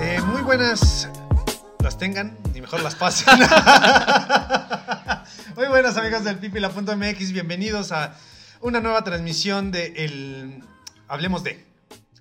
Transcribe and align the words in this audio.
Eh, 0.00 0.20
muy 0.26 0.42
buenas 0.42 1.08
las 1.80 1.98
tengan 1.98 2.36
y 2.54 2.60
mejor 2.60 2.82
las 2.82 2.94
pasen. 2.94 3.38
muy 5.56 5.66
buenas 5.68 5.96
amigos 5.96 6.24
del 6.24 6.38
pipila.mx, 6.38 7.32
bienvenidos 7.32 7.92
a 7.92 8.16
una 8.60 8.80
nueva 8.80 9.04
transmisión 9.04 9.70
de 9.70 9.92
el 10.04 10.62
Hablemos 11.08 11.42
de. 11.44 11.64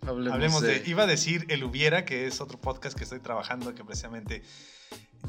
Hablemos, 0.06 0.34
Hablemos 0.34 0.62
de. 0.62 0.80
de- 0.80 0.90
Iba 0.90 1.04
a 1.04 1.08
decir 1.08 1.46
El 1.50 1.64
Hubiera, 1.64 2.06
que 2.06 2.28
es 2.28 2.42
otro 2.42 2.60
podcast 2.60 2.98
que 2.98 3.04
estoy 3.04 3.20
trabajando, 3.20 3.74
que 3.74 3.84
precisamente 3.84 4.44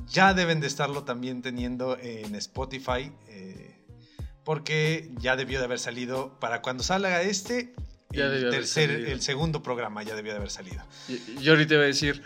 ya 0.07 0.35
deben 0.35 0.61
de 0.61 0.67
estarlo 0.67 1.05
también 1.05 1.43
teniendo 1.43 1.97
en 1.99 2.35
Spotify, 2.35 3.13
eh, 3.29 3.79
porque 4.45 5.11
ya 5.19 5.37
debió 5.37 5.59
de 5.61 5.67
haber 5.67 5.79
salido 5.79 6.39
para 6.41 6.61
cuando 6.63 6.83
salga 6.83 7.23
este. 7.23 7.75
El, 8.23 8.51
tercer, 8.51 8.91
el 8.91 9.21
segundo 9.21 9.63
programa 9.63 10.03
ya 10.03 10.15
debió 10.15 10.33
de 10.33 10.39
haber 10.39 10.51
salido. 10.51 10.83
Y- 11.09 11.43
Yo 11.43 11.53
ahorita 11.53 11.75
iba 11.75 11.83
a 11.83 11.87
decir, 11.87 12.23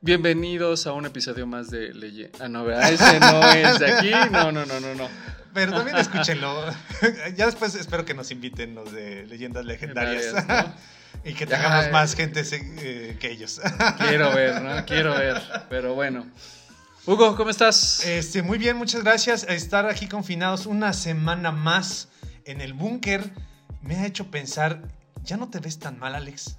bienvenidos 0.00 0.86
a 0.86 0.92
un 0.92 1.06
episodio 1.06 1.46
más 1.46 1.70
de 1.70 1.92
Leye. 1.92 2.30
Ah, 2.40 2.48
no, 2.48 2.64
¿verdad? 2.64 2.92
ese 2.92 3.20
no 3.20 3.44
es 3.52 3.78
de 3.78 3.92
aquí. 3.92 4.10
No, 4.32 4.50
no, 4.52 4.64
no, 4.64 4.80
no, 4.80 4.94
no. 4.94 5.08
Pero 5.52 5.72
también 5.72 5.96
escúchenlo. 5.98 6.64
ya 7.36 7.46
después 7.46 7.74
espero 7.74 8.04
que 8.04 8.14
nos 8.14 8.30
inviten 8.30 8.74
los 8.74 8.92
de 8.92 9.26
Leyendas 9.26 9.64
Legendarias. 9.64 10.32
Legendarias, 10.32 10.74
y 11.24 11.34
que 11.34 11.46
tengamos 11.46 11.86
Ay. 11.86 11.92
más 11.92 12.14
gente 12.14 12.42
eh, 12.50 13.16
que 13.20 13.30
ellos. 13.30 13.60
Quiero 14.08 14.32
ver, 14.34 14.62
¿no? 14.62 14.84
Quiero 14.86 15.14
ver. 15.16 15.40
Pero 15.68 15.94
bueno. 15.94 16.26
Hugo, 17.06 17.34
¿cómo 17.36 17.50
estás? 17.50 18.04
Este, 18.06 18.42
muy 18.42 18.58
bien, 18.58 18.76
muchas 18.76 19.02
gracias. 19.02 19.44
Estar 19.48 19.86
aquí 19.86 20.06
confinados 20.06 20.66
una 20.66 20.92
semana 20.92 21.50
más 21.50 22.08
en 22.44 22.60
el 22.60 22.72
búnker 22.74 23.30
me 23.82 23.96
ha 23.96 24.06
hecho 24.06 24.30
pensar, 24.30 24.82
ya 25.30 25.36
no 25.36 25.48
te 25.48 25.60
ves 25.60 25.78
tan 25.78 25.98
mal, 25.98 26.14
Alex. 26.16 26.58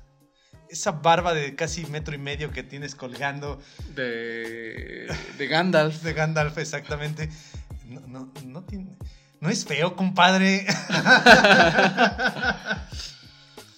Esa 0.69 0.91
barba 0.91 1.33
de 1.33 1.53
casi 1.55 1.85
metro 1.87 2.15
y 2.15 2.17
medio 2.17 2.51
que 2.51 2.63
tienes 2.63 2.95
colgando 2.95 3.59
De, 3.93 5.13
de 5.37 5.47
Gandalf. 5.47 6.01
de 6.03 6.13
Gandalf, 6.13 6.57
exactamente. 6.57 7.29
No, 7.85 7.99
no, 8.07 8.31
no 8.45 8.63
tiene- 8.63 8.95
no 9.41 9.49
es 9.49 9.65
feo, 9.65 9.95
compadre. 9.97 10.65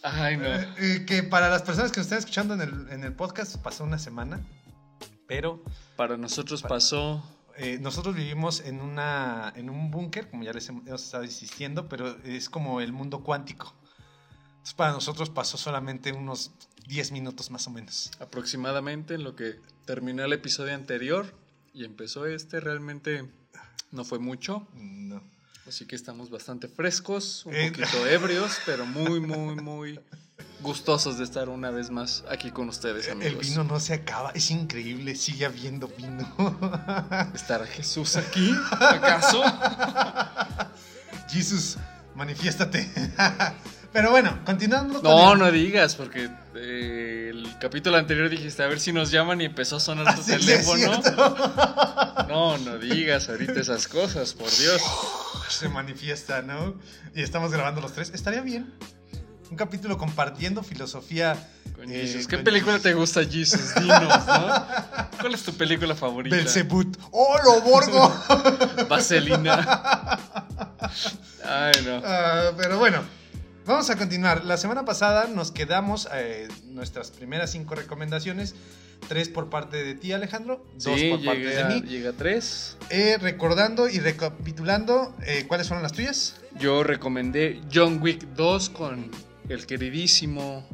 Ay, 0.03 0.38
no. 0.38 0.45
Eh, 0.45 1.06
que 1.08 1.23
para 1.23 1.50
las 1.50 1.62
personas 1.64 1.92
que 1.92 2.00
nos 2.00 2.06
están 2.08 2.20
escuchando 2.20 2.53
en 2.53 2.62
el, 2.62 2.90
en 2.90 3.03
el 3.03 3.14
podcast 3.14 3.56
pasó 3.58 3.84
una 3.86 3.98
semana, 3.98 4.42
pero 5.28 5.64
Para 5.96 6.18
nosotros 6.18 6.62
pasó. 6.62 7.23
eh, 7.58 7.78
nosotros 7.81 8.14
vivimos 8.14 8.59
en, 8.62 8.81
una, 8.81 9.53
en 9.56 9.70
un 9.70 9.90
búnker, 9.92 10.30
como 10.30 10.44
ya 10.44 10.52
les 10.53 10.68
hemos 10.70 10.86
estado 11.02 11.23
insistiendo, 11.23 11.88
pero 11.88 12.18
es 12.25 12.50
como 12.50 12.81
el 12.81 12.92
mundo 12.92 13.23
cuántico. 13.23 13.73
Entonces 14.64 14.73
para 14.75 14.94
nosotros 14.94 15.30
pasó 15.30 15.58
solamente 15.58 16.14
unos 16.14 16.52
10 16.88 17.11
minutos 17.11 17.52
más 17.52 17.67
o 17.67 17.69
menos. 17.69 18.11
aproximadamente 18.19 19.16
en 19.16 19.23
lo 19.23 19.36
que 19.36 19.59
terminó 19.86 20.23
el 20.23 20.31
episodio 20.31 20.73
anterior 20.73 21.33
y 21.73 21.83
empezó 21.83 22.25
este. 22.25 22.61
Realmente 22.61 23.30
no 23.91 24.06
fue 24.06 24.19
mucho. 24.19 24.66
No. 24.73 25.22
Así 25.67 25.86
que 25.86 25.95
estamos 25.97 26.30
bastante 26.30 26.67
frescos, 26.69 27.45
un 27.45 27.53
Eh, 27.56 27.72
poquito 27.72 28.08
ebrios, 28.08 28.58
pero 28.66 28.86
muy, 28.86 29.19
muy, 29.19 29.56
muy 29.56 30.00
gustosos 30.61 31.17
de 31.17 31.25
estar 31.25 31.50
una 31.50 31.69
vez 31.69 31.89
más 31.89 32.23
aquí 32.30 32.50
con 32.52 32.69
ustedes, 32.69 33.08
El 33.08 33.14
amigos. 33.14 33.41
vino 33.50 33.64
no 33.66 33.80
se 33.81 33.94
acaba, 33.94 34.31
es 34.31 34.50
increíble, 34.50 35.14
sigue 35.16 35.45
habiendo 35.45 35.89
vino. 35.89 36.25
¿Estará 37.36 37.66
Jesús 37.67 38.16
aquí? 38.16 38.53
¿Acaso? 38.72 39.44
Jesús, 41.30 41.78
manifiéstate. 42.16 42.89
Pero 43.94 44.10
bueno, 44.10 44.40
continuando 44.44 44.96
con 45.02 45.04
No, 45.04 45.34
el- 45.34 45.40
no 45.40 45.52
digas, 45.52 45.96
porque 45.96 46.28
eh, 46.56 47.28
el 47.32 47.48
capítulo 47.60 47.98
anterior 47.98 48.28
dijiste 48.30 48.64
a 48.64 48.68
ver 48.68 48.80
si 48.80 48.92
nos 48.92 49.12
llaman 49.12 49.40
y 49.42 49.46
empezó 49.46 49.76
a 49.76 49.80
sonar 49.80 50.16
tu 50.16 50.22
Ah, 50.22 50.24
sí, 50.26 50.32
teléfono. 50.32 51.02
no, 52.28 52.58
no 52.58 52.78
digas 52.80 53.30
ahorita 53.30 53.59
esas 53.59 53.88
cosas, 53.88 54.34
por 54.34 54.50
Dios. 54.50 54.82
se 55.50 55.70
manifiesta, 55.70 56.42
¿no? 56.42 56.74
Y 57.14 57.22
estamos 57.22 57.52
grabando 57.52 57.82
los 57.82 57.94
tres. 57.94 58.12
Estaría 58.16 58.42
bien. 58.42 58.74
Un 59.52 59.58
capítulo 59.58 60.00
compartiendo 60.00 60.64
filosofía. 60.64 61.38
Con 61.76 61.92
eh, 61.92 62.02
Jesus. 62.02 62.28
¿Qué 62.28 62.38
con 62.38 62.44
película 62.46 62.80
te 62.80 62.96
gusta, 62.96 63.24
Jesus? 63.24 63.76
Dinos, 63.76 64.26
¿no? 64.26 64.66
¿Cuál 65.22 65.36
es 65.36 65.44
tu 65.44 65.53
película 65.53 65.94
favorita? 65.94 66.36
Belzebut. 66.36 66.98
¡Oh, 67.12 67.38
lo 67.44 67.62
borgo! 67.62 68.12
Vaselina. 68.90 70.18
Ay, 71.46 71.74
no. 71.86 72.02
Ah, 72.03 72.52
pero 72.58 72.80
bueno, 72.80 73.03
vamos 73.66 73.90
a 73.90 73.97
continuar. 73.97 74.44
La 74.46 74.57
semana 74.57 74.85
pasada 74.85 75.28
nos 75.28 75.51
quedamos 75.51 76.07
eh, 76.13 76.47
nuestras 76.68 77.12
primeras 77.12 77.51
cinco 77.51 77.75
recomendaciones. 77.75 78.56
Tres 79.07 79.28
por 79.28 79.50
parte 79.50 79.84
de 79.84 79.96
ti, 79.96 80.13
Alejandro. 80.13 80.66
Dos 80.81 80.97
Sí, 81.00 81.09
por 81.09 81.24
parte 81.25 81.40
llegué 81.41 81.56
de 81.56 81.62
a, 81.62 81.68
mí. 81.68 81.81
llegué 81.81 82.07
a 82.07 82.13
tres. 82.13 82.78
Eh, 82.90 83.18
recordando 83.19 83.90
y 83.90 84.00
recapitulando, 84.00 85.13
eh, 85.25 85.46
¿cuáles 85.47 85.68
fueron 85.68 85.84
las 85.84 85.91
tuyas? 85.91 86.40
Yo 86.57 86.84
recomendé 86.84 87.62
John 87.73 88.02
Wick 88.02 88.23
2 88.35 88.69
con 88.69 89.12
el 89.50 89.66
queridísimo 89.66 90.66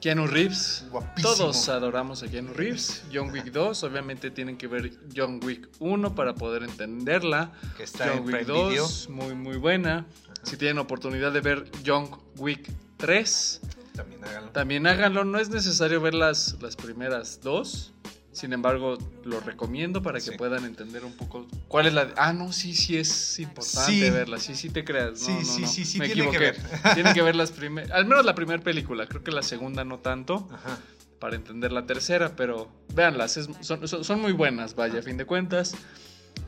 Keanu 0.00 0.28
Reeves. 0.28 0.84
Guapísimo. 0.90 1.34
Todos 1.34 1.68
adoramos 1.68 2.22
a 2.22 2.28
Keanu 2.28 2.52
Reeves. 2.52 3.02
John 3.12 3.30
Wick 3.32 3.46
2, 3.46 3.82
obviamente 3.82 4.30
tienen 4.30 4.56
que 4.56 4.68
ver 4.68 4.92
John 5.16 5.40
Wick 5.42 5.68
1 5.80 6.14
para 6.14 6.34
poder 6.36 6.62
entenderla. 6.62 7.50
Que 7.76 7.82
está 7.82 8.06
John 8.10 8.18
en 8.18 8.24
Wick 8.24 8.36
Prime 8.44 8.44
2, 8.44 8.70
Video. 8.70 8.88
muy 9.08 9.34
muy 9.34 9.56
buena. 9.56 10.06
Si 10.44 10.56
tienen 10.56 10.78
oportunidad 10.78 11.32
de 11.32 11.40
ver 11.40 11.70
John 11.84 12.10
Wick 12.36 12.70
3, 12.98 13.60
También 13.96 14.24
háganlo. 14.24 14.50
también 14.50 14.86
háganlo. 14.86 15.24
No 15.24 15.38
es 15.38 15.48
necesario 15.50 16.00
ver 16.00 16.14
las, 16.14 16.56
las 16.60 16.76
primeras 16.76 17.40
dos. 17.42 17.92
Sin 18.32 18.52
embargo, 18.52 18.98
lo 19.24 19.38
recomiendo 19.38 20.02
para 20.02 20.18
que 20.18 20.32
Sí. 20.32 20.36
puedan 20.36 20.64
entender 20.64 21.04
un 21.04 21.12
poco 21.16 21.46
cuál 21.68 21.86
es 21.86 21.94
la... 21.94 22.08
Ah, 22.16 22.32
no, 22.32 22.52
sí, 22.52 22.74
sí 22.74 22.96
es 22.96 23.38
importante 23.38 23.92
Sí. 23.92 24.10
verla. 24.10 24.38
Sí, 24.40 24.56
sí 24.56 24.70
te 24.70 24.84
creas. 24.84 25.12
No, 25.12 25.26
Sí, 25.26 25.32
no, 25.34 25.44
sí, 25.44 25.60
no. 25.62 25.68
sí, 25.68 25.84
sí, 25.84 25.98
Me 26.00 26.06
tiene 26.08 26.28
que 26.32 26.36
equivoqué. 26.48 26.60
ver. 26.60 26.80
Tienen 26.94 27.14
que 27.14 27.22
ver 27.22 27.36
las 27.36 27.52
primeras... 27.52 27.92
Al 27.92 28.06
menos 28.06 28.24
la 28.24 28.34
primera 28.34 28.60
película. 28.60 29.06
Creo 29.06 29.22
que 29.22 29.30
la 29.30 29.42
segunda 29.42 29.84
no 29.84 30.00
tanto 30.00 30.48
Ajá. 30.52 30.78
para 31.20 31.36
entender 31.36 31.70
la 31.70 31.86
tercera, 31.86 32.34
pero 32.34 32.68
véanlas, 32.92 33.36
es- 33.36 33.48
son, 33.60 33.86
son- 33.86 34.02
son 34.04 34.20
muy 34.20 34.32
buenas, 34.32 34.74
vaya, 34.74 34.98
a 34.98 35.02
fin 35.02 35.16
de 35.16 35.26
cuentas. 35.26 35.76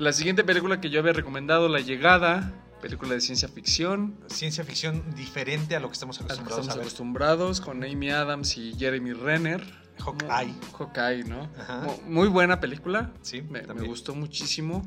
La 0.00 0.12
siguiente 0.12 0.42
película 0.42 0.80
que 0.80 0.90
yo 0.90 0.98
había 0.98 1.12
recomendado, 1.12 1.68
La 1.68 1.78
Llegada, 1.78 2.52
película 2.86 3.14
de 3.14 3.20
ciencia 3.20 3.48
ficción, 3.48 4.16
Ciencia 4.28 4.64
ficción 4.64 5.02
diferente 5.14 5.74
a 5.76 5.80
lo 5.80 5.88
que 5.88 5.94
estamos 5.94 6.18
a 6.20 6.22
la 6.22 6.28
que 6.28 6.32
acostumbrados 6.34 6.66
estamos 6.66 6.80
acostumbrados, 6.86 7.60
con 7.60 7.82
Amy 7.84 8.10
Adams 8.10 8.56
y 8.56 8.74
Jeremy 8.78 9.12
Renner. 9.12 9.62
Hawkeye. 9.98 10.54
Hawkeye, 10.78 11.24
¿no? 11.24 11.48
Ajá. 11.58 11.86
Muy 12.06 12.28
buena 12.28 12.60
película, 12.60 13.12
Sí, 13.22 13.42
me, 13.42 13.62
gustó 13.86 14.14
muchísimo. 14.14 14.82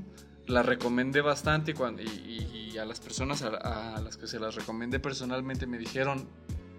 La 0.45 0.63
recomendé 0.63 1.21
bastante 1.21 1.71
y, 1.71 1.73
cuando, 1.73 2.01
y, 2.01 2.07
y- 2.07 2.71
y 2.73 2.77
a 2.77 2.85
las 2.85 2.99
personas 2.99 3.41
a, 3.41 3.95
a 3.95 4.01
las 4.01 4.17
que 4.17 4.27
se 4.27 4.39
las 4.39 4.55
recomendé 4.55 4.99
personalmente 4.99 5.65
me 5.67 5.77
dijeron, 5.77 6.27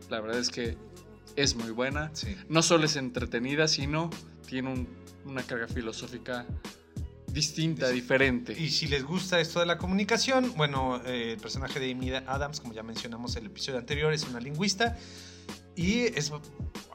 la 0.08 0.20
verdad 0.20 0.38
es 0.40 0.48
que 0.50 0.76
es 1.36 1.54
muy 1.56 1.70
buena 1.70 2.10
Sí. 2.14 2.36
no 2.48 2.62
solo 2.62 2.84
es 2.86 2.96
entretenida, 2.96 3.68
sino 3.68 4.10
tiene 4.48 4.72
un- 4.72 4.88
una 5.26 5.42
carga 5.42 5.68
filosófica 5.68 6.46
distinta, 7.32 7.88
diferente. 7.88 8.52
Y 8.58 8.70
si 8.70 8.86
les 8.88 9.04
gusta 9.04 9.40
esto 9.40 9.60
de 9.60 9.66
la 9.66 9.78
comunicación, 9.78 10.52
bueno, 10.56 11.00
eh, 11.06 11.32
el 11.32 11.38
personaje 11.38 11.78
de 11.80 11.92
Amy 11.92 12.12
Adams, 12.12 12.60
como 12.60 12.72
ya 12.74 12.82
mencionamos 12.82 13.36
en 13.36 13.44
el 13.44 13.50
episodio 13.50 13.78
anterior, 13.78 14.12
es 14.12 14.24
una 14.24 14.40
lingüista 14.40 14.96
y 15.76 16.00
es, 16.00 16.32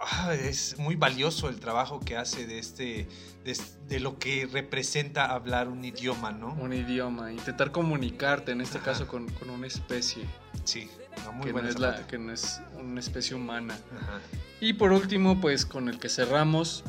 ah, 0.02 0.34
es 0.34 0.78
muy 0.78 0.96
valioso 0.96 1.50
el 1.50 1.60
trabajo 1.60 2.00
que 2.00 2.18
hace 2.18 2.46
de 2.46 2.60
este 2.60 3.08
de, 3.44 3.58
de 3.88 4.00
lo 4.00 4.18
que 4.20 4.48
representa 4.52 5.26
hablar 5.32 5.68
un 5.68 5.84
idioma, 5.86 6.32
¿no? 6.32 6.54
Un 6.54 6.74
idioma, 6.74 7.32
intentar 7.32 7.72
comunicarte, 7.72 8.52
en 8.52 8.62
este 8.62 8.78
Ajá. 8.80 8.86
caso 8.92 9.08
con, 9.08 9.28
con 9.34 9.50
una 9.50 9.68
especie 9.68 10.24
Sí, 10.64 10.90
no, 11.24 11.32
muy 11.34 11.42
que, 11.44 11.48
no 11.50 11.54
buena 11.54 11.70
es 11.70 11.76
esa 11.76 11.88
la- 11.92 12.08
que 12.08 12.18
no 12.18 12.32
es 12.34 12.60
una 12.80 13.00
especie 13.00 13.36
humana. 13.36 13.78
Ajá. 13.96 14.20
Y 14.62 14.74
por 14.74 14.92
último, 14.92 15.40
pues 15.40 15.66
con 15.66 15.90
el 15.90 16.00
que 16.00 16.10
cerramos 16.10 16.84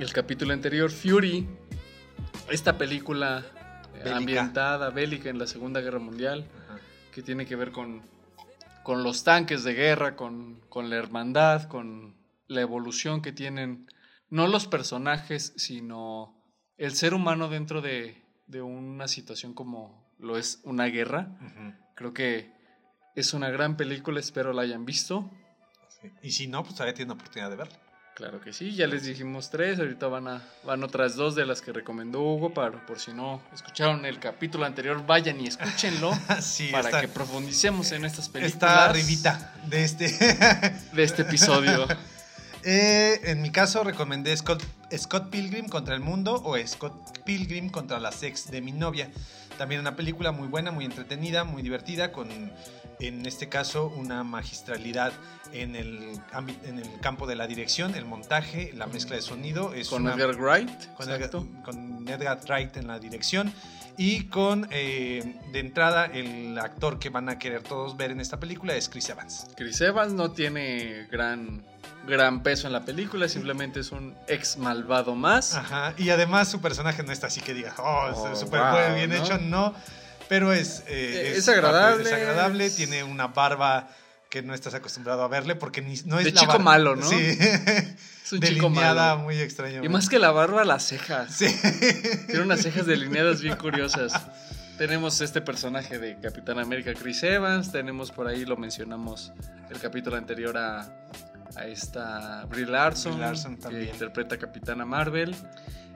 el 0.00 0.12
capítulo 0.12 0.52
anterior, 0.52 0.90
Fury, 0.90 1.46
esta 2.50 2.78
película 2.78 3.44
Bélica. 3.92 4.16
ambientada, 4.16 4.90
bélica 4.90 5.28
en 5.30 5.38
la 5.38 5.46
Segunda 5.46 5.80
Guerra 5.80 5.98
Mundial, 5.98 6.46
Ajá. 6.68 6.78
que 7.12 7.22
tiene 7.22 7.46
que 7.46 7.56
ver 7.56 7.72
con, 7.72 8.02
con 8.82 9.02
los 9.02 9.24
tanques 9.24 9.64
de 9.64 9.74
guerra, 9.74 10.16
con, 10.16 10.60
con 10.68 10.90
la 10.90 10.96
hermandad, 10.96 11.64
con 11.64 12.16
la 12.46 12.60
evolución 12.60 13.20
que 13.22 13.32
tienen 13.32 13.86
no 14.30 14.46
los 14.46 14.66
personajes, 14.66 15.52
sino 15.56 16.34
el 16.76 16.94
ser 16.94 17.14
humano 17.14 17.48
dentro 17.48 17.80
de, 17.80 18.22
de 18.46 18.62
una 18.62 19.08
situación 19.08 19.54
como 19.54 20.06
lo 20.18 20.36
es 20.36 20.60
una 20.64 20.84
guerra. 20.86 21.38
Creo 21.94 22.12
que 22.12 22.52
es 23.14 23.32
una 23.34 23.50
gran 23.50 23.76
película, 23.76 24.20
espero 24.20 24.52
la 24.52 24.62
hayan 24.62 24.84
visto. 24.84 25.30
Sí. 26.00 26.10
Y 26.22 26.30
si 26.30 26.46
no, 26.46 26.62
pues 26.62 26.74
todavía 26.74 26.94
tienen 26.94 27.12
oportunidad 27.12 27.50
de 27.50 27.56
verla. 27.56 27.76
Claro 28.18 28.40
que 28.40 28.52
sí, 28.52 28.74
ya 28.74 28.88
les 28.88 29.04
dijimos 29.04 29.48
tres, 29.48 29.78
ahorita 29.78 30.08
van, 30.08 30.26
a, 30.26 30.42
van 30.64 30.82
otras 30.82 31.14
dos 31.14 31.36
de 31.36 31.46
las 31.46 31.62
que 31.62 31.72
recomendó 31.72 32.20
Hugo, 32.20 32.52
para, 32.52 32.84
por 32.84 32.98
si 32.98 33.12
no 33.12 33.40
escucharon 33.54 34.04
el 34.04 34.18
capítulo 34.18 34.64
anterior, 34.64 35.06
vayan 35.06 35.40
y 35.40 35.46
escúchenlo 35.46 36.10
sí, 36.40 36.66
para 36.72 36.88
está, 36.88 37.00
que 37.00 37.06
profundicemos 37.06 37.92
en 37.92 38.04
estas 38.04 38.28
películas. 38.28 38.54
está 38.54 38.86
arribita 38.86 39.54
de 39.66 39.84
este. 39.84 40.08
de 40.92 41.04
este 41.04 41.22
episodio. 41.22 41.86
Eh, 42.64 43.20
en 43.30 43.40
mi 43.40 43.52
caso 43.52 43.84
recomendé 43.84 44.36
Scott, 44.36 44.62
Scott 44.94 45.30
Pilgrim 45.30 45.68
contra 45.68 45.94
el 45.94 46.00
mundo 46.00 46.42
o 46.44 46.58
Scott 46.66 47.20
Pilgrim 47.24 47.70
contra 47.70 48.00
la 48.00 48.10
sex 48.10 48.50
de 48.50 48.60
mi 48.60 48.72
novia. 48.72 49.10
También 49.58 49.80
una 49.82 49.96
película 49.96 50.32
muy 50.32 50.48
buena, 50.48 50.70
muy 50.70 50.84
entretenida, 50.86 51.44
muy 51.44 51.60
divertida, 51.62 52.12
con 52.12 52.28
en 53.00 53.26
este 53.26 53.48
caso 53.48 53.92
una 53.96 54.24
magistralidad 54.24 55.12
en 55.52 55.76
el, 55.76 56.18
en 56.64 56.78
el 56.78 57.00
campo 57.00 57.26
de 57.26 57.36
la 57.36 57.46
dirección, 57.46 57.94
el 57.94 58.04
montaje, 58.04 58.72
la 58.74 58.86
mezcla 58.86 59.16
de 59.16 59.22
sonido. 59.22 59.74
Es 59.74 59.88
Con 59.88 60.02
una- 60.02 60.14
Edgar 60.14 60.36
Wright. 60.36 60.94
con. 60.94 61.10
Edgar, 61.10 61.30
con 61.30 62.08
Edgar 62.08 62.40
Wright 62.48 62.76
en 62.76 62.86
la 62.88 62.98
dirección 62.98 63.52
y 63.96 64.24
con 64.24 64.68
eh, 64.70 65.36
de 65.52 65.58
entrada 65.58 66.06
el 66.06 66.56
actor 66.58 66.98
que 67.00 67.08
van 67.10 67.28
a 67.28 67.38
querer 67.38 67.62
todos 67.62 67.96
ver 67.96 68.10
en 68.12 68.20
esta 68.20 68.38
película 68.40 68.74
es 68.76 68.88
Chris 68.88 69.08
Evans. 69.10 69.46
Chris 69.56 69.80
Evans 69.80 70.12
no 70.12 70.30
tiene 70.32 71.06
gran, 71.10 71.64
gran 72.08 72.42
peso 72.42 72.66
en 72.66 72.72
la 72.72 72.84
película, 72.84 73.28
simplemente 73.28 73.80
es 73.80 73.92
un 73.92 74.16
ex 74.26 74.56
malvado 74.56 75.14
más. 75.14 75.54
Ajá, 75.54 75.94
y 75.96 76.10
además 76.10 76.48
su 76.50 76.60
personaje 76.60 77.02
no 77.04 77.12
está 77.12 77.28
así 77.28 77.40
que 77.40 77.54
diga, 77.54 77.74
oh, 77.78 78.10
Oh, 78.14 78.32
es 78.32 78.38
súper 78.40 78.60
wow, 78.60 78.94
bien 78.96 79.10
¿no? 79.10 79.16
hecho, 79.16 79.38
no, 79.38 79.74
pero 80.28 80.52
es, 80.52 80.80
eh, 80.88 81.32
Eh, 81.32 81.34
es 81.36 81.48
agradable. 81.48 82.02
Es 82.04 82.12
agradable, 82.12 82.70
tiene 82.70 83.04
una 83.04 83.28
barba 83.28 83.88
que 84.30 84.42
no 84.42 84.52
estás 84.52 84.74
acostumbrado 84.74 85.22
a 85.22 85.28
verle 85.28 85.54
porque 85.54 85.80
ni, 85.80 85.94
no 86.04 86.18
es 86.18 86.26
De 86.26 86.32
la 86.32 86.40
chico 86.40 86.52
barba- 86.52 86.64
malo, 86.64 86.96
¿no? 86.96 87.08
Sí, 87.08 87.16
Es 88.24 88.32
un 88.32 88.40
chico 88.40 88.68
malo. 88.68 89.18
muy 89.22 89.40
extraña. 89.40 89.80
Y 89.82 89.88
más 89.88 90.08
que 90.10 90.18
la 90.18 90.30
barba, 90.32 90.64
las 90.64 90.82
cejas. 90.86 91.32
Sí. 91.34 91.46
Tiene 92.26 92.42
unas 92.42 92.60
cejas 92.60 92.84
delineadas 92.84 93.40
bien 93.40 93.56
curiosas. 93.56 94.12
Tenemos 94.76 95.22
este 95.22 95.40
personaje 95.40 95.98
de 95.98 96.20
Capitán 96.20 96.58
América, 96.58 96.92
Chris 96.92 97.22
Evans. 97.22 97.72
Tenemos 97.72 98.10
por 98.12 98.28
ahí, 98.28 98.44
lo 98.44 98.56
mencionamos 98.58 99.32
el 99.70 99.80
capítulo 99.80 100.16
anterior 100.16 100.58
a, 100.58 100.86
a 101.58 101.66
esta 101.66 102.44
Brie 102.46 102.66
Larson, 102.66 103.12
Brie 103.12 103.22
Larson 103.26 103.56
que 103.56 103.84
interpreta 103.84 104.36
a 104.36 104.38
Capitana 104.38 104.84
Marvel. 104.84 105.34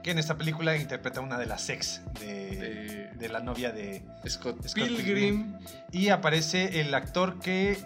que 0.03 0.11
en 0.11 0.19
esta 0.19 0.37
película 0.37 0.77
interpreta 0.77 1.21
una 1.21 1.39
de 1.39 1.47
las 1.47 1.69
ex 1.69 2.01
de, 2.19 2.27
De- 2.57 3.11
de 3.17 3.29
la 3.29 3.39
novia 3.41 3.71
de, 3.71 4.03
Scott, 4.29 4.67
Scott 4.67 4.89
Pilgrim. 4.89 5.57
Y 5.93 6.09
aparece 6.09 6.81
el 6.81 6.93
actor 6.95 7.39
que 7.39 7.79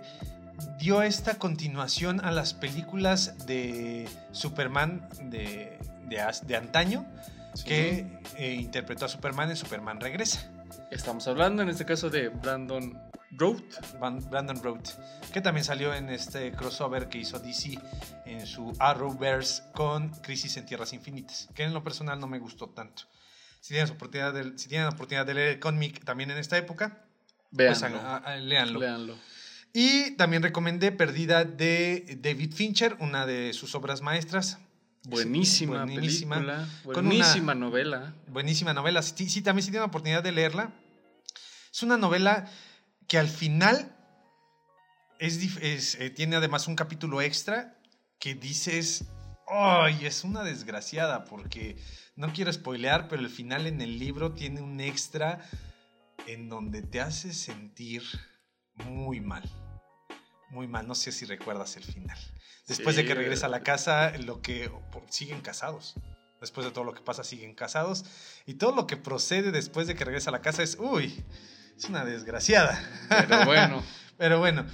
dio 0.78 1.02
esta 1.02 1.34
continuación 1.34 2.25
a 2.25 2.31
las 2.31 2.55
películas 2.55 3.46
de 3.46 4.08
Superman 4.32 5.06
de, 5.25 5.78
de, 6.08 6.56
antaño, 6.56 7.05
Sí. 7.52 7.64
que 7.64 8.06
eh, 8.38 8.52
interpretó 8.55 9.05
a 9.05 9.08
Superman 9.08 9.50
en 9.50 9.56
Superman 9.56 10.00
Regresa, 10.00 10.50
Estamos 10.90 11.26
hablando 11.28 11.62
en 11.62 11.69
este 11.69 11.84
caso 11.84 12.11
de 12.11 12.28
Brandon 12.28 12.99
Routh. 13.36 13.98
Van- 14.00 14.28
Brandon 14.30 14.62
Routh, 14.62 14.90
que 15.32 15.40
también 15.40 15.64
salió 15.64 15.94
en 15.94 16.08
este 16.08 16.52
crossover 16.52 17.08
que 17.08 17.18
hizo 17.18 17.38
DC 17.38 17.78
en 18.24 18.46
su 18.46 18.72
Arrowverse 18.78 19.62
con 19.74 20.08
Crisis 20.20 20.56
en 20.56 20.66
Tierras 20.66 20.92
Infinitas, 20.92 21.48
que 21.54 21.64
en 21.64 21.74
lo 21.74 21.82
personal 21.82 22.18
no 22.20 22.26
me 22.26 22.38
gustó 22.38 22.68
tanto. 22.68 23.02
Si 23.60 23.74
tienen, 23.74 23.90
oportunidad 23.92 24.32
de, 24.32 24.58
si 24.58 24.68
tienen 24.68 24.86
oportunidad 24.88 25.26
de 25.26 25.34
leer 25.34 25.48
el 25.54 25.60
cómic 25.60 26.04
también 26.04 26.30
en 26.30 26.38
esta 26.38 26.56
época, 26.56 27.04
pues 27.54 27.80
Véanlo. 27.80 27.98
haga- 27.98 28.16
a- 28.16 28.32
a- 28.32 28.36
léanlo. 28.36 28.80
Léanlo. 28.80 29.16
Y 29.72 30.12
también 30.12 30.42
recomendé 30.42 30.90
Perdida 30.92 31.44
de 31.44 32.18
David 32.22 32.54
Fincher, 32.54 32.96
una 33.00 33.26
de 33.26 33.52
sus 33.52 33.74
obras 33.74 34.00
maestras. 34.02 34.58
Buenísima, 35.04 35.84
Buenísima. 35.84 36.36
película. 36.36 36.68
Con 36.84 36.94
Buenísima 37.06 37.54
novela. 37.54 38.14
Buenísima 38.28 38.72
novela. 38.72 39.02
Sí, 39.02 39.28
sí, 39.28 39.42
también 39.42 39.64
si 39.64 39.70
tienen 39.70 39.82
la 39.82 39.86
oportunidad 39.88 40.22
de 40.22 40.32
leerla. 40.32 40.72
Es 41.72 41.82
una 41.82 41.96
novela 41.96 42.48
que 43.08 43.18
al 43.18 43.28
final 43.28 43.94
es, 45.18 45.40
dif- 45.40 45.62
es, 45.62 45.94
eh, 45.96 46.10
tiene 46.10 46.36
además 46.36 46.66
un 46.68 46.76
capítulo 46.76 47.20
extra 47.22 47.78
que 48.18 48.34
dices, 48.34 49.04
¡ay! 49.48 50.06
es 50.06 50.24
una 50.24 50.42
desgraciada 50.42 51.24
porque 51.24 51.76
no 52.16 52.32
quiero 52.32 52.52
spoilear, 52.52 53.08
pero 53.08 53.22
el 53.22 53.30
final 53.30 53.66
en 53.66 53.80
el 53.80 53.98
libro 53.98 54.32
tiene 54.32 54.60
un 54.60 54.80
extra 54.80 55.48
en 56.26 56.48
donde 56.48 56.82
te 56.82 57.00
hace 57.00 57.32
sentir 57.32 58.02
muy 58.74 59.20
mal. 59.20 59.48
Muy 60.50 60.66
mal, 60.66 60.86
no 60.86 60.94
sé 60.94 61.12
si 61.12 61.24
recuerdas 61.24 61.76
el 61.76 61.84
final. 61.84 62.18
Después 62.66 62.96
de 62.96 63.04
que 63.04 63.14
regresa 63.14 63.46
a 63.46 63.48
la 63.50 63.62
casa, 63.62 64.10
lo 64.18 64.40
que 64.42 64.70
siguen 65.08 65.40
casados. 65.40 65.94
Después 66.40 66.64
de 66.66 66.72
todo 66.72 66.84
lo 66.84 66.94
que 66.94 67.00
pasa, 67.00 67.24
siguen 67.24 67.54
casados. 67.54 68.04
Y 68.46 68.54
todo 68.54 68.74
lo 68.74 68.86
que 68.86 68.96
procede 68.96 69.50
después 69.52 69.86
de 69.86 69.94
que 69.94 70.04
regresa 70.04 70.30
a 70.30 70.32
la 70.32 70.42
casa 70.42 70.62
es, 70.62 70.76
uy, 70.78 71.24
es 71.76 71.84
una 71.87 72.05
desgraciada. 72.05 72.78
Pero 73.08 73.44
bueno. 73.44 73.82
Pero 74.19 74.38
bueno, 74.38 74.64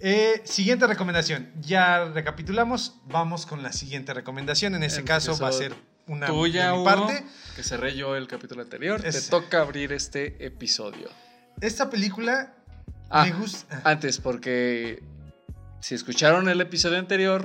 eh, 0.00 0.42
siguiente 0.44 0.84
recomendación. 0.86 1.52
Ya 1.60 2.06
recapitulamos, 2.06 2.96
vamos 3.06 3.46
con 3.46 3.62
la 3.62 3.72
siguiente 3.72 4.12
recomendación. 4.12 4.74
En 4.74 4.82
este 4.82 5.00
En 5.00 5.06
caso 5.06 5.30
este 5.32 5.44
va 5.44 5.48
a 5.50 5.52
ser 5.52 5.74
una 6.08 6.26
tuya, 6.26 6.66
de 6.66 6.72
mi 6.72 6.78
Hugo, 6.78 6.84
parte. 6.84 7.24
que 7.54 7.62
cerré 7.62 7.94
yo 7.94 8.16
el 8.16 8.26
capítulo 8.26 8.62
anterior. 8.62 9.00
Es- 9.06 9.26
Te 9.26 9.30
toca 9.30 9.60
abrir 9.60 9.92
este 9.92 10.44
episodio. 10.44 11.08
Esta 11.60 11.88
película 11.88 12.52
Ah, 13.10 13.26
me 13.26 13.32
gusta. 13.32 13.80
antes, 13.84 14.18
porque 14.18 15.04
si 15.80 15.94
escucharon 15.94 16.48
el 16.48 16.60
episodio 16.60 16.98
anterior, 16.98 17.44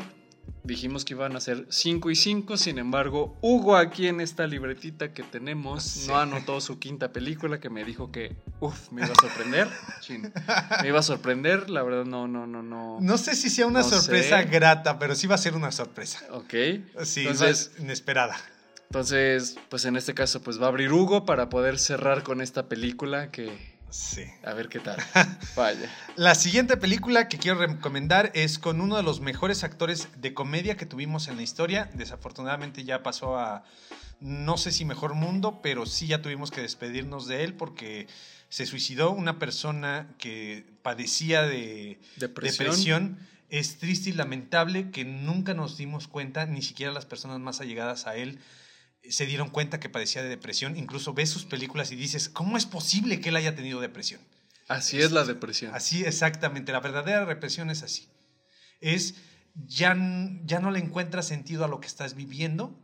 dijimos 0.63 1.06
que 1.06 1.13
iban 1.13 1.36
a 1.36 1.39
ser 1.39 1.65
5 1.69 2.09
y 2.12 2.15
5. 2.15 2.57
Sin 2.57 2.77
embargo, 2.80 3.38
Hugo 3.42 3.75
aquí 3.75 4.07
en 4.07 4.19
esta 4.21 4.47
libretita 4.47 5.13
que 5.13 5.24
tenemos 5.24 5.83
Sí. 5.83 6.07
no 6.07 6.18
anotó 6.18 6.59
su 6.62 6.80
quinta 6.80 7.12
película 7.12 7.59
que 7.59 7.69
me 7.69 7.83
dijo 7.83 8.12
que, 8.12 8.36
uff, 8.59 8.92
me 8.92 9.03
iba 9.06 9.13
a 9.13 9.15
sorprender. 9.21 9.68
Chin. 10.01 10.31
me 10.81 10.88
iba 10.88 11.00
a 11.00 11.03
sorprender, 11.03 11.69
la 11.69 11.83
verdad 11.83 12.06
no, 12.06 12.27
no, 12.27 12.47
no, 12.47 12.63
no. 12.63 12.97
No 13.01 13.18
sé 13.18 13.36
si 13.36 13.50
sea 13.50 13.68
una 13.68 13.81
No 13.81 13.89
sorpresa 13.89 14.42
sé. 14.42 14.45
grata, 14.50 14.97
pero 15.00 15.15
sí 15.15 15.27
va 15.27 15.36
a 15.36 15.39
ser 15.39 15.56
una 15.56 15.71
sorpresa. 15.71 16.21
Ok. 16.31 16.53
Sí, 17.03 17.21
Entonces- 17.21 17.71
inesperada. 17.80 18.36
Entonces, 18.89 19.57
pues 19.69 19.83
en 19.86 19.95
este 19.97 20.13
caso, 20.13 20.42
pues 20.42 20.62
va 20.62 20.65
a 20.65 20.69
abrir 20.69 20.92
Hugo 20.94 21.25
para 21.25 21.50
poder 21.50 21.80
cerrar 21.80 22.24
con 22.24 22.39
esta 22.42 22.69
película 22.69 23.30
que... 23.31 23.75
Sí. 23.95 24.25
A 24.44 24.53
ver 24.53 24.68
qué 24.68 24.80
tal. 24.80 24.97
Vaya. 25.56 25.89
La 26.18 26.36
siguiente 26.36 26.75
película 26.75 27.30
que 27.30 27.38
quiero 27.38 27.59
recomendar 27.59 28.30
es 28.33 28.59
con 28.59 28.81
uno 28.81 28.97
de 28.97 29.03
los 29.03 29.21
mejores 29.21 29.63
actores 29.63 30.09
de 30.18 30.33
comedia 30.33 30.75
que 30.75 30.86
tuvimos 30.86 31.30
en 31.30 31.38
la 31.38 31.44
historia. 31.44 31.89
Desafortunadamente 31.94 32.83
ya 32.83 33.03
pasó 33.03 33.39
a 33.39 33.63
no 34.19 34.57
sé 34.57 34.71
si 34.71 34.83
mejor 34.83 35.13
mundo, 35.13 35.62
pero 35.62 35.86
sí 35.86 36.07
ya 36.07 36.21
tuvimos 36.21 36.51
que 36.51 36.62
despedirnos 36.62 37.27
de 37.27 37.45
él 37.45 37.53
porque 37.53 38.07
se 38.50 38.65
suicidó 38.65 39.12
una 39.12 39.39
persona 39.39 40.13
que 40.18 40.65
padecía 40.81 41.44
de 41.44 42.00
Depresión. 42.18 42.68
depresión. 42.68 43.19
Es 43.50 43.77
triste 43.77 44.09
y 44.09 44.13
lamentable 44.13 44.92
que 44.92 45.06
nunca 45.06 45.53
nos 45.53 45.77
dimos 45.77 46.07
cuenta, 46.09 46.45
ni 46.45 46.61
siquiera 46.61 46.92
las 46.92 47.06
personas 47.06 47.40
más 47.40 47.61
allegadas 47.61 48.07
a 48.07 48.16
él 48.18 48.40
se 49.09 49.26
dieron 49.26 49.50
cuenta 49.50 49.80
que 49.80 49.90
padecía 49.90 50.24
de 50.24 50.30
depresión. 50.30 50.78
Incluso 50.78 51.14
ves 51.14 51.30
sus 51.30 51.45
películas 51.45 51.92
y 51.92 51.95
dices, 51.95 52.30
¿cómo 52.30 52.57
es 52.57 52.66
posible 52.66 53.19
que 53.19 53.30
él 53.30 53.35
haya 53.35 53.56
tenido 53.56 53.80
depresión? 53.80 54.21
Así 54.68 55.00
es 55.00 55.12
la 55.12 55.24
depresión. 55.24 55.74
Así 55.76 56.04
exactamente, 56.04 56.71
la 56.71 56.80
verdadera 56.80 57.26
represión 57.26 57.69
es 57.69 57.83
así. 57.83 58.07
Es 58.81 59.16
ya, 59.68 59.95
ya 60.45 60.59
no 60.59 60.71
le 60.71 60.80
encuentras 60.80 61.28
sentido 61.28 61.66
a 61.66 61.68
lo 61.68 61.80
que 61.80 61.88
estás 61.88 62.16
viviendo, 62.16 62.78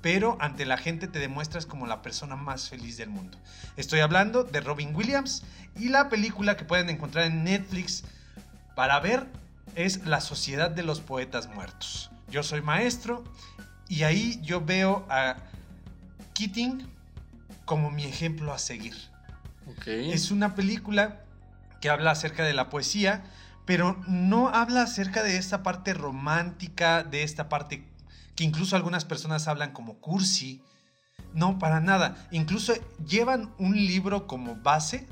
pero 0.00 0.38
ante 0.40 0.64
la 0.64 0.78
gente 0.78 1.08
te 1.08 1.18
demuestras 1.18 1.66
como 1.66 1.86
la 1.86 2.02
persona 2.02 2.36
más 2.36 2.68
feliz 2.68 2.96
del 2.96 3.10
mundo. 3.10 3.38
Estoy 3.76 4.00
hablando 4.00 4.44
de 4.44 4.60
Robin 4.60 4.94
Williams 4.94 5.44
y 5.76 5.88
la 5.88 6.08
película 6.08 6.56
que 6.56 6.64
pueden 6.64 6.88
encontrar 6.88 7.26
en 7.26 7.44
Netflix 7.44 8.04
para 8.74 9.00
ver 9.00 9.26
es 9.74 10.06
La 10.06 10.20
Sociedad 10.20 10.70
de 10.70 10.82
los 10.82 11.00
Poetas 11.00 11.48
Muertos. 11.48 12.10
Yo 12.30 12.42
soy 12.42 12.62
maestro 12.62 13.24
y 13.88 14.02
ahí 14.02 14.40
yo 14.42 14.64
veo 14.64 15.06
a 15.08 15.36
Keating 16.38 16.86
como 17.64 17.90
mi 17.90 18.04
ejemplo 18.04 18.52
a 18.52 18.58
seguir. 18.58 18.94
Es 19.86 20.30
una 20.30 20.54
película 20.54 21.24
que 21.80 21.90
habla 21.90 22.12
acerca 22.12 22.44
de 22.44 22.54
la 22.54 22.70
poesía, 22.70 23.24
pero 23.66 24.00
no 24.06 24.48
habla 24.48 24.82
acerca 24.82 25.24
de 25.24 25.36
esta 25.36 25.64
parte 25.64 25.94
romántica, 25.94 27.02
de 27.02 27.24
esta 27.24 27.48
parte 27.48 27.88
que 28.36 28.44
incluso 28.44 28.76
algunas 28.76 29.04
personas 29.04 29.48
hablan 29.48 29.72
como 29.72 29.98
cursi. 29.98 30.62
No, 31.34 31.58
para 31.58 31.80
nada. 31.80 32.28
Incluso 32.30 32.72
llevan 33.04 33.52
un 33.58 33.74
libro 33.74 34.28
como 34.28 34.54
base 34.54 35.08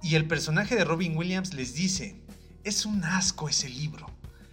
y 0.00 0.14
el 0.14 0.28
personaje 0.28 0.76
de 0.76 0.84
Robin 0.84 1.16
Williams 1.16 1.54
les 1.54 1.74
dice, 1.74 2.22
es 2.62 2.86
un 2.86 3.02
asco 3.02 3.48
ese 3.48 3.68
libro. 3.68 4.06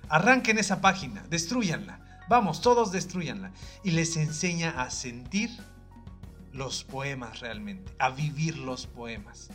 Arranquen 0.09 0.57
esa 0.57 0.81
página, 0.81 1.23
destruyanla. 1.29 2.06
Vamos, 2.29 2.61
todos 2.61 2.91
destruyanla. 2.91 3.51
Y 3.83 3.91
les 3.91 4.17
enseña 4.17 4.81
a 4.81 4.89
sentir 4.89 5.49
los 6.51 6.83
poemas 6.83 7.39
realmente, 7.39 7.91
a 7.99 8.09
vivir 8.09 8.57
los 8.57 8.87
poemas. 8.87 9.49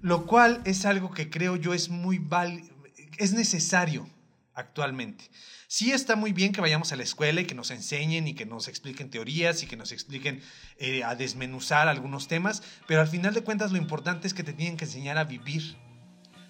Lo 0.00 0.26
cual 0.26 0.62
es 0.64 0.86
algo 0.86 1.10
que 1.10 1.28
creo 1.28 1.56
yo 1.56 1.74
es 1.74 1.90
muy 1.90 2.18
val 2.18 2.62
es 3.18 3.34
necesario 3.34 4.08
actualmente. 4.54 5.30
Sí 5.68 5.92
está 5.92 6.16
muy 6.16 6.32
bien 6.32 6.52
que 6.52 6.60
vayamos 6.60 6.92
a 6.92 6.96
la 6.96 7.02
escuela 7.02 7.42
y 7.42 7.44
que 7.44 7.54
nos 7.54 7.70
enseñen 7.70 8.26
y 8.26 8.34
que 8.34 8.46
nos 8.46 8.66
expliquen 8.66 9.10
teorías 9.10 9.62
y 9.62 9.66
que 9.66 9.76
nos 9.76 9.92
expliquen 9.92 10.42
eh, 10.78 11.04
a 11.04 11.14
desmenuzar 11.14 11.86
algunos 11.86 12.28
temas, 12.28 12.62
pero 12.88 13.00
al 13.00 13.08
final 13.08 13.34
de 13.34 13.42
cuentas 13.42 13.72
lo 13.72 13.78
importante 13.78 14.26
es 14.26 14.34
que 14.34 14.42
te 14.42 14.52
tienen 14.52 14.76
que 14.76 14.86
enseñar 14.86 15.18
a 15.18 15.24
vivir, 15.24 15.76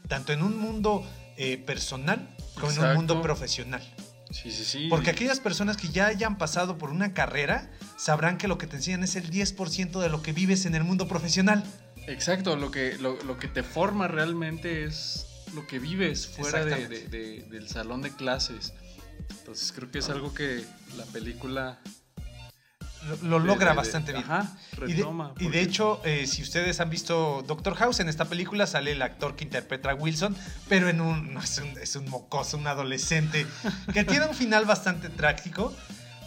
tanto 0.09 0.33
en 0.33 0.43
un 0.43 0.59
mundo 0.59 1.05
eh, 1.37 1.59
personal 1.59 2.35
como 2.55 2.73
en 2.73 2.81
un 2.81 2.95
mundo 2.95 3.21
profesional. 3.21 3.83
Sí, 4.31 4.51
sí, 4.51 4.65
sí. 4.65 4.87
Porque 4.89 5.11
aquellas 5.11 5.41
personas 5.41 5.77
que 5.77 5.89
ya 5.89 6.07
hayan 6.07 6.39
pasado 6.39 6.79
por 6.79 6.91
una 6.91 7.13
carrera 7.15 7.71
sabrán 7.97 8.39
que 8.39 8.47
lo 8.49 8.59
que 8.59 8.67
te 8.67 8.77
enseñan 8.77 9.03
es 9.03 9.17
el 9.17 9.31
10% 9.31 10.01
de 10.01 10.09
lo 10.09 10.23
que 10.23 10.33
vives 10.33 10.67
en 10.67 10.75
el 10.75 10.85
mundo 10.85 11.09
profesional. 11.09 11.65
Exacto, 12.07 12.57
lo 12.57 12.71
que, 12.71 12.97
lo, 12.99 13.21
lo 13.25 13.39
que 13.39 13.49
te 13.49 13.63
forma 13.63 14.09
realmente 14.09 14.85
es 14.85 15.27
lo 15.55 15.67
que 15.67 15.79
vives 15.79 16.27
fuera 16.29 16.65
de, 16.65 16.89
de- 16.89 17.09
de- 17.09 17.43
del 17.51 17.69
salón 17.69 18.03
de 18.03 18.11
clases. 18.15 18.73
Entonces 19.31 19.73
creo 19.73 19.91
que 19.91 19.99
es 19.99 20.09
algo 20.09 20.33
que 20.33 20.65
la 20.97 21.05
película 21.07 21.79
Lo, 23.23 23.39
logra 23.39 23.67
de- 23.67 23.71
de- 23.71 23.77
bastante 23.77 24.13
bien. 24.13 24.25
Ajá, 24.25 24.57
Y 24.87 24.93
de, 24.95 25.03
y 25.39 25.49
hecho, 25.59 26.01
eh, 26.05 26.27
si 26.27 26.43
ustedes 26.43 26.81
han 26.81 26.91
visto 26.91 27.43
Doctor 27.47 27.75
House, 27.77 28.01
en 28.01 28.09
esta 28.09 28.27
película 28.27 28.67
sale 28.67 28.93
el 28.93 29.03
actor 29.03 29.37
que 29.37 29.45
interpreta 29.45 29.91
a 29.91 29.95
Wilson, 29.95 30.37
pero 30.69 30.89
en 30.89 31.01
un, 31.01 31.33
no, 31.33 31.41
es, 31.41 31.59
un 31.59 31.69
es 31.79 31.97
un 31.97 32.09
mocoso, 32.11 32.57
un 32.59 32.67
adolescente, 32.67 33.47
que 33.95 34.05
tiene 34.05 34.27
un 34.27 34.35
final 34.35 34.65
bastante 34.67 35.09
trágico, 35.09 35.75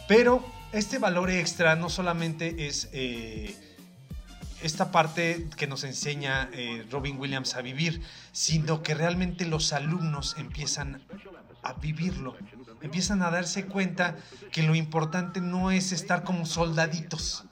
pero 0.08 0.44
este 0.72 0.98
valor 0.98 1.30
extra 1.30 1.76
no 1.76 1.88
solamente 1.88 2.66
es 2.66 2.88
eh, 2.92 3.54
esta 4.62 4.90
parte 4.90 5.46
que 5.56 5.66
nos 5.66 5.84
enseña 5.84 6.48
eh, 6.52 6.84
Robin 6.90 7.18
Williams 7.18 7.54
a 7.54 7.60
vivir, 7.60 8.02
sino 8.32 8.82
que 8.82 8.94
realmente 8.94 9.44
los 9.46 9.72
alumnos 9.72 10.34
empiezan 10.38 11.02
a 11.62 11.72
vivirlo. 11.74 12.36
Empiezan 12.84 13.22
a 13.22 13.30
darse 13.30 13.64
cuenta 13.64 14.16
que 14.52 14.62
lo 14.62 14.74
importante 14.74 15.40
no 15.40 15.70
es 15.70 15.90
estar 15.92 16.22
como 16.22 16.46
soldaditos 16.46 17.44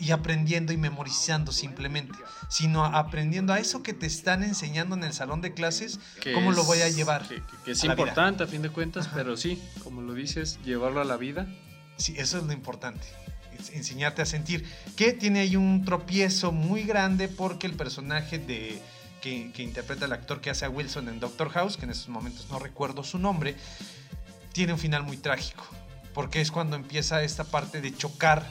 y 0.00 0.12
aprendiendo 0.12 0.72
y 0.72 0.76
memorizando 0.76 1.52
simplemente, 1.52 2.14
sino 2.48 2.84
aprendiendo 2.84 3.52
a 3.52 3.58
eso 3.58 3.82
que 3.82 3.92
te 3.92 4.06
están 4.06 4.42
enseñando 4.42 4.94
en 4.96 5.04
el 5.04 5.12
salón 5.12 5.40
de 5.42 5.52
clases, 5.54 5.98
que 6.22 6.32
cómo 6.32 6.52
lo 6.52 6.62
es- 6.62 6.66
voy 6.66 6.80
a 6.82 6.88
llevar. 6.88 7.26
Que, 7.28 7.42
que- 7.64 7.72
es 7.72 7.82
a 7.82 7.86
importante 7.88 8.44
a 8.44 8.46
fin 8.46 8.62
de 8.62 8.70
cuentas, 8.70 9.06
Ajá. 9.08 9.16
pero 9.16 9.36
sí, 9.36 9.62
como 9.84 10.00
lo 10.00 10.14
dices, 10.14 10.58
llevarlo 10.64 11.00
a 11.00 11.04
la 11.04 11.16
vida. 11.16 11.46
Sí, 11.96 12.14
eso 12.16 12.38
es 12.38 12.44
lo 12.44 12.52
importante. 12.52 13.06
Enseñarte 13.72 14.22
a 14.22 14.26
sentir. 14.26 14.64
Que 14.96 15.12
tiene 15.12 15.40
ahí 15.40 15.56
un 15.56 15.84
tropiezo 15.84 16.52
muy 16.52 16.84
grande 16.84 17.26
porque 17.28 17.66
el 17.66 17.74
personaje 17.74 18.38
de 18.38 18.80
que, 19.20 19.50
que 19.52 19.64
interpreta 19.64 20.04
el 20.06 20.12
actor 20.12 20.40
que 20.40 20.48
hace 20.50 20.64
a 20.64 20.70
Wilson 20.70 21.08
en 21.08 21.18
Doctor 21.18 21.50
House, 21.50 21.76
que 21.76 21.84
en 21.86 21.90
estos 21.90 22.08
momentos 22.08 22.46
no 22.50 22.60
recuerdo 22.60 23.02
su 23.02 23.18
nombre, 23.18 23.56
tiene 24.58 24.72
un 24.72 24.78
final 24.80 25.04
muy 25.04 25.16
trágico. 25.16 25.64
Porque 26.12 26.40
es 26.40 26.50
cuando 26.50 26.74
empieza 26.74 27.22
esta 27.22 27.44
parte 27.44 27.80
de 27.80 27.96
chocar. 27.96 28.44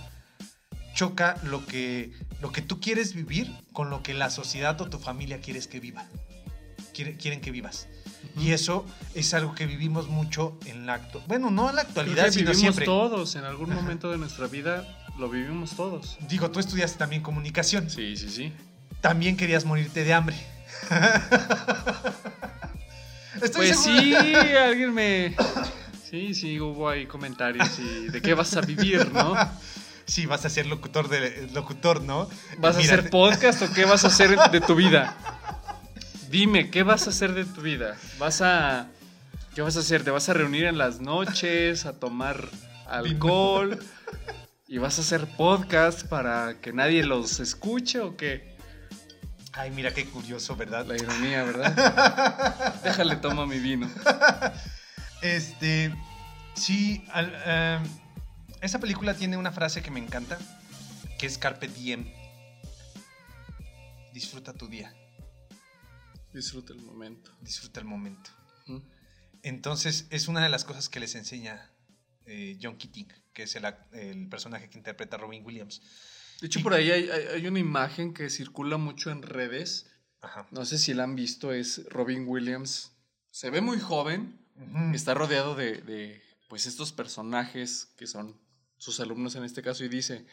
Choca 0.96 1.36
lo 1.44 1.66
que, 1.66 2.12
lo 2.42 2.52
que 2.54 2.62
tú 2.62 2.80
quieres 2.80 3.14
vivir 3.14 3.54
con 3.74 3.90
lo 3.90 4.02
que 4.04 4.14
la 4.14 4.30
sociedad 4.30 4.80
o 4.80 4.90
tu 4.90 5.00
familia 5.00 5.42
quieres 5.42 5.68
que 5.68 5.82
viva. 5.82 6.06
Quiere- 6.94 7.18
quieren 7.18 7.42
que 7.42 7.52
vivas. 7.52 7.88
Y 8.38 8.52
eso 8.54 8.86
es 9.16 9.34
algo 9.34 9.54
que 9.54 9.66
vivimos 9.66 10.08
mucho 10.08 10.58
en 10.66 10.86
la 10.86 10.94
actualidad. 10.94 11.28
Bueno, 11.28 11.52
no 11.52 11.70
en 11.70 11.76
la 11.76 11.82
actualidad, 11.82 12.26
que 12.26 12.32
sino 12.32 12.52
vivimos 12.52 12.60
siempre. 12.62 12.86
todos, 12.86 13.36
en 13.36 13.44
algún 13.44 13.70
momento 13.76 14.10
de 14.10 14.18
nuestra 14.18 14.48
vida 14.48 14.88
lo 15.20 15.30
vivimos 15.30 15.76
todos. 15.76 16.18
Digo, 16.30 16.50
tú 16.52 16.60
estudiaste 16.62 16.98
también 16.98 17.22
comunicación. 17.22 17.90
Sí, 17.90 18.16
sí, 18.16 18.30
sí. 18.30 18.54
También 19.02 19.36
querías 19.36 19.66
morirte 19.66 20.04
de 20.06 20.14
hambre. 20.14 20.38
Estoy 23.42 23.68
Pues 23.68 23.80
seguro- 23.80 24.02
sí, 24.02 24.16
alguien 24.16 24.94
me... 24.94 25.36
Sí, 26.10 26.34
sí, 26.34 26.58
hubo 26.62 26.88
ahí 26.88 27.06
comentarios 27.06 27.68
y 27.80 28.08
de 28.08 28.22
qué 28.22 28.34
vas 28.34 28.56
a 28.56 28.62
vivir, 28.62 29.12
¿no? 29.12 29.36
Sí, 30.06 30.26
vas 30.26 30.46
a 30.46 30.50
ser 30.50 30.68
locutor, 30.68 31.10
de, 31.10 31.50
locutor 31.52 32.02
¿no? 32.02 32.30
¿Vas 32.60 32.78
a 32.78 32.80
hacer 32.80 33.10
podcast 33.10 33.62
o 33.62 33.74
qué 33.74 33.84
vas 33.84 34.06
a 34.06 34.08
hacer 34.08 34.38
de 34.52 34.62
tu 34.62 34.74
vida? 34.74 35.18
Dime, 36.30 36.70
¿qué 36.70 36.84
vas 36.84 37.08
a 37.08 37.10
hacer 37.10 37.34
de 37.34 37.44
tu 37.44 37.60
vida? 37.60 37.98
¿Vas 38.18 38.42
a... 38.42 38.88
¿Qué 39.54 39.62
vas 39.62 39.76
a 39.76 39.82
hacer? 39.82 40.06
¿Te 40.06 40.12
vas 40.12 40.30
a 40.30 40.34
reunir 40.34 40.64
en 40.64 40.78
las 40.78 41.02
noches 41.02 41.86
a 41.86 42.00
tomar 42.00 42.48
alcohol? 42.86 43.84
¿Y 44.70 44.78
vas 44.78 44.98
a 44.98 45.02
hacer 45.02 45.28
podcast 45.36 46.08
para 46.08 46.56
que 46.62 46.72
nadie 46.72 47.04
los 47.04 47.42
escuche 47.42 48.00
o 48.00 48.16
qué? 48.16 48.56
Ay, 49.52 49.72
mira 49.72 49.94
qué 49.94 50.06
curioso, 50.06 50.56
¿verdad? 50.56 50.86
La 50.86 50.96
ironía, 50.96 51.44
¿verdad? 51.44 52.76
Déjale, 52.82 53.18
toma 53.18 53.46
mi 53.46 53.60
vino. 53.60 53.90
Este, 55.22 55.94
sí, 56.56 57.04
al- 57.12 57.34
em, 57.46 57.84
esa 58.62 58.80
película 58.80 59.14
tiene 59.16 59.38
una 59.38 59.52
frase 59.52 59.82
que 59.82 59.92
me 59.92 60.00
encanta, 60.00 60.38
que 61.20 61.26
es 61.26 61.38
Carpe 61.38 61.68
Diem. 61.68 62.06
Disfruta 64.14 64.54
tu 64.54 64.68
día, 64.68 64.94
Disfruta 66.34 66.74
el 66.74 66.80
momento. 66.82 67.32
disfruta 67.42 67.80
el 67.80 67.86
momento. 67.86 68.30
Entonces, 69.44 70.08
es 70.10 70.28
una 70.28 70.44
de 70.44 70.50
las 70.50 70.66
cosas 70.66 70.90
que 70.90 71.00
les 71.00 71.16
enseña 71.16 71.72
eh, 72.26 72.58
John 72.62 72.78
Keating, 72.78 73.08
que 73.34 73.44
es 73.44 73.56
el, 73.56 74.28
personaje 74.30 74.70
que 74.70 74.78
interpreta 74.78 75.18
Robin 75.18 75.46
Williams. 75.46 75.82
De 76.42 76.48
hecho, 76.48 76.62
por 76.62 76.74
ahí 76.74 76.92
hay, 76.92 77.10
hay- 77.10 77.28
hay 77.36 77.48
una 77.48 77.60
imagen 77.60 78.14
que 78.14 78.30
circula 78.30 78.78
mucho 78.78 79.12
en 79.12 79.22
redes. 79.22 79.88
Ajá. 80.22 80.48
No 80.52 80.66
sé 80.66 80.78
si 80.80 80.94
la 80.94 81.04
han 81.04 81.16
visto, 81.16 81.54
es 81.54 81.86
Robin 81.90 82.26
Williams. 82.28 82.92
Se 83.32 83.50
ve 83.52 83.62
muy 83.62 83.80
joven, 83.80 84.38
Está 84.94 85.14
rodeado 85.14 85.56
de, 85.56 85.82
de, 85.82 86.22
pues 86.50 86.66
estos 86.66 86.92
personajes 86.92 87.94
que 87.98 88.08
son 88.08 88.40
sus 88.78 89.00
alumnos 89.00 89.36
en 89.36 89.44
este 89.44 89.62
caso 89.62 89.84
y 89.84 89.90
dice 89.90 90.26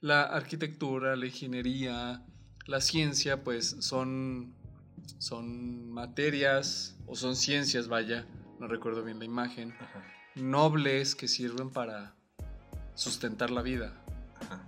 la 0.00 0.22
arquitectura, 0.22 1.16
la 1.16 1.26
ingeniería, 1.26 2.22
la 2.66 2.80
ciencia 2.80 3.42
pues 3.42 3.76
son 3.80 4.54
son 5.18 5.90
materias 5.90 6.96
o 7.06 7.16
son 7.16 7.36
ciencias, 7.36 7.88
vaya, 7.88 8.26
no 8.58 8.68
recuerdo 8.68 9.02
bien 9.02 9.18
la 9.18 9.24
imagen, 9.24 9.72
Ajá, 9.80 10.04
nobles 10.34 11.14
que 11.14 11.28
sirven 11.28 11.70
para 11.70 12.14
sustentar 12.94 13.50
la 13.50 13.62
vida. 13.62 14.02
ajá. 14.40 14.66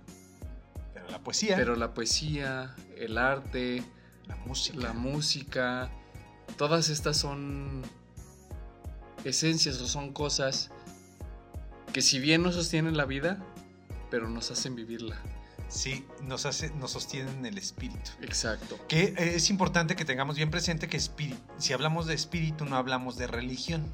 Pero 0.93 1.09
la 1.09 1.19
poesía, 1.19 1.55
Pero 1.55 1.75
la 1.75 1.93
poesía, 1.93 2.75
el 2.97 3.17
arte, 3.17 3.83
la 4.25 4.35
música, 4.37 4.77
la 4.77 4.93
música, 4.93 5.91
todas 6.57 6.89
estas 6.89 7.17
son 7.17 7.83
esencias 9.29 9.79
o 9.81 9.87
son 9.87 10.13
cosas 10.13 10.69
que 11.93 12.01
si 12.01 12.19
bien 12.19 12.43
no 12.43 12.51
sostienen 12.51 12.97
la 12.97 13.05
vida, 13.05 13.43
pero 14.09 14.29
nos 14.29 14.51
hacen 14.51 14.75
vivirla. 14.75 15.17
sí, 15.67 16.05
nos, 16.21 16.45
hace, 16.45 16.69
nos 16.71 16.91
sostienen 16.91 17.45
el 17.45 17.57
espíritu. 17.57 18.11
Exacto. 18.21 18.79
Que 18.87 19.15
eh, 19.17 19.35
es 19.35 19.49
importante 19.49 19.95
que 19.95 20.05
tengamos 20.05 20.35
bien 20.35 20.51
presente 20.51 20.87
que 20.87 20.97
espíritu, 20.97 21.41
si 21.57 21.73
hablamos 21.73 22.05
de 22.05 22.13
espíritu 22.13 22.65
no 22.65 22.77
hablamos 22.77 23.17
de 23.17 23.27
religión. 23.27 23.85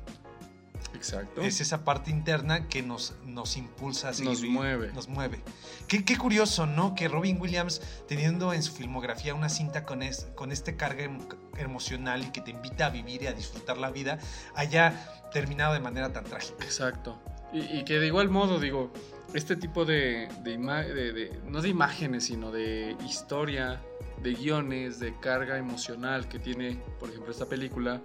Exacto. 1.04 1.42
Es 1.42 1.60
esa 1.60 1.84
parte 1.84 2.12
interna 2.12 2.70
que 2.70 2.82
nos, 2.82 3.14
nos 3.26 3.58
impulsa 3.58 4.08
a 4.10 4.14
seguir. 4.14 4.30
Nos 4.32 4.42
mueve. 4.44 4.92
Nos 4.94 5.10
mueve. 5.10 5.42
Qué, 5.88 6.06
qué 6.06 6.18
curioso, 6.18 6.66
¿no? 6.66 6.96
Que 6.96 7.10
Robin 7.10 7.42
Williams, 7.42 7.82
teniendo 8.08 8.54
en 8.54 8.64
su 8.64 8.72
filmografía 8.72 9.36
una 9.36 9.50
cinta 9.50 9.84
con, 9.84 10.02
es- 10.02 10.28
con 10.36 10.54
este 10.54 10.78
carga 10.78 11.04
em- 11.04 11.20
emocional 11.58 12.24
y 12.24 12.32
que 12.32 12.40
te 12.40 12.52
invita 12.52 12.86
a 12.86 12.90
vivir 12.90 13.22
y 13.24 13.28
a 13.28 13.34
disfrutar 13.34 13.78
la 13.78 13.92
vida, 13.92 14.18
haya 14.56 14.94
terminado 15.34 15.74
de 15.74 15.82
manera 15.82 16.14
tan 16.14 16.24
trágica. 16.24 16.64
Exacto. 16.64 17.22
Y, 17.52 17.60
y 17.80 17.84
que 17.84 18.00
de 18.00 18.08
igual 18.08 18.30
modo, 18.30 18.58
digo, 18.60 18.94
este 19.34 19.58
tipo 19.58 19.84
de, 19.84 20.30
de, 20.42 20.58
de- 20.58 21.12
de- 21.12 21.42
no 21.50 21.62
de 21.62 21.68
imágenes, 21.68 22.24
sino 22.24 22.50
de 22.52 22.96
historia, 23.06 23.82
de 24.22 24.34
guiones, 24.36 25.00
de 25.00 25.20
carga 25.20 25.58
emocional 25.58 26.30
que 26.30 26.40
tiene, 26.40 26.80
por 27.00 27.10
ejemplo, 27.10 27.32
esta 27.32 27.46
película, 27.48 28.02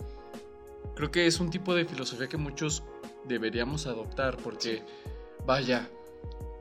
creo 0.94 1.10
que 1.10 1.26
es 1.26 1.40
un 1.40 1.50
tipo 1.50 1.74
de 1.74 1.84
filosofía 1.84 2.28
que 2.28 2.36
muchos 2.36 2.82
deberíamos 3.24 3.86
adoptar, 3.86 4.36
porque, 4.38 4.82
vaya, 5.46 5.88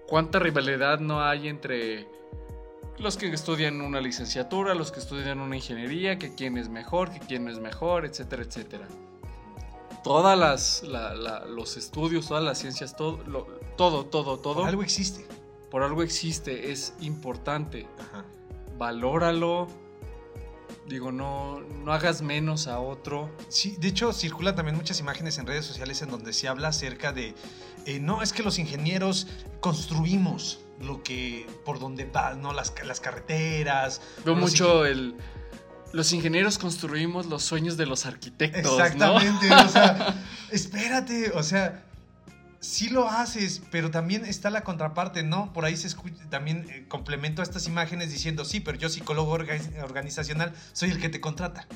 cuánta 0.07 0.39
rivalidad 0.39 0.99
no 0.99 1.21
hay 1.23 1.47
entre 1.47 2.07
los 2.97 3.15
que 3.17 3.27
estudian 3.31 3.81
una 3.81 4.01
licenciatura, 4.01 4.73
los 4.73 4.91
que 4.91 4.99
estudian 4.99 5.39
una 5.39 5.55
ingeniería, 5.55 6.17
que 6.17 6.33
quién 6.35 6.57
es 6.57 6.67
mejor, 6.69 7.11
que 7.11 7.19
quién 7.19 7.45
no 7.45 7.51
es 7.51 7.59
mejor, 7.59 8.05
etcétera, 8.05 8.43
etcétera 8.43 8.87
todas 10.03 10.37
las 10.39 10.83
la- 10.83 11.13
la- 11.15 11.45
los 11.45 11.75
estudios, 11.75 12.27
todas 12.29 12.41
las 12.43 12.57
ciencias, 12.59 12.95
todo, 12.95 13.17
lo- 13.27 13.45
todo, 13.75 14.05
todo, 14.05 14.37
todo, 14.37 14.55
Por 14.61 14.67
algo 14.69 14.81
existe. 14.81 15.25
por 15.69 15.83
algo 15.83 16.01
existe, 16.01 16.71
es 16.71 16.93
importante. 17.01 17.87
Ajá. 17.99 18.23
Valóralo. 18.77 19.67
Digo, 20.87 21.11
no, 21.11 21.59
no 21.59 21.91
hagas 21.91 22.21
menos 22.21 22.67
a 22.67 22.79
otro. 22.79 23.29
Sí, 23.49 23.75
de 23.79 23.89
hecho 23.89 24.13
circulan 24.13 24.55
también 24.55 24.77
muchas 24.77 24.99
imágenes 24.99 25.37
en 25.37 25.45
redes 25.45 25.65
sociales 25.65 26.01
en 26.01 26.09
donde 26.09 26.31
se 26.31 26.47
habla 26.47 26.69
acerca 26.69 27.11
de, 27.11 27.35
eh, 27.85 27.99
no, 27.99 28.21
es 28.21 28.31
que 28.31 28.41
los 28.41 28.57
ingenieros 28.57 29.27
construimos 29.59 30.59
lo 30.79 31.03
que, 31.03 31.47
por 31.65 31.79
donde 31.79 32.05
va, 32.05 32.35
¿no? 32.35 32.53
Las, 32.53 32.73
las 32.85 32.99
carreteras. 32.99 34.01
Veo 34.23 34.35
mucho 34.35 34.85
el. 34.85 35.15
Los 35.93 36.11
ingenieros 36.11 36.57
construimos 36.57 37.27
los 37.27 37.43
sueños 37.43 37.77
de 37.77 37.85
los 37.85 38.05
arquitectos. 38.05 38.77
¿no? 38.77 38.83
Exactamente, 38.83 39.53
o 39.53 39.69
sea, 39.69 40.21
espérate, 40.51 41.31
o 41.31 41.41
sea, 41.43 41.86
sí 42.67 42.89
lo 42.89 43.09
haces, 43.09 43.61
pero 43.71 43.91
también 43.91 44.25
está 44.25 44.49
la 44.49 44.63
contraparte, 44.63 45.23
¿no? 45.23 45.53
Por 45.53 45.63
ahí 45.65 45.77
se 45.77 45.87
escucha, 45.87 46.17
también 46.29 46.65
eh, 46.69 46.85
complemento 46.87 47.41
a 47.41 47.43
estas 47.43 47.65
imágenes 47.67 48.11
diciendo, 48.11 48.43
sí, 48.45 48.59
pero 48.59 48.77
yo 48.77 48.89
psicólogo 48.89 49.37
orga- 49.37 49.83
organizacional 49.83 50.53
soy 50.73 50.91
el 50.91 50.99
que 50.99 51.09
te 51.09 51.21
contrata. 51.21 51.67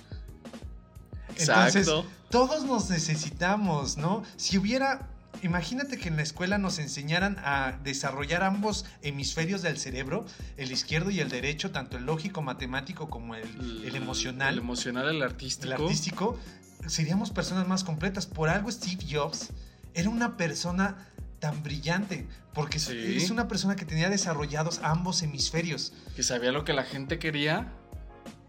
Entonces, 1.38 1.88
Exacto. 1.88 2.06
todos 2.30 2.66
nos 2.66 2.90
necesitamos, 2.90 3.98
¿no? 3.98 4.24
Si 4.36 4.58
hubiera 4.58 5.08
Imagínate 5.44 5.98
que 5.98 6.10
en 6.10 6.18
la 6.18 6.22
escuela 6.22 6.60
nos 6.60 6.78
enseñaran 6.78 7.38
a 7.40 7.80
desarrollar 7.84 8.44
ambos 8.44 8.86
hemisferios 9.02 9.64
del 9.64 9.80
cerebro, 9.80 10.26
el 10.58 10.72
izquierdo 10.72 11.10
y 11.10 11.20
el 11.20 11.30
derecho, 11.30 11.72
tanto 11.72 11.98
el 11.98 12.06
lógico, 12.06 12.44
matemático 12.44 13.10
como 13.10 13.34
el, 13.34 13.84
el 13.84 13.96
emocional. 13.96 14.54
El 14.54 14.60
emocional, 14.60 15.08
el 15.08 15.24
artístico. 15.24 15.66
El 15.74 15.82
artístico. 15.82 16.40
Seríamos 16.86 17.32
personas 17.32 17.68
más 17.68 17.84
completas. 17.84 18.28
Por 18.28 18.50
algo 18.50 18.70
Steve 18.72 19.04
Jobs 19.10 19.50
era 19.94 20.10
una 20.10 20.38
persona 20.38 21.08
tan 21.40 21.64
brillante, 21.64 22.28
porque 22.54 22.80
Sí. 22.80 23.18
es 23.18 23.30
una 23.32 23.48
persona 23.48 23.76
que 23.76 23.86
tenía 23.86 24.10
desarrollados 24.10 24.80
ambos 24.84 25.22
hemisferios. 25.24 25.94
Que 26.16 26.24
sabía 26.24 26.52
lo 26.52 26.64
que 26.64 26.74
la 26.74 26.84
gente 26.84 27.18
quería 27.18 27.72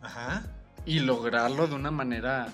Ajá. 0.03 0.43
y 0.85 1.01
lograrlo 1.01 1.67
de 1.69 1.75
una 1.75 1.91
manera, 1.91 2.49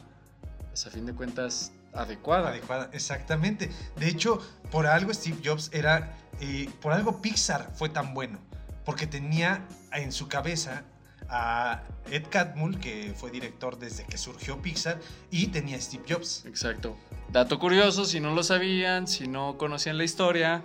pues 0.68 0.86
a 0.86 0.90
fin 0.90 1.06
de 1.06 1.14
cuentas, 1.14 1.72
adecuada. 1.92 2.50
Adecuada, 2.50 2.88
exactamente. 2.92 3.70
De 3.96 4.08
hecho, 4.08 4.38
por 4.70 4.86
algo 4.86 5.12
Steve 5.12 5.38
Jobs 5.44 5.70
era, 5.72 6.16
eh, 6.40 6.70
por 6.80 6.92
algo 6.92 7.20
Pixar 7.20 7.72
fue 7.74 7.88
tan 7.88 8.14
bueno, 8.14 8.38
porque 8.84 9.06
tenía 9.08 9.66
en 9.92 10.12
su 10.12 10.28
cabeza 10.28 10.84
a 11.30 11.82
Ed 12.10 12.26
Catmull, 12.30 12.78
que 12.78 13.12
fue 13.16 13.30
director 13.30 13.78
desde 13.78 14.04
que 14.04 14.16
surgió 14.16 14.62
Pixar, 14.62 15.00
y 15.30 15.48
tenía 15.48 15.76
a 15.76 15.80
Steve 15.80 16.04
Jobs. 16.08 16.44
Exacto. 16.46 16.96
Dato 17.30 17.58
curioso, 17.58 18.04
si 18.04 18.20
no 18.20 18.34
lo 18.34 18.42
sabían, 18.42 19.06
si 19.06 19.28
no 19.28 19.58
conocían 19.58 19.98
la 19.98 20.04
historia, 20.04 20.62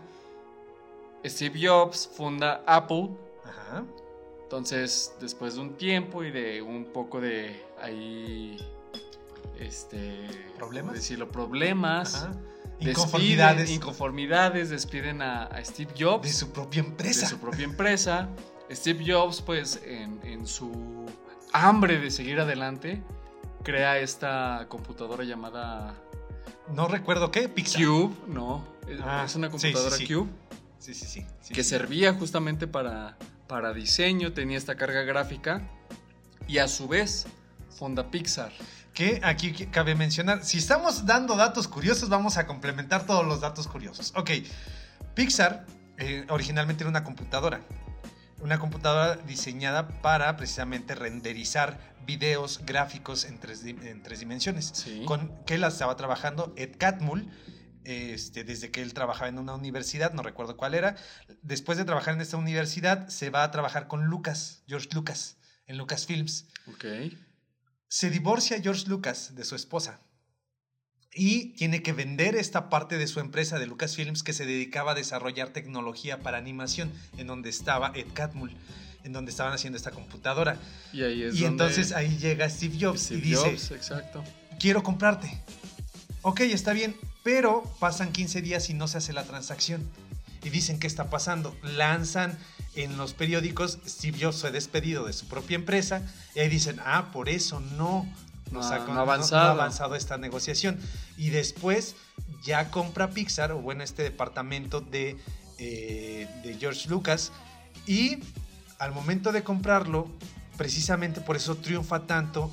Steve 1.26 1.60
Jobs 1.68 2.10
funda 2.16 2.64
Apple. 2.66 3.10
Ajá. 3.44 3.84
Entonces, 4.44 5.14
después 5.20 5.56
de 5.56 5.62
un 5.62 5.76
tiempo 5.76 6.24
y 6.24 6.32
de 6.32 6.62
un 6.62 6.86
poco 6.86 7.20
de 7.20 7.62
ahí, 7.82 8.58
este, 9.60 10.26
¿Problemas? 10.58 10.92
¿cómo 10.92 10.96
decirlo, 11.02 11.30
problemas, 11.30 12.16
Ajá. 12.16 12.28
despiden- 12.80 12.90
Inconformidades 12.92 13.70
inconformidades, 13.70 14.70
despiden 14.70 15.22
a, 15.22 15.44
a 15.46 15.64
Steve 15.66 15.92
Jobs 16.00 16.24
de 16.28 16.34
su 16.34 16.52
propia 16.52 16.80
empresa. 16.82 17.22
de 17.22 17.28
su 17.28 17.40
propia 17.40 17.66
empresa. 17.66 18.30
Steve 18.72 19.04
Jobs, 19.06 19.42
pues, 19.42 19.82
en, 19.86 20.20
en 20.24 20.48
su 20.48 21.06
hambre 21.52 22.00
de 22.00 22.10
seguir 22.10 22.40
adelante, 22.40 23.04
crea 23.64 23.98
esta 24.00 24.66
computadora 24.70 25.24
llamada 25.24 25.96
No 26.72 26.88
recuerdo 26.88 27.32
qué, 27.32 27.50
Pixar. 27.50 27.84
Cube, 27.84 28.16
no, 28.28 28.66
es, 28.88 29.00
Ah, 29.04 29.24
es 29.26 29.36
una 29.36 29.48
sí, 29.52 29.58
sí, 29.58 29.62
computadora 29.74 29.98
sí. 29.98 30.08
Cube 30.08 30.30
Sí, 30.80 30.94
sí, 30.94 31.06
sí. 31.42 31.54
que 31.54 31.64
servía 31.64 32.14
justamente 32.14 32.68
para, 32.68 33.18
para 33.48 33.74
diseño, 33.74 34.34
tenía 34.34 34.58
esta 34.58 34.76
carga 34.76 35.04
gráfica 35.04 35.62
y 36.48 36.58
a 36.58 36.68
su 36.68 36.88
vez 36.90 37.26
funda 37.70 38.12
Pixar. 38.12 38.52
Que 38.94 39.22
aquí 39.24 39.52
cabe 39.68 39.96
mencionar, 39.96 40.44
si 40.44 40.58
estamos 40.58 41.06
dando 41.06 41.36
datos 41.36 41.68
curiosos, 41.68 42.10
vamos 42.10 42.38
a 42.38 42.46
complementar 42.46 43.06
todos 43.06 43.26
los 43.26 43.40
datos 43.42 43.68
curiosos. 43.68 44.12
Ok, 44.16 44.32
Pixar 45.16 45.66
eh, 45.98 46.26
originalmente 46.30 46.84
era 46.84 46.90
una 46.90 47.04
computadora. 47.04 47.62
Una 48.42 48.60
computadora 48.60 49.16
diseñada 49.16 49.88
para 50.02 50.36
precisamente 50.36 50.96
renderizar 50.96 51.93
videos 52.06 52.62
gráficos 52.66 53.26
en 53.26 53.40
tres, 53.40 53.64
en 53.64 54.02
tres 54.04 54.20
dimensiones. 54.20 54.72
Sí. 54.74 55.04
Con 55.06 55.44
que 55.46 55.58
la 55.58 55.68
estaba 55.68 55.96
trabajando 55.96 56.54
Ed 56.58 56.76
Catmull. 56.78 57.30
Este, 57.86 58.46
desde 58.46 58.72
que 58.72 58.82
él 58.82 58.94
trabajaba 58.94 59.28
en 59.28 59.38
una 59.38 59.56
universidad, 59.56 60.14
no 60.14 60.24
recuerdo 60.24 60.56
cuál 60.56 60.74
era. 60.74 60.96
Después 61.42 61.78
de 61.78 61.84
trabajar 61.84 62.14
en 62.14 62.22
esta 62.22 62.38
universidad, 62.38 63.10
se 63.10 63.30
va 63.30 63.44
a 63.44 63.52
trabajar 63.52 63.88
con 63.90 64.06
Lucas, 64.06 64.64
George 64.68 64.88
Lucas, 64.94 65.36
en 65.68 65.78
Lucasfilms 65.78 66.48
Ok. 66.68 66.86
se 67.90 68.10
divorcia 68.10 68.62
George 68.62 68.88
Lucas 68.88 69.36
de 69.36 69.44
su 69.44 69.56
esposa 69.56 70.00
y 71.14 71.54
tiene 71.56 71.84
que 71.84 71.94
vender 71.94 72.36
esta 72.36 72.70
parte 72.70 72.98
de 72.98 73.08
su 73.08 73.20
empresa 73.20 73.60
de 73.60 73.68
Lucasfilms 73.68 74.24
que 74.24 74.34
se 74.34 74.46
dedicaba 74.46 74.92
a 74.92 74.96
desarrollar 74.96 75.50
tecnología 75.50 76.20
para 76.22 76.38
animación, 76.38 76.92
en 77.18 77.28
donde 77.28 77.50
estaba 77.50 77.92
Ed 77.96 78.08
Catmull, 78.14 78.56
en 79.04 79.14
donde 79.14 79.32
estaban 79.32 79.54
haciendo 79.54 79.78
esta 79.78 79.92
computadora. 79.92 80.58
Y 80.92 81.04
ahí 81.04 81.24
es 81.24 81.36
y 81.36 81.42
donde 81.42 81.64
entonces 81.66 81.92
ahí 81.92 82.18
llega 82.18 82.50
Steve 82.50 82.78
Jobs 82.80 83.02
Steve 83.04 83.20
y 83.20 83.30
dice, 83.30 83.52
Jobs, 83.52 83.72
exacto. 83.72 84.24
quiero 84.60 84.82
comprarte. 84.84 85.42
Ok, 86.22 86.42
está 86.42 86.72
bien, 86.74 86.96
pero 87.24 87.64
pasan 87.80 88.12
15 88.12 88.42
días 88.42 88.70
y 88.70 88.74
no 88.74 88.88
se 88.88 88.98
hace 89.00 89.12
la 89.14 89.24
transacción. 89.24 89.88
Y 90.44 90.50
dicen, 90.50 90.80
¿qué 90.80 90.88
está 90.88 91.10
pasando? 91.10 91.56
Lanzan 91.64 92.38
en 92.76 92.98
los 92.98 93.14
periódicos, 93.14 93.80
Steve 93.88 94.18
Jobs 94.22 94.42
fue 94.42 94.52
despedido 94.52 95.06
de 95.06 95.14
su 95.14 95.28
propia 95.28 95.56
empresa, 95.56 96.02
y 96.36 96.40
ahí 96.40 96.50
dicen, 96.50 96.80
ah, 96.86 97.12
por 97.14 97.30
eso 97.30 97.60
no, 97.60 98.06
No 98.52 98.60
nos 98.60 98.66
ha- 98.72 98.76
ha, 98.78 98.88
no 98.88 99.00
avanzado. 99.00 99.42
no 99.44 99.48
ha 99.50 99.52
avanzado 99.52 99.96
esta 99.96 100.18
negociación. 100.18 100.80
Y 101.18 101.30
después 101.30 101.96
ya 102.44 102.72
compra 102.72 103.12
Pixar, 103.12 103.52
o 103.52 103.60
bueno, 103.60 103.84
este 103.84 104.04
departamento 104.04 104.82
de, 104.82 105.18
eh, 105.60 106.28
de 106.44 106.56
George 106.58 106.90
Lucas, 106.90 107.32
y 107.86 108.18
al 108.84 108.92
momento 108.94 109.32
de 109.32 109.44
comprarlo, 109.44 110.08
precisamente 110.58 111.22
por 111.22 111.36
eso 111.36 111.56
triunfa 111.58 112.06
tanto 112.06 112.52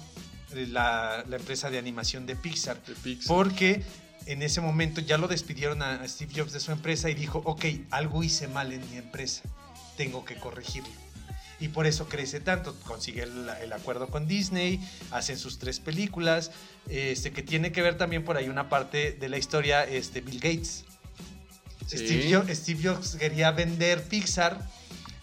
la, 0.55 1.25
la 1.29 1.37
empresa 1.37 1.71
de 1.71 1.79
animación 1.79 2.27
de 2.27 2.37
Pixar, 2.37 2.83
De 2.85 2.95
Pixar. 2.95 3.27
porque 3.29 3.83
en 4.27 4.43
ese 4.43 4.61
momento 4.61 5.01
ya 5.01 5.19
lo 5.19 5.29
despidieron 5.29 5.83
a 5.83 6.07
Steve 6.07 6.33
Jobs 6.37 6.53
de 6.53 6.61
su 6.61 6.73
empresa 6.73 7.09
y 7.11 7.15
dijo, 7.15 7.41
ok, 7.45 7.65
algo 7.91 8.23
hice 8.23 8.49
mal 8.49 8.73
en 8.73 8.89
mi 8.91 8.97
empresa, 8.97 9.43
tengo 9.97 10.25
que 10.25 10.37
corregirlo. 10.37 10.91
Y 11.59 11.69
por 11.69 11.87
eso 11.87 12.09
crece 12.09 12.41
tanto, 12.41 12.75
consigue 12.87 13.23
el, 13.25 13.49
el 13.63 13.73
acuerdo 13.75 14.07
con 14.09 14.27
Disney, 14.27 14.81
hacen 15.11 15.37
sus 15.39 15.59
tres 15.59 15.79
películas, 15.79 16.53
este, 16.89 17.33
que 17.33 17.43
tiene 17.43 17.71
que 17.71 17.83
ver 17.83 17.99
también 17.99 18.25
por 18.25 18.37
ahí 18.39 18.49
una 18.49 18.69
parte 18.71 19.13
de 19.13 19.29
la 19.29 19.37
historia, 19.37 19.85
este, 19.85 20.21
Bill 20.23 20.41
Gates. 20.41 20.85
Sí. 21.87 21.99
Steve, 21.99 22.33
Jo- 22.35 22.55
Steve 22.55 22.81
Jobs 22.89 23.17
quería 23.17 23.51
vender 23.51 24.03
Pixar 24.05 24.67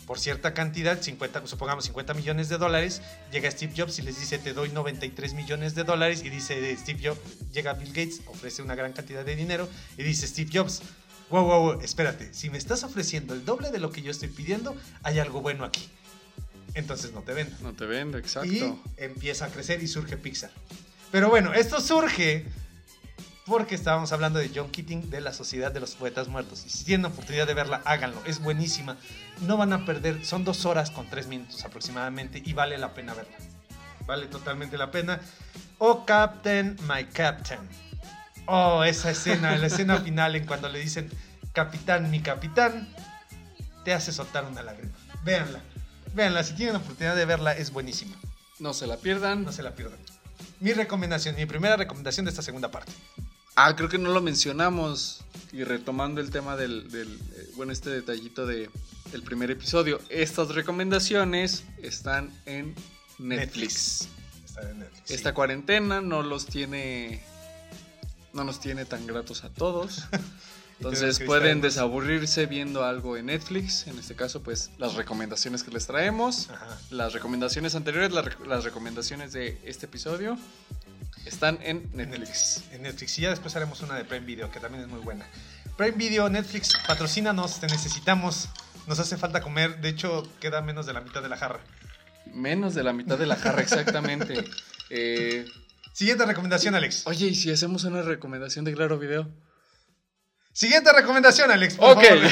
por 0.07 0.19
cierta 0.19 0.53
cantidad, 0.53 0.99
50, 0.99 1.45
supongamos 1.47 1.83
50 1.83 2.13
millones 2.13 2.47
de 2.47 2.57
dólares, 2.57 3.01
llega 3.29 3.51
Steve 3.51 3.73
Jobs 3.75 3.99
y 3.99 4.03
les 4.03 4.17
dice 4.17 4.39
te 4.39 4.53
doy 4.53 4.69
93 4.69 5.33
millones 5.33 5.75
de 5.75 5.83
dólares 5.83 6.23
y 6.23 6.29
dice 6.29 6.75
Steve 6.77 7.09
Jobs, 7.09 7.19
llega 7.51 7.73
Bill 7.73 7.89
Gates, 7.89 8.21
ofrece 8.27 8.61
una 8.61 8.73
gran 8.73 8.93
cantidad 8.93 9.25
de 9.25 9.35
dinero 9.35 9.67
y 9.97 10.03
dice 10.03 10.25
Steve 10.25 10.49
Jobs, 10.51 10.81
wow, 11.29 11.43
wow, 11.43 11.61
wow, 11.61 11.81
espérate, 11.81 12.33
si 12.33 12.49
me 12.49 12.57
estás 12.57 12.85
ofreciendo 12.85 13.33
el 13.33 13.43
doble 13.43 13.69
de 13.69 13.79
lo 13.79 13.91
que 13.91 14.01
yo 14.01 14.09
estoy 14.09 14.29
pidiendo, 14.29 14.77
hay 15.03 15.19
algo 15.19 15.41
bueno 15.41 15.65
aquí. 15.65 15.89
Entonces 16.73 17.11
no 17.11 17.21
te 17.23 17.33
vendo. 17.33 17.57
No 17.61 17.73
te 17.73 17.85
vende, 17.85 18.17
exacto. 18.19 18.49
Y 18.49 18.79
empieza 18.95 19.45
a 19.45 19.49
crecer 19.49 19.83
y 19.83 19.87
surge 19.87 20.15
Pixar. 20.15 20.51
Pero 21.11 21.29
bueno, 21.29 21.53
esto 21.53 21.81
surge 21.81 22.45
porque 23.47 23.75
estábamos 23.75 24.11
hablando 24.11 24.39
de 24.39 24.51
John 24.53 24.69
Keating 24.69 25.09
de 25.09 25.21
la 25.21 25.31
Sociedad 25.31 25.71
de 25.71 25.79
los 25.79 25.95
Poetas 25.95 26.27
Muertos. 26.27 26.65
Y 26.65 26.69
si 26.69 26.83
tienen 26.83 27.05
oportunidad 27.05 27.47
de 27.47 27.53
verla, 27.53 27.81
háganlo. 27.85 28.21
Es 28.25 28.39
buenísima. 28.39 28.97
No 29.41 29.55
van 29.55 29.71
a 29.71 29.85
perder, 29.85 30.25
son 30.25 30.43
dos 30.43 30.65
horas 30.65 30.91
con 30.91 31.09
tres 31.09 31.27
minutos 31.27 31.63
aproximadamente 31.63 32.41
y 32.43 32.51
vale 32.51 32.77
la 32.77 32.93
pena 32.93 33.13
verla. 33.13 33.37
Vale 34.05 34.27
totalmente 34.27 34.77
la 34.77 34.91
pena. 34.91 35.21
Oh, 35.77 36.05
Captain, 36.05 36.77
my 36.89 37.05
Captain. 37.05 37.61
Oh, 38.47 38.83
esa 38.83 39.11
escena, 39.11 39.57
la 39.57 39.67
escena 39.67 39.97
final 40.01 40.35
en 40.35 40.45
cuando 40.45 40.67
le 40.67 40.79
dicen, 40.79 41.09
Capitán, 41.53 42.11
mi 42.11 42.19
capitán, 42.19 42.87
te 43.83 43.93
hace 43.93 44.11
soltar 44.11 44.45
una 44.45 44.61
lágrima. 44.61 44.93
Véanla. 45.23 45.59
Véanla, 46.13 46.43
si 46.43 46.53
tienen 46.53 46.75
oportunidad 46.75 47.15
de 47.15 47.25
verla, 47.25 47.53
es 47.53 47.71
buenísima. 47.71 48.15
No 48.59 48.73
se 48.73 48.87
la 48.87 48.97
pierdan. 48.97 49.43
No 49.43 49.51
se 49.51 49.63
la 49.63 49.73
pierdan. 49.73 49.99
Mi 50.59 50.73
recomendación, 50.73 51.35
mi 51.35 51.45
primera 51.45 51.77
recomendación 51.77 52.25
de 52.25 52.31
esta 52.31 52.41
segunda 52.41 52.69
parte. 52.69 52.91
Ah, 53.59 53.75
creo 53.75 53.89
que 53.89 53.97
no 53.97 54.11
lo 54.11 54.21
mencionamos. 54.21 55.21
Y 55.51 55.63
retomando 55.63 56.21
el 56.21 56.29
tema 56.29 56.55
del, 56.55 56.91
del, 56.91 57.07
eh, 57.07 57.49
bueno, 57.55 57.71
este 57.71 57.89
detallito 57.89 58.45
de 58.45 58.69
el 59.13 59.23
primer 59.23 59.49
episodio. 59.49 59.99
Estas 60.09 60.49
recomendaciones 60.49 61.63
están 61.81 62.31
en 62.45 62.75
Netflix. 63.17 64.09
Está 64.45 64.69
en 64.69 64.79
Netflix. 64.79 65.09
Esta 65.09 65.29
sí. 65.29 65.33
cuarentena 65.33 66.01
no 66.01 66.21
los 66.21 66.45
tiene. 66.45 67.23
No 68.31 68.43
nos 68.43 68.59
tiene 68.59 68.85
tan 68.85 69.07
gratos 69.07 69.43
a 69.43 69.49
todos. 69.49 70.03
Entonces 70.77 71.19
pueden 71.19 71.61
desaburrirse 71.61 72.45
viendo 72.45 72.83
algo 72.83 73.17
en 73.17 73.27
Netflix. 73.27 73.87
En 73.87 73.97
este 73.97 74.15
caso, 74.15 74.43
pues 74.43 74.69
las 74.77 74.93
recomendaciones 74.95 75.63
que 75.63 75.71
les 75.71 75.87
traemos. 75.87 76.49
Ajá. 76.49 76.77
Las 76.91 77.13
recomendaciones 77.13 77.75
anteriores, 77.75 78.11
las 78.11 78.63
recomendaciones 78.63 79.33
de 79.33 79.59
este 79.65 79.87
episodio 79.87 80.37
están 81.25 81.59
en 81.63 81.89
En 81.93 82.09
Netflix. 82.09 82.63
En 82.71 82.83
Netflix. 82.83 83.17
Y 83.17 83.23
ya 83.23 83.29
después 83.29 83.55
haremos 83.55 83.81
una 83.81 83.95
de 83.95 84.05
Prime 84.05 84.25
Video, 84.25 84.51
que 84.51 84.59
también 84.59 84.83
es 84.83 84.89
muy 84.89 84.99
buena. 84.99 85.25
Prime 85.77 85.97
Video, 85.97 86.29
Netflix, 86.29 86.73
patrocínanos, 86.87 87.59
te 87.59 87.67
necesitamos. 87.67 88.49
Nos 88.87 88.99
hace 88.99 89.17
falta 89.17 89.41
comer. 89.41 89.81
De 89.81 89.89
hecho, 89.89 90.23
queda 90.39 90.61
menos 90.61 90.85
de 90.85 90.93
la 90.93 91.01
mitad 91.01 91.21
de 91.21 91.29
la 91.29 91.37
jarra. 91.37 91.59
Menos 92.33 92.75
de 92.75 92.83
la 92.83 92.93
mitad 92.93 93.17
de 93.17 93.25
la 93.25 93.35
jarra, 93.35 93.61
exactamente. 93.61 94.43
Eh, 94.89 95.45
Siguiente 95.91 96.25
recomendación, 96.25 96.73
Alex. 96.73 97.05
oye, 97.07 97.27
¿y 97.27 97.35
si 97.35 97.51
hacemos 97.51 97.83
una 97.83 98.03
recomendación 98.03 98.63
de 98.63 98.73
Claro 98.73 98.97
Video? 98.97 99.27
Siguiente 100.57 100.91
recomendación, 100.91 101.51
Alex. 101.51 101.75
por 101.75 101.91
Ok. 101.97 102.03
favor. 102.03 102.23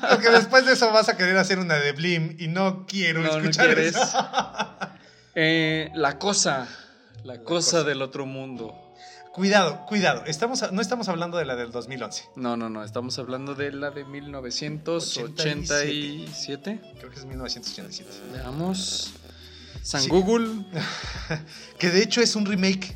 Porque 0.10 0.28
después 0.28 0.66
de 0.66 0.74
eso 0.74 0.92
vas 0.92 1.08
a 1.08 1.16
querer 1.16 1.38
hacer 1.38 1.58
una 1.58 1.76
de 1.76 1.92
Blim 1.92 2.36
y 2.38 2.48
no 2.48 2.84
quiero 2.86 3.22
No, 3.22 3.28
no 3.32 3.38
escuchar 3.38 3.74
quieres. 3.74 3.96
eso. 3.96 4.04
Eh, 5.40 5.90
la 5.94 6.18
cosa. 6.18 6.66
La, 7.24 7.34
La 7.36 7.42
cosa, 7.44 7.70
cosa. 7.78 7.84
del 7.84 8.02
otro 8.02 8.26
mundo. 8.26 8.74
Cuidado, 9.32 9.86
cuidado. 9.86 10.24
Estamos, 10.26 10.72
no 10.72 10.82
estamos 10.82 11.08
hablando 11.08 11.38
de 11.38 11.44
la 11.46 11.54
del 11.56 11.70
2011. 11.70 12.24
No, 12.36 12.56
no, 12.56 12.68
no. 12.68 12.82
Estamos 12.84 13.16
hablando 13.20 13.54
de 13.54 13.70
la 13.72 13.90
de 13.92 14.04
1987. 14.04 16.80
Creo 16.98 17.10
que 17.10 17.16
es 17.18 17.24
1987. 17.24 18.10
Veamos. 18.32 19.12
San 19.82 20.00
Sí. 20.02 20.08
Google, 20.10 20.66
Que 21.78 21.88
de 21.90 22.02
hecho 22.02 22.20
es 22.20 22.34
un 22.36 22.44
remake. 22.44 22.94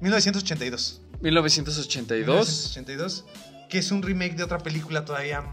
1982. 0.00 0.99
1982. 1.20 2.26
1982. 2.26 3.24
Que 3.68 3.78
es 3.78 3.92
un 3.92 4.02
remake 4.02 4.36
de 4.36 4.42
otra 4.42 4.58
película 4.58 5.04
todavía 5.04 5.44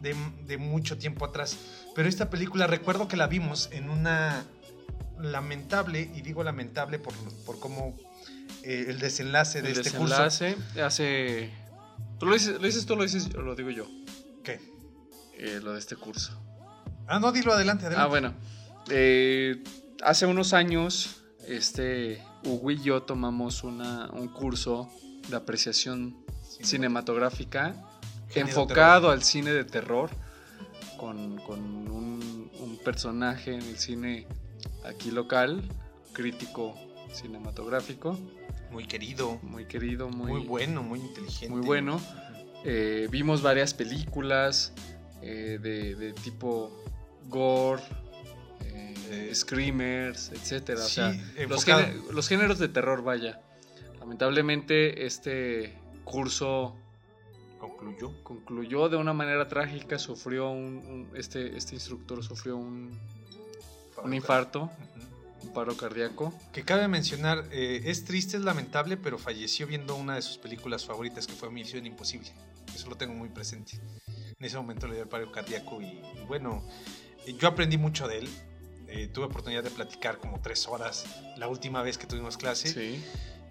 de, 0.00 0.14
de 0.46 0.58
mucho 0.58 0.96
tiempo 0.96 1.24
atrás. 1.24 1.56
Pero 1.94 2.08
esta 2.08 2.30
película 2.30 2.66
recuerdo 2.66 3.08
que 3.08 3.16
la 3.16 3.26
vimos 3.26 3.68
en 3.72 3.90
una 3.90 4.44
lamentable, 5.20 6.10
y 6.14 6.22
digo 6.22 6.44
lamentable 6.44 6.98
por, 6.98 7.14
por 7.44 7.58
cómo 7.58 7.96
eh, 8.62 8.86
el 8.88 8.98
desenlace 8.98 9.62
de 9.62 9.72
El 9.72 9.78
este 9.78 9.90
curso. 9.96 10.22
desenlace 10.22 10.82
hace. 10.82 11.50
¿Tú 12.18 12.26
lo 12.26 12.34
dices, 12.34 12.54
lo 12.54 12.66
dices 12.66 12.86
tú 12.86 12.96
lo 12.96 13.02
dices 13.02 13.28
o 13.36 13.42
lo 13.42 13.54
digo 13.54 13.70
yo? 13.70 13.86
¿Qué? 14.42 14.60
Eh, 15.38 15.60
lo 15.62 15.72
de 15.72 15.78
este 15.78 15.96
curso. 15.96 16.32
Ah, 17.06 17.18
no, 17.18 17.32
dilo 17.32 17.52
adelante, 17.52 17.86
adelante. 17.86 18.04
Ah, 18.04 18.08
bueno. 18.08 18.34
Eh, 18.90 19.62
hace 20.02 20.26
unos 20.26 20.52
años, 20.52 21.22
este, 21.46 22.22
Hugo 22.44 22.70
y 22.70 22.80
yo 22.80 23.02
tomamos 23.02 23.64
una, 23.64 24.10
un 24.10 24.28
curso 24.28 24.90
de 25.28 25.36
apreciación 25.36 26.16
Sí. 26.48 26.64
cinematográfica 26.64 27.74
enfocado 28.34 29.10
al 29.10 29.22
cine 29.22 29.52
de 29.52 29.64
terror, 29.64 30.10
con, 30.96 31.36
con 31.42 31.60
un, 31.60 32.50
un 32.58 32.78
personaje 32.84 33.54
en 33.54 33.62
el 33.62 33.78
cine 33.78 34.26
aquí 34.84 35.10
local, 35.12 35.62
crítico 36.12 36.74
cinematográfico, 37.12 38.18
Muy 38.70 38.86
querido, 38.86 39.38
muy 39.42 39.64
querido, 39.66 40.08
muy, 40.10 40.32
muy, 40.32 40.46
bueno, 40.46 40.82
muy 40.82 41.00
inteligente. 41.00 41.54
muy 41.54 41.64
bueno. 41.64 42.00
Eh, 42.64 43.06
vimos 43.10 43.40
varias 43.40 43.72
películas 43.72 44.72
eh, 45.22 45.58
de, 45.62 45.94
de 45.94 46.12
tipo 46.12 46.70
gore, 47.28 47.82
eh, 48.64 48.94
Eh, 49.10 49.34
screamers, 49.34 50.30
etcétera. 50.32 50.80
o 50.84 50.86
sea, 50.88 51.16
los 52.10 52.28
géneros 52.28 52.58
de 52.58 52.68
terror, 52.68 53.02
vaya. 53.02 53.40
Lamentablemente 54.12 55.04
este 55.04 55.74
curso 56.04 56.74
Concluyó. 57.60 58.10
concluyó 58.24 58.88
de 58.88 58.96
una 58.96 59.12
manera 59.12 59.48
trágica, 59.48 59.98
sufrió 59.98 60.48
un, 60.48 60.78
un- 60.78 61.10
este, 61.14 61.54
este 61.58 61.74
instructor 61.74 62.24
sufrió 62.24 62.56
un, 62.56 62.98
un 64.02 64.14
infarto, 64.14 64.70
un 65.42 65.52
paro 65.52 65.76
cardíaco. 65.76 66.32
Que 66.54 66.64
cabe 66.64 66.88
mencionar, 66.88 67.44
eh, 67.52 67.82
es 67.84 68.06
triste, 68.06 68.38
es 68.38 68.44
lamentable, 68.44 68.96
pero 68.96 69.18
falleció 69.18 69.66
viendo 69.66 69.94
una 69.94 70.14
de 70.14 70.22
sus 70.22 70.38
películas 70.38 70.86
favoritas 70.86 71.26
que 71.26 71.34
fue 71.34 71.50
Misión 71.50 71.84
Imposible. 71.84 72.30
Eso 72.74 72.88
lo 72.88 72.96
tengo 72.96 73.12
muy 73.12 73.28
presente. 73.28 73.78
En 74.38 74.46
ese 74.46 74.56
momento 74.56 74.86
le 74.86 74.94
dio 74.94 75.02
el 75.02 75.08
paro 75.10 75.30
cardíaco 75.30 75.82
y, 75.82 75.84
y 75.84 76.24
bueno, 76.26 76.62
eh, 77.26 77.34
yo 77.38 77.46
aprendí 77.48 77.76
mucho 77.76 78.08
de 78.08 78.20
él. 78.20 78.28
Eh, 78.86 79.08
tuve 79.08 79.26
oportunidad 79.26 79.62
de 79.62 79.70
platicar 79.70 80.16
como 80.16 80.40
tres 80.40 80.66
horas 80.66 81.04
la 81.36 81.46
última 81.48 81.82
vez 81.82 81.98
que 81.98 82.06
tuvimos 82.06 82.38
clase. 82.38 82.68
Sí. 82.68 83.04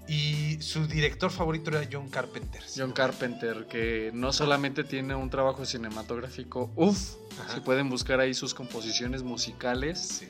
Y 0.07 0.61
su 0.61 0.87
director 0.87 1.29
favorito 1.31 1.69
era 1.69 1.87
John 1.91 2.09
Carpenter. 2.09 2.61
John 2.75 2.93
Carpenter, 2.93 3.67
que 3.67 4.11
no 4.13 4.31
solamente 4.31 4.83
tiene 4.83 5.15
un 5.15 5.29
trabajo 5.29 5.65
cinematográfico, 5.65 6.71
uff, 6.75 7.15
si 7.53 7.59
pueden 7.61 7.89
buscar 7.89 8.19
ahí 8.21 8.33
sus 8.33 8.53
composiciones 8.53 9.23
musicales, 9.23 9.99
Sí. 9.99 10.27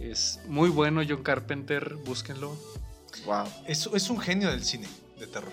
es 0.00 0.40
muy 0.46 0.68
bueno 0.68 1.00
John 1.08 1.22
Carpenter, 1.22 1.94
búsquenlo. 2.04 2.54
Wow. 3.24 3.46
Es, 3.66 3.88
es 3.94 4.10
un 4.10 4.18
genio 4.18 4.50
del 4.50 4.62
cine 4.64 4.88
de 5.18 5.26
terror. 5.26 5.52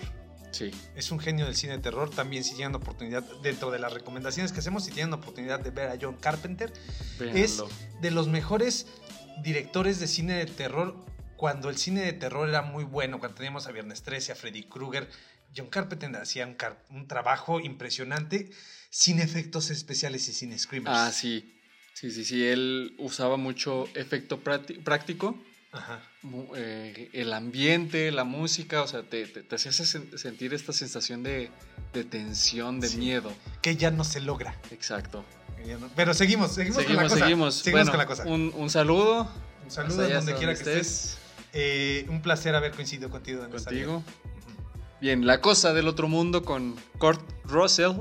Sí. 0.50 0.70
Es 0.94 1.10
un 1.10 1.18
genio 1.18 1.46
del 1.46 1.56
cine 1.56 1.72
de 1.74 1.78
terror. 1.78 2.10
También 2.10 2.44
si 2.44 2.54
tienen 2.54 2.74
oportunidad, 2.74 3.22
dentro 3.42 3.70
de 3.70 3.78
las 3.78 3.90
recomendaciones 3.94 4.52
que 4.52 4.58
hacemos, 4.60 4.84
si 4.84 4.90
tienen 4.90 5.14
oportunidad 5.14 5.60
de 5.60 5.70
ver 5.70 5.88
a 5.88 5.96
John 5.98 6.16
Carpenter, 6.20 6.70
es 7.20 7.62
de 8.02 8.10
los 8.10 8.28
mejores 8.28 8.86
directores 9.42 9.98
de 9.98 10.06
cine 10.08 10.34
de 10.34 10.44
terror 10.44 10.94
cuando 11.42 11.70
el 11.70 11.76
cine 11.76 12.02
de 12.02 12.12
terror 12.12 12.48
era 12.48 12.62
muy 12.62 12.84
bueno, 12.84 13.18
cuando 13.18 13.34
teníamos 13.34 13.66
a 13.66 13.72
Viernes 13.72 14.04
13, 14.04 14.30
a 14.30 14.34
Freddy 14.36 14.62
Krueger. 14.62 15.08
John 15.56 15.66
Carpenter 15.66 16.14
hacía 16.14 16.46
un, 16.46 16.54
car- 16.54 16.80
un 16.88 17.08
trabajo 17.08 17.58
impresionante 17.58 18.48
sin 18.90 19.18
efectos 19.18 19.70
especiales 19.70 20.28
y 20.28 20.34
sin 20.34 20.56
screamers. 20.56 20.96
Ah, 20.96 21.10
sí. 21.10 21.52
Sí, 21.94 22.12
sí, 22.12 22.24
sí. 22.24 22.46
Él 22.46 22.94
usaba 23.00 23.38
mucho 23.38 23.88
efecto 23.96 24.44
prácti- 24.44 24.80
práctico. 24.84 25.36
Ajá. 25.72 26.00
eh, 26.54 27.10
el 27.12 27.32
ambiente, 27.32 28.12
la 28.12 28.22
música, 28.22 28.80
o 28.82 28.86
sea, 28.86 29.02
te, 29.02 29.26
te, 29.26 29.42
te 29.42 29.56
hacía 29.56 29.72
sen- 29.72 30.16
sentir 30.16 30.54
esta 30.54 30.72
sensación 30.72 31.24
de, 31.24 31.50
de 31.92 32.04
tensión, 32.04 32.78
de 32.78 32.86
Sí. 32.88 32.98
miedo. 32.98 33.34
Que 33.62 33.74
ya 33.74 33.90
no 33.90 34.04
se 34.04 34.20
logra. 34.20 34.54
Exacto. 34.70 35.24
No- 35.80 35.90
Pero 35.96 36.14
seguimos, 36.14 36.54
seguimos, 36.54 36.76
con 36.76 36.84
la 36.84 36.88
Seguimos, 36.88 37.12
cosa. 37.12 37.24
seguimos. 37.24 37.54
Seguimos 37.56 37.80
Bueno, 37.80 37.90
con 37.90 37.98
la 37.98 38.06
cosa. 38.06 38.22
Un, 38.26 38.52
Un, 38.54 38.62
un 38.62 38.70
saludo. 38.70 39.28
saludo 39.66 40.08
donde 40.08 40.34
quiera 40.36 40.52
que 40.54 40.58
estés. 40.60 41.18
Eh, 41.52 42.06
un 42.08 42.22
placer 42.22 42.54
haber 42.54 42.72
coincidido 42.72 43.10
contigo 43.10 43.44
en 43.44 43.50
Contigo. 43.50 44.02
Bien, 45.00 45.26
La 45.26 45.40
Cosa 45.40 45.72
del 45.72 45.88
Otro 45.88 46.08
Mundo 46.08 46.44
con 46.44 46.76
Kurt 46.98 47.20
Russell. 47.44 47.92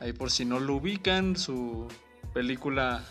Ahí 0.00 0.12
por 0.12 0.30
si 0.30 0.44
no 0.44 0.58
lo 0.60 0.76
ubican, 0.76 1.36
su 1.36 1.86
película 2.32 3.04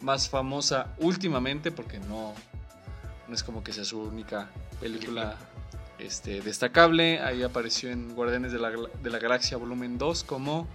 más 0.00 0.28
famosa 0.28 0.94
últimamente, 0.98 1.70
porque 1.70 1.98
no, 2.00 2.34
no 3.28 3.34
es 3.34 3.42
como 3.42 3.62
que 3.62 3.72
sea 3.72 3.84
su 3.84 4.00
única 4.00 4.50
película 4.80 5.36
este, 5.98 6.40
destacable. 6.40 7.20
Ahí 7.20 7.42
apareció 7.42 7.90
en 7.90 8.14
Guardianes 8.14 8.52
de 8.52 8.58
la, 8.58 8.70
de 8.70 9.10
la 9.10 9.18
Galaxia 9.18 9.56
Volumen 9.56 9.98
2 9.98 10.24
como 10.24 10.66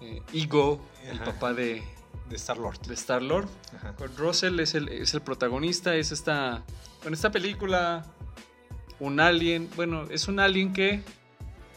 eh, 0.00 0.22
Ego, 0.32 0.80
el 1.08 1.18
papá 1.20 1.52
de, 1.54 1.82
De 2.28 2.36
Star 2.36 2.58
Lord. 2.58 2.80
de 2.82 2.94
Star-Lord. 2.94 3.48
Ajá. 3.76 3.92
Kurt 3.94 4.18
Russell 4.18 4.58
es 4.60 4.74
el, 4.74 4.88
es 4.88 5.14
el 5.14 5.20
protagonista, 5.20 5.94
es 5.94 6.10
esta, 6.10 6.62
en 7.04 7.12
esta 7.12 7.30
película 7.30 8.04
un 8.98 9.20
alien, 9.20 9.68
bueno, 9.76 10.04
es 10.10 10.28
un 10.28 10.40
alien 10.40 10.72
que 10.72 11.02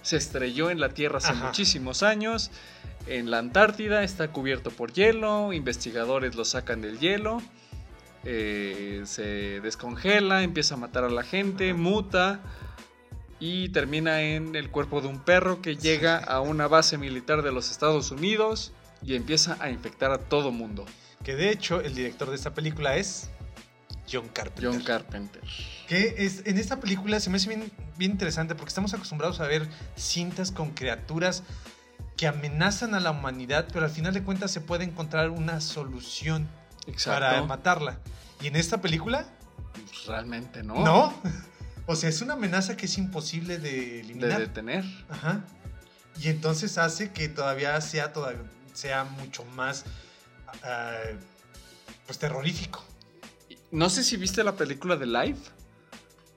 se 0.01 0.17
estrelló 0.17 0.69
en 0.69 0.79
la 0.79 0.89
Tierra 0.89 1.17
hace 1.17 1.31
Ajá. 1.31 1.45
muchísimos 1.45 2.03
años, 2.03 2.51
en 3.07 3.31
la 3.31 3.39
Antártida, 3.39 4.03
está 4.03 4.29
cubierto 4.29 4.69
por 4.71 4.91
hielo, 4.91 5.53
investigadores 5.53 6.35
lo 6.35 6.45
sacan 6.45 6.81
del 6.81 6.99
hielo, 6.99 7.41
eh, 8.25 9.01
se 9.05 9.61
descongela, 9.61 10.43
empieza 10.43 10.75
a 10.75 10.77
matar 10.77 11.05
a 11.05 11.09
la 11.09 11.23
gente, 11.23 11.71
Ajá. 11.71 11.79
muta 11.79 12.39
y 13.39 13.69
termina 13.69 14.21
en 14.21 14.55
el 14.55 14.69
cuerpo 14.69 15.01
de 15.01 15.07
un 15.07 15.19
perro 15.19 15.61
que 15.61 15.75
llega 15.75 16.17
a 16.17 16.39
una 16.41 16.67
base 16.67 16.97
militar 16.97 17.41
de 17.41 17.51
los 17.51 17.71
Estados 17.71 18.11
Unidos 18.11 18.71
y 19.01 19.15
empieza 19.15 19.57
a 19.59 19.69
infectar 19.69 20.11
a 20.11 20.17
todo 20.17 20.51
mundo. 20.51 20.85
Que 21.23 21.35
de 21.35 21.49
hecho 21.49 21.81
el 21.81 21.95
director 21.95 22.29
de 22.29 22.35
esta 22.35 22.53
película 22.53 22.95
es 22.95 23.29
John 24.11 24.27
Carpenter. 24.29 24.65
John 24.71 24.83
Carpenter. 24.83 25.41
que 25.87 26.15
es, 26.17 26.41
en 26.45 26.57
esta 26.57 26.79
película 26.79 27.19
se 27.19 27.29
me 27.29 27.37
hace 27.37 27.47
bien, 27.49 27.71
bien 27.97 28.11
interesante 28.11 28.53
porque 28.55 28.69
estamos 28.69 28.93
acostumbrados 28.93 29.39
a 29.39 29.47
ver 29.47 29.67
cintas 29.95 30.51
con 30.51 30.71
criaturas 30.71 31.43
que 32.17 32.27
amenazan 32.27 32.93
a 32.95 32.99
la 32.99 33.11
humanidad, 33.11 33.67
pero 33.73 33.85
al 33.85 33.91
final 33.91 34.13
de 34.13 34.23
cuentas 34.23 34.51
se 34.51 34.61
puede 34.61 34.83
encontrar 34.83 35.29
una 35.29 35.61
solución 35.61 36.47
para 37.05 37.41
matarla. 37.43 37.99
Y 38.41 38.47
en 38.47 38.55
esta 38.55 38.81
película, 38.81 39.25
Pues 39.73 40.05
realmente 40.05 40.63
no. 40.63 40.83
no. 40.83 41.13
O 41.85 41.97
sea, 41.97 42.07
es 42.07 42.21
una 42.21 42.33
amenaza 42.35 42.77
que 42.77 42.85
es 42.85 42.97
imposible 42.97 43.57
de 43.57 43.71
De 43.71 43.99
eliminar. 44.01 44.39
detener. 44.39 44.85
Ajá. 45.09 45.43
Y 46.21 46.29
entonces 46.29 46.77
hace 46.77 47.11
que 47.11 47.27
todavía 47.27 47.79
sea, 47.81 48.13
toda- 48.13 48.35
sea 48.73 49.03
mucho 49.03 49.43
más 49.43 49.83
ah, 50.63 50.93
pues 52.05 52.19
terrorífico. 52.19 52.85
No 53.73 53.89
sé 53.89 54.03
si 54.03 54.17
viste 54.17 54.43
la 54.43 54.55
película 54.55 54.95
de 54.97 55.07
Live 55.07 55.39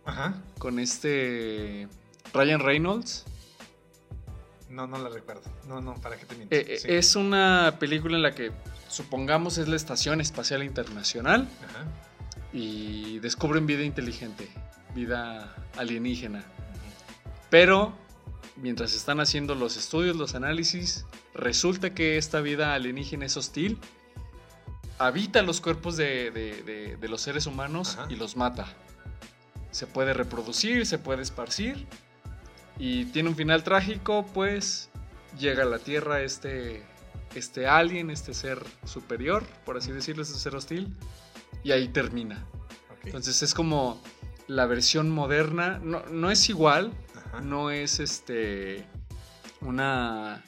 Ajá. 0.07 0.43
con 0.59 0.79
este 0.79 1.87
Ryan 2.33 2.61
Reynolds. 2.61 3.27
No, 4.71 4.87
no 4.87 4.97
la 4.99 5.11
recuerdo. 5.11 5.43
No, 5.69 5.83
no, 5.83 5.95
¿para 6.01 6.17
qué 6.17 6.25
te 6.25 6.35
miento? 6.35 6.55
Eh, 6.57 6.65
eh, 6.67 6.99
Es 6.99 7.15
una 7.15 7.77
película 7.79 8.17
en 8.17 8.23
la 8.23 8.35
que 8.35 8.53
supongamos 8.89 9.59
es 9.59 9.69
la 9.69 9.77
Estación 9.77 10.23
Espacial 10.23 10.63
Internacional 10.63 11.47
Ajá. 11.69 11.85
y 12.55 13.19
descubren 13.19 13.67
vida 13.67 13.83
inteligente, 13.83 14.49
vida 14.95 15.55
alienígena. 15.77 16.43
Pero 17.51 17.93
mientras 18.57 18.95
están 18.95 19.21
haciendo 19.21 19.55
los 19.55 19.77
estudios, 19.77 20.17
los 20.17 20.35
análisis, 20.35 21.05
resulta 21.35 21.93
que 21.95 22.17
esta 22.17 22.41
vida 22.41 22.73
alienígena 22.75 23.27
es 23.27 23.37
hostil, 23.37 23.79
habita 24.99 25.43
los 25.43 25.61
cuerpos 25.61 25.97
de, 25.97 26.31
de- 26.31 26.63
de- 26.63 26.97
de 26.97 27.09
los 27.09 27.21
seres 27.21 27.47
humanos 27.47 27.97
Ajá. 27.99 28.07
y 28.11 28.17
los 28.17 28.37
mata. 28.37 28.67
Se 29.71 29.87
puede 29.87 30.15
reproducir, 30.15 30.87
se 30.87 30.99
puede 30.99 31.23
esparcir 31.23 31.87
y 32.79 33.07
tiene 33.07 33.29
un 33.29 33.37
final 33.37 33.63
trágico, 33.63 34.27
pues 34.33 34.89
llega 35.39 35.63
a 35.65 35.67
la 35.67 35.79
Tierra 35.79 36.23
este, 36.23 36.83
este 37.35 37.67
alien, 37.67 38.11
este 38.11 38.33
ser 38.35 38.63
superior, 38.85 39.45
por 39.65 39.77
así 39.77 39.93
decirlo, 39.93 40.23
este 40.23 40.39
ser 40.39 40.55
hostil, 40.57 40.95
y 41.63 41.73
ahí 41.73 41.89
termina. 41.89 42.45
Entonces 43.05 43.43
es 43.43 43.53
como 43.55 44.03
la 44.47 44.67
versión 44.67 45.11
moderna, 45.11 45.79
no, 45.83 46.05
no 46.07 46.31
es 46.31 46.49
igual. 46.49 46.93
Ajá. 47.15 47.41
no 47.41 47.71
es 47.71 47.99
este 48.01 48.87
una 49.61 50.43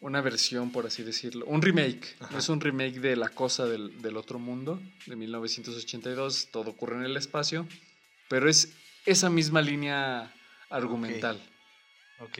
una 0.00 0.20
versión, 0.20 0.70
por 0.70 0.86
así 0.86 1.02
decirlo, 1.02 1.44
un 1.46 1.62
remake. 1.62 2.16
Ajá. 2.20 2.32
No 2.32 2.38
es 2.38 2.48
un 2.48 2.60
remake 2.60 3.00
de 3.00 3.16
La 3.16 3.30
Cosa 3.30 3.66
del, 3.66 4.00
del 4.00 4.16
Otro 4.16 4.38
Mundo, 4.38 4.80
de 5.06 5.16
1982, 5.16 6.48
todo 6.52 6.70
ocurre 6.70 6.96
en 6.96 7.04
el 7.04 7.16
espacio, 7.16 7.66
pero 8.28 8.48
es 8.48 8.72
esa 9.06 9.30
misma 9.30 9.60
línea 9.62 10.32
argumental. 10.70 11.40
Ok. 12.20 12.38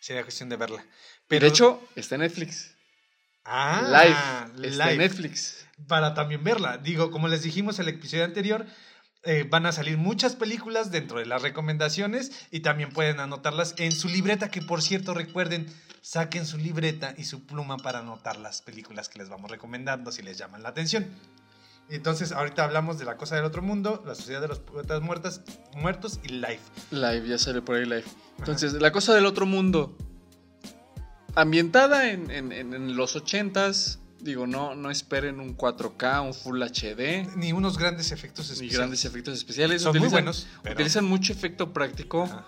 Sería 0.00 0.22
cuestión 0.22 0.48
de 0.48 0.56
verla. 0.56 0.84
Pero, 1.28 1.44
de 1.44 1.50
hecho, 1.50 1.86
está 1.94 2.14
en 2.14 2.22
Netflix. 2.22 2.74
ah, 3.44 4.50
live. 4.56 4.68
Está 4.68 4.92
en. 4.92 4.98
Netflix. 4.98 5.66
Para 5.86 6.14
también 6.14 6.42
verla. 6.42 6.78
Digo, 6.78 7.10
como 7.10 7.28
les 7.28 7.42
dijimos 7.42 7.78
en 7.78 7.88
el 7.88 7.94
episodio 7.94 8.24
anterior, 8.24 8.66
eh, 9.24 9.46
van 9.48 9.66
a 9.66 9.72
salir 9.72 9.98
muchas 9.98 10.34
películas 10.36 10.90
dentro 10.90 11.18
de 11.18 11.26
las 11.26 11.42
recomendaciones 11.42 12.32
y 12.50 12.60
también 12.60 12.90
pueden 12.90 13.20
anotarlas 13.20 13.74
en 13.78 13.92
su 13.92 14.08
libreta, 14.08 14.50
que 14.50 14.62
por 14.62 14.80
cierto, 14.82 15.12
recuerden, 15.14 15.66
saquen 16.00 16.46
su 16.46 16.56
libreta 16.56 17.14
y 17.18 17.24
su 17.24 17.44
pluma 17.44 17.76
para 17.76 17.98
anotar 17.98 18.38
las 18.38 18.62
películas 18.62 19.08
que 19.08 19.18
les 19.18 19.28
vamos 19.28 19.50
recomendando 19.50 20.10
si 20.12 20.22
les 20.22 20.38
llaman 20.38 20.62
la 20.62 20.70
atención. 20.70 21.06
Entonces, 21.90 22.30
ahorita 22.32 22.62
hablamos 22.64 22.98
de 23.00 23.04
La 23.04 23.16
Cosa 23.16 23.34
del 23.34 23.44
Otro 23.44 23.62
Mundo, 23.62 24.02
La 24.06 24.14
Sociedad 24.14 24.40
de 24.40 24.46
los 24.48 24.60
Poetas 24.60 25.02
Muertas, 25.02 25.40
Muertos 25.74 26.20
y 26.22 26.28
Life. 26.28 26.60
Live, 26.92 27.26
ya 27.28 27.36
sale 27.36 27.62
por 27.62 27.76
ahí 27.76 27.84
live. 27.84 28.04
Entonces, 28.38 28.74
La 28.74 28.92
Cosa 28.92 29.12
del 29.12 29.26
Otro 29.26 29.44
Mundo, 29.44 29.96
ambientada 31.34 32.10
en, 32.10 32.30
en- 32.30 32.52
en- 32.52 32.96
los 32.96 33.16
80s, 33.16 33.98
digo, 34.22 34.46
no, 34.46 34.74
no 34.74 34.90
esperen 34.90 35.40
un 35.40 35.56
4K, 35.56 36.22
un 36.24 36.34
Full 36.34 36.62
HD, 36.62 37.26
Ni 37.36 37.52
unos 37.52 37.78
grandes 37.78 38.12
efectos 38.12 38.46
ni 38.48 38.52
especiales. 38.52 38.76
grandes 38.78 39.04
efectos 39.04 39.34
especiales. 39.38 39.82
Son 39.82 39.92
muy 39.92 40.00
Utilizan- 40.08 40.10
buenos. 40.12 40.46
pero- 40.62 40.74
Utilizan 40.74 41.04
mucho 41.04 41.32
efecto 41.32 41.72
práctico. 41.72 42.24
Ajá. 42.24 42.44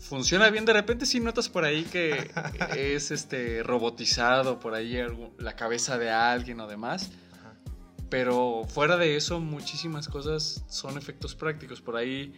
Funciona 0.00 0.50
bien, 0.50 0.64
de 0.64 0.72
repente 0.72 1.06
sí 1.06 1.20
notas 1.20 1.48
por 1.48 1.64
ahí 1.64 1.84
que 1.84 2.30
es 2.76 3.10
este 3.12 3.62
robotizado, 3.62 4.58
por 4.60 4.74
ahí 4.74 4.96
la 5.38 5.54
cabeza 5.56 5.96
de 5.96 6.10
alguien 6.10 6.58
o 6.60 6.66
demás. 6.66 7.10
Ajá. 7.38 7.54
Pero 8.10 8.64
fuera 8.68 8.96
de 8.96 9.16
eso, 9.16 9.38
muchísimas 9.40 10.08
cosas 10.08 10.64
son 10.68 10.98
efectos 10.98 11.34
prácticos. 11.36 11.80
Por 11.80 11.96
ahí, 11.96 12.34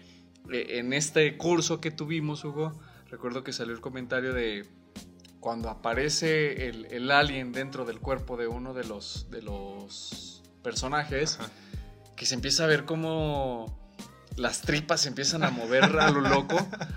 eh, 0.53 0.79
en 0.79 0.93
este 0.93 1.37
curso 1.39 1.81
que 1.81 1.91
tuvimos, 1.91 2.45
Hugo, 2.45 2.79
recuerdo 3.11 3.43
que 3.43 3.53
salió 3.53 3.73
el 3.73 3.81
comentario 3.81 4.35
de 4.35 4.67
cuando 5.45 5.69
aparece 5.69 6.69
el, 6.71 6.87
el 6.87 7.11
alien 7.11 7.53
dentro 7.53 7.85
del 7.85 8.01
cuerpo 8.01 8.39
de 8.39 8.47
uno 8.49 8.73
de 8.73 8.85
los, 8.85 9.27
de 9.31 9.43
los 9.43 10.43
personajes, 10.63 11.37
Ajá. 11.39 11.51
que 12.17 12.25
se 12.25 12.35
empieza 12.35 12.65
a 12.65 12.67
ver 12.67 12.87
como 12.87 13.79
las 14.37 14.63
tripas 14.63 15.03
se 15.03 15.09
empiezan 15.09 15.45
a 15.45 15.51
mover 15.51 15.85
a 15.85 16.11
lo 16.11 16.23
loco. 16.23 16.57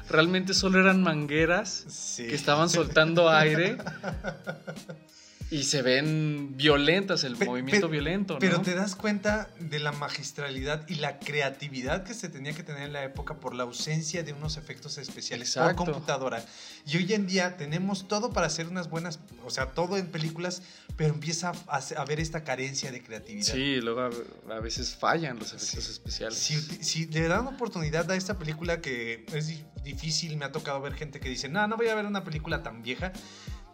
Realmente 0.10 0.54
solo 0.54 0.80
eran 0.80 1.04
mangueras 1.04 1.84
Sí. 1.90 2.26
que 2.26 2.36
estaban 2.36 2.70
soltando 2.70 3.30
aire 3.30 3.78
y 5.50 5.64
se 5.64 5.82
ven 5.82 6.58
violentas, 6.58 7.24
el 7.24 7.36
Pe- 7.38 7.46
movimiento 7.46 7.88
pe- 7.88 7.92
violento, 7.94 8.34
¿no? 8.34 8.40
Pero 8.40 8.62
te 8.62 8.76
das 8.76 8.96
cuenta 8.96 9.50
de 9.60 9.80
la 9.80 9.92
magistralidad 9.94 10.86
y 10.90 10.96
la 10.96 11.20
creatividad 11.20 12.04
que 12.04 12.14
se 12.14 12.28
tenía 12.28 12.54
que 12.54 12.64
tener 12.64 12.84
en 12.84 12.94
la 12.94 13.04
época 13.06 13.36
por 13.40 13.56
la 13.56 13.64
ausencia 13.64 14.24
de 14.24 14.34
unos 14.34 14.58
efectos 14.58 14.98
especiales 14.98 15.54
por 15.56 15.76
computadora. 15.76 16.44
Y 16.86 16.98
hoy 16.98 17.14
en 17.14 17.28
día 17.28 17.56
tenemos 17.58 18.08
todo 18.08 18.34
para 18.34 18.48
hacer 18.48 18.68
unas 18.68 18.90
buenas, 18.90 19.20
o 19.46 19.50
sea, 19.50 19.68
todo 19.68 19.98
en 19.98 20.08
películas, 20.08 20.62
pero 20.98 21.14
empieza 21.14 21.54
a, 21.68 21.78
a 21.78 22.02
haber 22.02 22.20
esta 22.20 22.44
carencia 22.44 22.92
de 22.92 23.02
creatividad. 23.02 23.54
Sí, 23.54 23.80
luego 23.82 24.02
a, 24.02 24.56
a 24.56 24.60
veces 24.60 24.96
fallan 24.96 25.40
los 25.40 25.54
efectos 25.54 25.86
Sí. 25.86 25.92
especiales. 25.92 26.38
Si, 26.40 26.60
si 26.84 27.06
le 27.08 27.28
dan 27.28 27.48
oportunidad 27.48 28.10
a 28.12 28.16
esta 28.16 28.38
película 28.38 28.82
que 28.82 29.26
es 29.34 29.48
di- 29.48 29.64
difícil, 29.84 30.36
me 30.36 30.44
ha 30.46 30.52
tocado 30.52 30.82
ver 30.82 30.94
gente 30.96 31.20
que 31.22 31.30
dice, 31.30 31.48
no, 31.48 31.66
no 31.68 31.78
voy 31.78 31.88
a 31.88 31.96
ver 31.96 32.06
una 32.06 32.24
película 32.26 32.64
tan 32.64 32.82
vieja, 32.84 33.14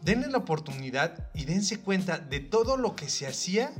denle 0.03 0.27
la 0.27 0.39
oportunidad 0.39 1.29
y 1.33 1.45
dense 1.45 1.79
cuenta 1.79 2.17
de 2.17 2.39
todo 2.39 2.77
lo 2.77 2.95
que 2.95 3.09
se 3.09 3.25
hacía 3.27 3.73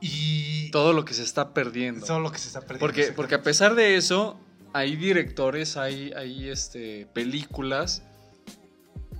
y 0.00 0.70
Todo 0.70 0.92
lo 0.92 1.04
que 1.04 1.14
se 1.14 1.22
está 1.22 1.52
perdiendo. 1.52 2.06
todo 2.06 2.20
lo 2.20 2.32
que 2.32 2.38
se 2.38 2.48
está 2.48 2.60
perdiendo. 2.60 2.80
Porque, 2.80 3.12
porque 3.12 3.34
a 3.34 3.42
pesar 3.42 3.74
de 3.74 3.96
eso, 3.96 4.38
hay 4.72 4.96
directores, 4.96 5.76
hay, 5.76 6.12
hay 6.12 6.48
este, 6.48 7.06
películas 7.12 8.02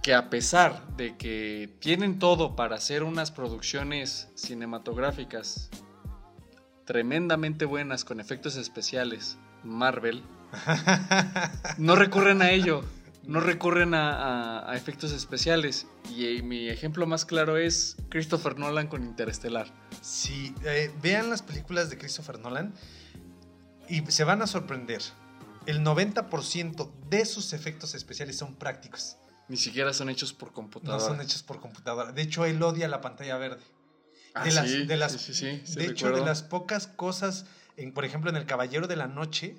que 0.02 0.14
a 0.14 0.30
pesar 0.30 0.96
de 0.96 1.16
que 1.16 1.68
tienen 1.80 2.18
todo 2.18 2.56
para 2.56 2.76
hacer 2.76 3.02
unas 3.02 3.30
producciones 3.30 4.28
cinematográficas 4.34 5.68
tremendamente 6.86 7.66
buenas 7.66 8.04
con 8.04 8.18
efectos 8.18 8.56
especiales, 8.56 9.36
Marvel, 9.62 10.22
no 11.78 11.94
recurren 11.94 12.42
a 12.42 12.50
ello, 12.50 12.82
no 13.30 13.40
recurren 13.40 13.94
a, 13.94 14.10
a- 14.58 14.70
a 14.72 14.76
efectos 14.76 15.12
especiales. 15.12 15.86
Y 16.14 16.26
eh, 16.26 16.42
mi 16.42 16.68
ejemplo 16.68 17.06
más 17.06 17.24
claro 17.24 17.56
es 17.56 17.96
Christopher 18.08 18.58
Nolan 18.58 18.88
con 18.88 19.02
Interestelar. 19.04 19.72
Sí, 20.02 20.54
eh, 20.64 20.90
vean 21.00 21.30
las 21.30 21.40
películas 21.42 21.88
de 21.90 21.96
Christopher 21.96 22.38
Nolan 22.40 22.74
y 23.88 24.00
se 24.10 24.24
van 24.24 24.42
a 24.42 24.46
sorprender. 24.46 25.00
El 25.66 25.80
90% 25.84 26.90
de 27.08 27.24
sus 27.24 27.52
efectos 27.52 27.94
especiales 27.94 28.36
son 28.36 28.54
prácticos. 28.56 29.16
Ni 29.48 29.56
siquiera 29.56 29.92
son 29.92 30.08
hechos 30.10 30.32
por 30.32 30.48
No 30.48 30.54
computadora. 30.54 31.04
son 31.04 31.20
hechos 31.20 31.42
por 31.42 31.60
computadora. 31.60 32.12
De 32.12 32.22
hecho, 32.22 32.44
él 32.44 32.62
odia 32.62 32.88
la 32.88 33.00
pantalla 33.00 33.36
verde. 33.36 33.62
Ah, 34.34 34.44
de 34.44 34.52
las, 34.52 34.68
sí, 34.70 34.86
de 34.86 34.96
las- 34.96 35.12
sí, 35.12 35.18
sí, 35.18 35.34
sí, 35.34 35.62
sí 35.64 35.74
de 35.74 35.84
hecho, 35.86 36.06
recuerdo. 36.06 36.18
de 36.24 36.30
las 36.30 36.42
pocas 36.42 36.86
cosas, 36.86 37.46
en, 37.76 37.92
por 37.92 38.04
ejemplo, 38.04 38.30
en 38.30 38.36
El 38.36 38.46
Caballero 38.46 38.86
de 38.86 38.94
la 38.96 39.08
Noche, 39.08 39.56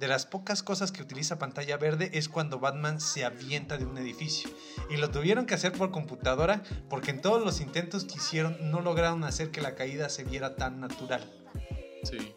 de 0.00 0.08
las 0.08 0.26
pocas 0.26 0.62
cosas 0.62 0.90
que 0.92 1.02
utiliza 1.02 1.38
pantalla 1.38 1.76
verde 1.76 2.10
es 2.14 2.28
cuando 2.28 2.58
Batman 2.58 3.00
se 3.00 3.24
avienta 3.24 3.78
de 3.78 3.86
un 3.86 3.96
edificio. 3.96 4.50
Y 4.90 4.96
lo 4.96 5.10
tuvieron 5.10 5.46
que 5.46 5.54
hacer 5.54 5.72
por 5.72 5.90
computadora 5.90 6.62
porque 6.90 7.10
en 7.12 7.20
todos 7.20 7.44
los 7.44 7.60
intentos 7.60 8.04
que 8.04 8.14
hicieron 8.14 8.56
no 8.70 8.80
lograron 8.80 9.24
hacer 9.24 9.50
que 9.50 9.60
la 9.60 9.74
caída 9.74 10.08
se 10.08 10.24
viera 10.24 10.56
tan 10.56 10.80
natural. 10.80 11.22
Sí. 12.02 12.34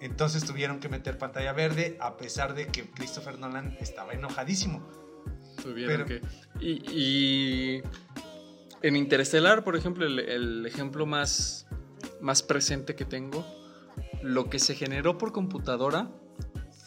Entonces 0.00 0.44
tuvieron 0.44 0.80
que 0.80 0.88
meter 0.88 1.18
pantalla 1.18 1.52
verde 1.52 1.96
a 2.00 2.16
pesar 2.16 2.54
de 2.54 2.68
que 2.68 2.88
Christopher 2.90 3.38
Nolan 3.38 3.76
estaba 3.80 4.12
enojadísimo. 4.12 4.86
Tuvieron 5.62 6.04
Pero- 6.06 6.20
que. 6.20 6.26
Y, 6.64 6.82
y 6.90 7.82
en 8.82 8.96
Interestelar, 8.96 9.64
por 9.64 9.76
ejemplo, 9.76 10.06
el, 10.06 10.20
el 10.20 10.66
ejemplo 10.66 11.04
más, 11.04 11.66
más 12.20 12.42
presente 12.42 12.94
que 12.94 13.04
tengo, 13.04 13.44
lo 14.22 14.48
que 14.48 14.58
se 14.58 14.74
generó 14.74 15.18
por 15.18 15.32
computadora 15.32 16.10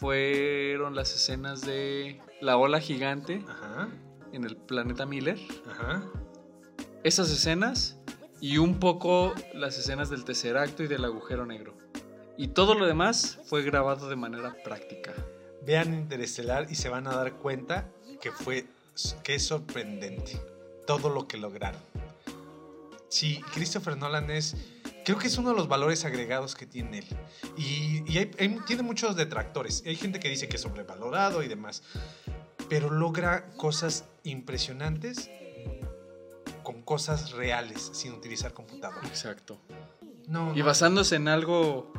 fueron 0.02 0.96
las 0.96 1.14
escenas 1.14 1.60
de 1.60 2.20
la 2.40 2.56
ola 2.56 2.80
gigante 2.80 3.40
Ajá, 3.48 3.88
en 4.32 4.42
el 4.42 4.56
planeta 4.56 5.06
Miller. 5.06 5.38
ajá. 5.70 6.02
Esas 7.04 7.30
escenas 7.30 7.98
y 8.40 8.58
un 8.58 8.80
poco 8.80 9.32
las 9.54 9.78
escenas 9.78 10.10
del 10.10 10.24
tercer 10.24 10.56
acto 10.56 10.82
y 10.82 10.88
del 10.88 11.04
agujero 11.04 11.46
negro. 11.46 11.74
Y 12.36 12.48
todo 12.48 12.74
lo 12.74 12.84
demás 12.86 13.38
fue 13.44 13.62
grabado 13.62 14.08
de 14.08 14.16
manera 14.16 14.56
práctica. 14.64 15.12
Vean 15.64 15.94
Interestelar 15.94 16.66
y 16.68 16.74
se 16.74 16.88
van 16.88 17.06
a 17.06 17.14
dar 17.14 17.34
cuenta 17.34 17.88
que 18.20 18.32
fue 18.32 18.66
que 19.22 19.36
es 19.36 19.46
sorprendente 19.46 20.40
todo 20.84 21.10
lo 21.10 21.28
que 21.28 21.36
lograron. 21.36 21.80
Sí, 23.08 23.40
Christopher 23.54 23.96
Nolan 23.96 24.30
es 24.30 24.56
creo 25.04 25.18
que 25.18 25.26
es 25.26 25.36
uno 25.38 25.50
de 25.50 25.56
los 25.56 25.68
valores 25.68 26.04
agregados 26.04 26.54
que 26.54 26.66
tiene 26.66 26.98
él. 26.98 27.06
Y, 27.56 28.02
y 28.12 28.18
hay- 28.18 28.30
hay- 28.38 28.58
tiene 28.66 28.82
muchos 28.82 29.16
detractores. 29.16 29.82
Hay 29.86 29.96
gente 29.96 30.20
que 30.20 30.28
dice 30.28 30.48
que 30.48 30.56
es 30.56 30.62
sobrevalorado 30.62 31.42
y 31.42 31.48
demás. 31.48 31.82
Pero 32.68 32.90
logra 32.90 33.50
cosas 33.56 34.04
impresionantes 34.22 35.30
con 36.62 36.82
cosas 36.82 37.32
reales 37.32 37.90
sin 37.92 38.12
utilizar 38.12 38.52
computadora. 38.54 39.06
Exacto. 39.08 39.60
No, 40.28 40.54
Y 40.54 40.60
no. 40.60 40.64
basándose 40.64 41.16
en 41.16 41.26
algo, 41.28 41.92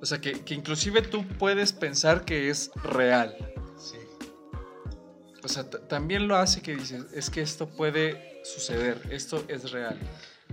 o 0.00 0.06
sea, 0.06 0.20
que, 0.20 0.44
que 0.44 0.54
inclusive 0.54 1.00
tú 1.02 1.26
puedes 1.26 1.72
pensar 1.72 2.24
que 2.26 2.50
es 2.50 2.70
real. 2.82 3.34
Sí. 3.78 3.96
O 5.42 5.48
sea, 5.48 5.68
también 5.68 6.28
lo 6.28 6.36
hace 6.36 6.62
que 6.62 6.76
dices, 6.76 7.04
es 7.12 7.30
que 7.30 7.40
esto 7.40 7.68
puede 7.68 8.40
suceder, 8.44 9.00
esto 9.10 9.42
es 9.48 9.70
real. 9.72 9.98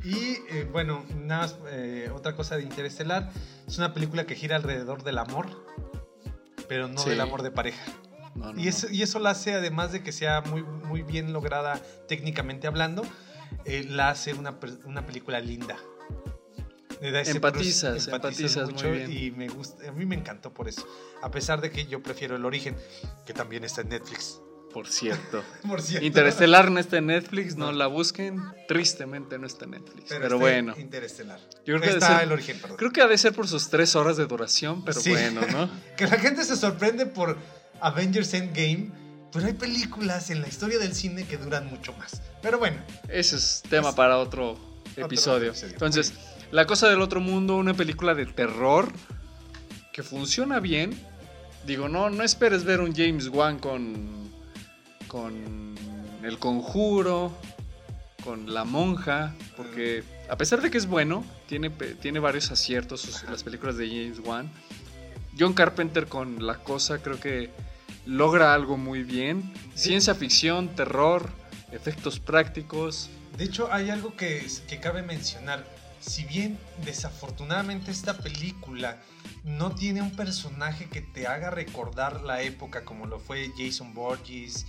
Y 0.04 0.38
eh, 0.49 0.67
bueno, 0.71 1.06
nada 1.15 1.41
más, 1.43 1.56
eh, 1.69 2.10
otra 2.13 2.36
cosa 2.36 2.58
de 2.58 2.63
Interestelar, 2.63 3.32
es 3.67 3.77
una 3.77 3.93
película 3.93 4.25
que 4.25 4.36
gira 4.36 4.56
alrededor 4.56 5.04
del 5.04 5.17
amor, 5.19 5.47
pero 6.67 6.88
no 6.88 6.99
Sí. 6.99 7.10
del 7.10 7.21
amor 7.21 7.43
de 7.43 7.51
pareja. 7.51 7.84
No, 8.36 8.54
no, 8.54 8.60
Y 8.62 8.67
eso, 8.67 8.88
y 8.89 9.01
eso 9.04 9.19
la 9.19 9.32
hace, 9.32 9.54
además 9.54 9.91
de 9.91 10.01
que 10.01 10.12
sea 10.12 10.41
muy, 10.41 10.63
muy 10.63 11.01
bien 11.04 11.34
lograda 11.34 11.80
técnicamente 12.08 12.65
hablando, 12.65 13.04
eh, 13.65 13.86
la 13.88 14.10
hace 14.10 14.34
una, 14.34 14.58
una 14.86 15.06
película 15.06 15.39
linda. 15.39 15.77
Empatizas, 17.01 18.08
empatizas 18.08 18.71
muy 18.71 18.91
bien. 18.91 19.12
Y 19.12 19.32
me 19.32 19.47
gusta, 19.49 19.89
a 19.89 19.91
mí 19.91 20.06
me 20.06 20.15
encantó 20.15 20.54
por 20.54 20.67
eso. 20.67 20.88
A 21.23 21.32
pesar 21.32 21.60
de 21.60 21.71
que 21.71 21.86
yo 21.88 22.01
prefiero 22.04 22.36
El 22.36 22.45
Origen, 22.45 22.75
que 23.25 23.34
también 23.34 23.63
está 23.63 23.82
en 23.82 23.89
Netflix. 23.89 24.39
Por 24.73 24.88
cierto. 24.88 25.43
Por 25.67 25.81
cierto. 25.81 26.05
Interestelar 26.05 26.71
no 26.71 26.79
está 26.79 26.97
en 26.97 27.07
Netflix, 27.07 27.55
no, 27.55 27.67
No. 27.67 27.71
la 27.73 27.88
busquen. 27.88 28.41
Tristemente 28.67 29.38
no 29.38 29.45
está 29.47 29.65
en 29.65 29.71
Netflix. 29.71 30.05
Pero, 30.10 30.39
bueno. 30.39 30.73
Interestelar. 30.77 31.39
Yo 31.65 31.77
creo 31.77 31.81
que 31.81 31.89
está 31.89 32.15
ser- 32.17 32.23
El 32.23 32.31
Origen, 32.31 32.60
perdón. 32.60 32.77
Creo 32.77 32.91
que 32.91 33.01
ha 33.01 33.07
de 33.07 33.17
ser 33.17 33.34
por 33.34 33.47
sus 33.47 33.69
tres 33.69 33.95
horas 33.95 34.17
de 34.17 34.25
duración, 34.25 34.84
pero 34.86 34.99
Sí. 34.99 35.10
bueno, 35.12 35.41
¿no? 35.51 35.69
Que 35.97 36.07
la 36.07 36.17
gente 36.17 36.43
se 36.43 36.55
sorprende 36.55 37.05
por 37.05 37.38
Avengers 37.81 38.34
Endgame 38.34 38.91
Pero 39.34 39.45
hay 39.47 39.53
películas 39.53 40.29
en 40.29 40.41
la 40.41 40.47
historia 40.49 40.77
del 40.77 40.93
cine 40.93 41.25
que 41.25 41.38
duran 41.38 41.67
mucho 41.67 41.93
más. 41.93 42.21
Pero 42.41 42.60
bueno. 42.60 42.77
Ese 43.07 43.38
es 43.38 43.63
tema 43.69 43.95
para 43.95 44.17
otro 44.17 44.57
episodio. 44.97 45.53
Entonces, 45.63 46.13
La 46.51 46.65
cosa 46.67 46.89
del 46.89 46.99
otro 47.01 47.21
mundo, 47.21 47.55
una 47.55 47.73
película 47.73 48.13
de 48.13 48.25
terror 48.25 48.91
que 49.93 50.03
funciona 50.03 50.60
bien. 50.60 50.91
Digo, 51.65 51.88
no, 51.88 52.10
no 52.10 52.23
esperes 52.23 52.63
ver 52.65 52.81
un 52.81 52.93
James 52.93 53.27
Wan 53.29 53.57
con, 53.60 54.29
con 55.12 55.76
El 56.24 56.39
Conjuro, 56.39 57.34
con 58.24 58.54
La 58.54 58.63
Monja, 58.63 59.36
porque 59.58 60.06
a 60.30 60.38
pesar 60.38 60.62
de 60.62 60.71
que 60.71 60.78
es 60.78 60.86
bueno, 60.88 61.26
tiene, 61.47 61.69
tiene 61.69 62.19
varios 62.19 62.50
aciertos 62.50 63.26
las 63.30 63.43
películas 63.43 63.76
de 63.76 63.89
James 63.89 64.19
Wan. 64.26 64.50
John 65.38 65.52
Carpenter 65.52 66.08
con 66.08 66.47
La 66.47 66.60
Cosa 66.60 67.00
creo 67.00 67.19
que 67.19 67.50
logra 68.06 68.54
algo 68.54 68.78
muy 68.78 69.04
bien. 69.04 69.54
Ciencia 69.76 70.15
ficción, 70.15 70.69
terror, 70.76 71.30
efectos 71.74 72.21
prácticos. 72.21 73.10
De 73.38 73.43
hecho, 73.43 73.67
hay 73.69 73.89
algo 73.89 74.15
que, 74.15 74.47
que 74.69 74.80
cabe 74.80 75.02
mencionar. 75.02 75.65
Si 76.00 76.24
bien 76.24 76.58
desafortunadamente 76.86 77.91
esta 77.91 78.17
película 78.17 79.02
no 79.43 79.76
tiene 79.76 80.02
un 80.02 80.15
personaje 80.15 80.88
que 80.88 81.02
te 81.02 81.28
haga 81.28 81.50
recordar 81.50 82.21
la 82.21 82.41
época 82.43 82.86
como 82.86 83.08
lo 83.08 83.19
fue 83.19 83.52
Jason 83.58 83.93
Borges, 83.93 84.65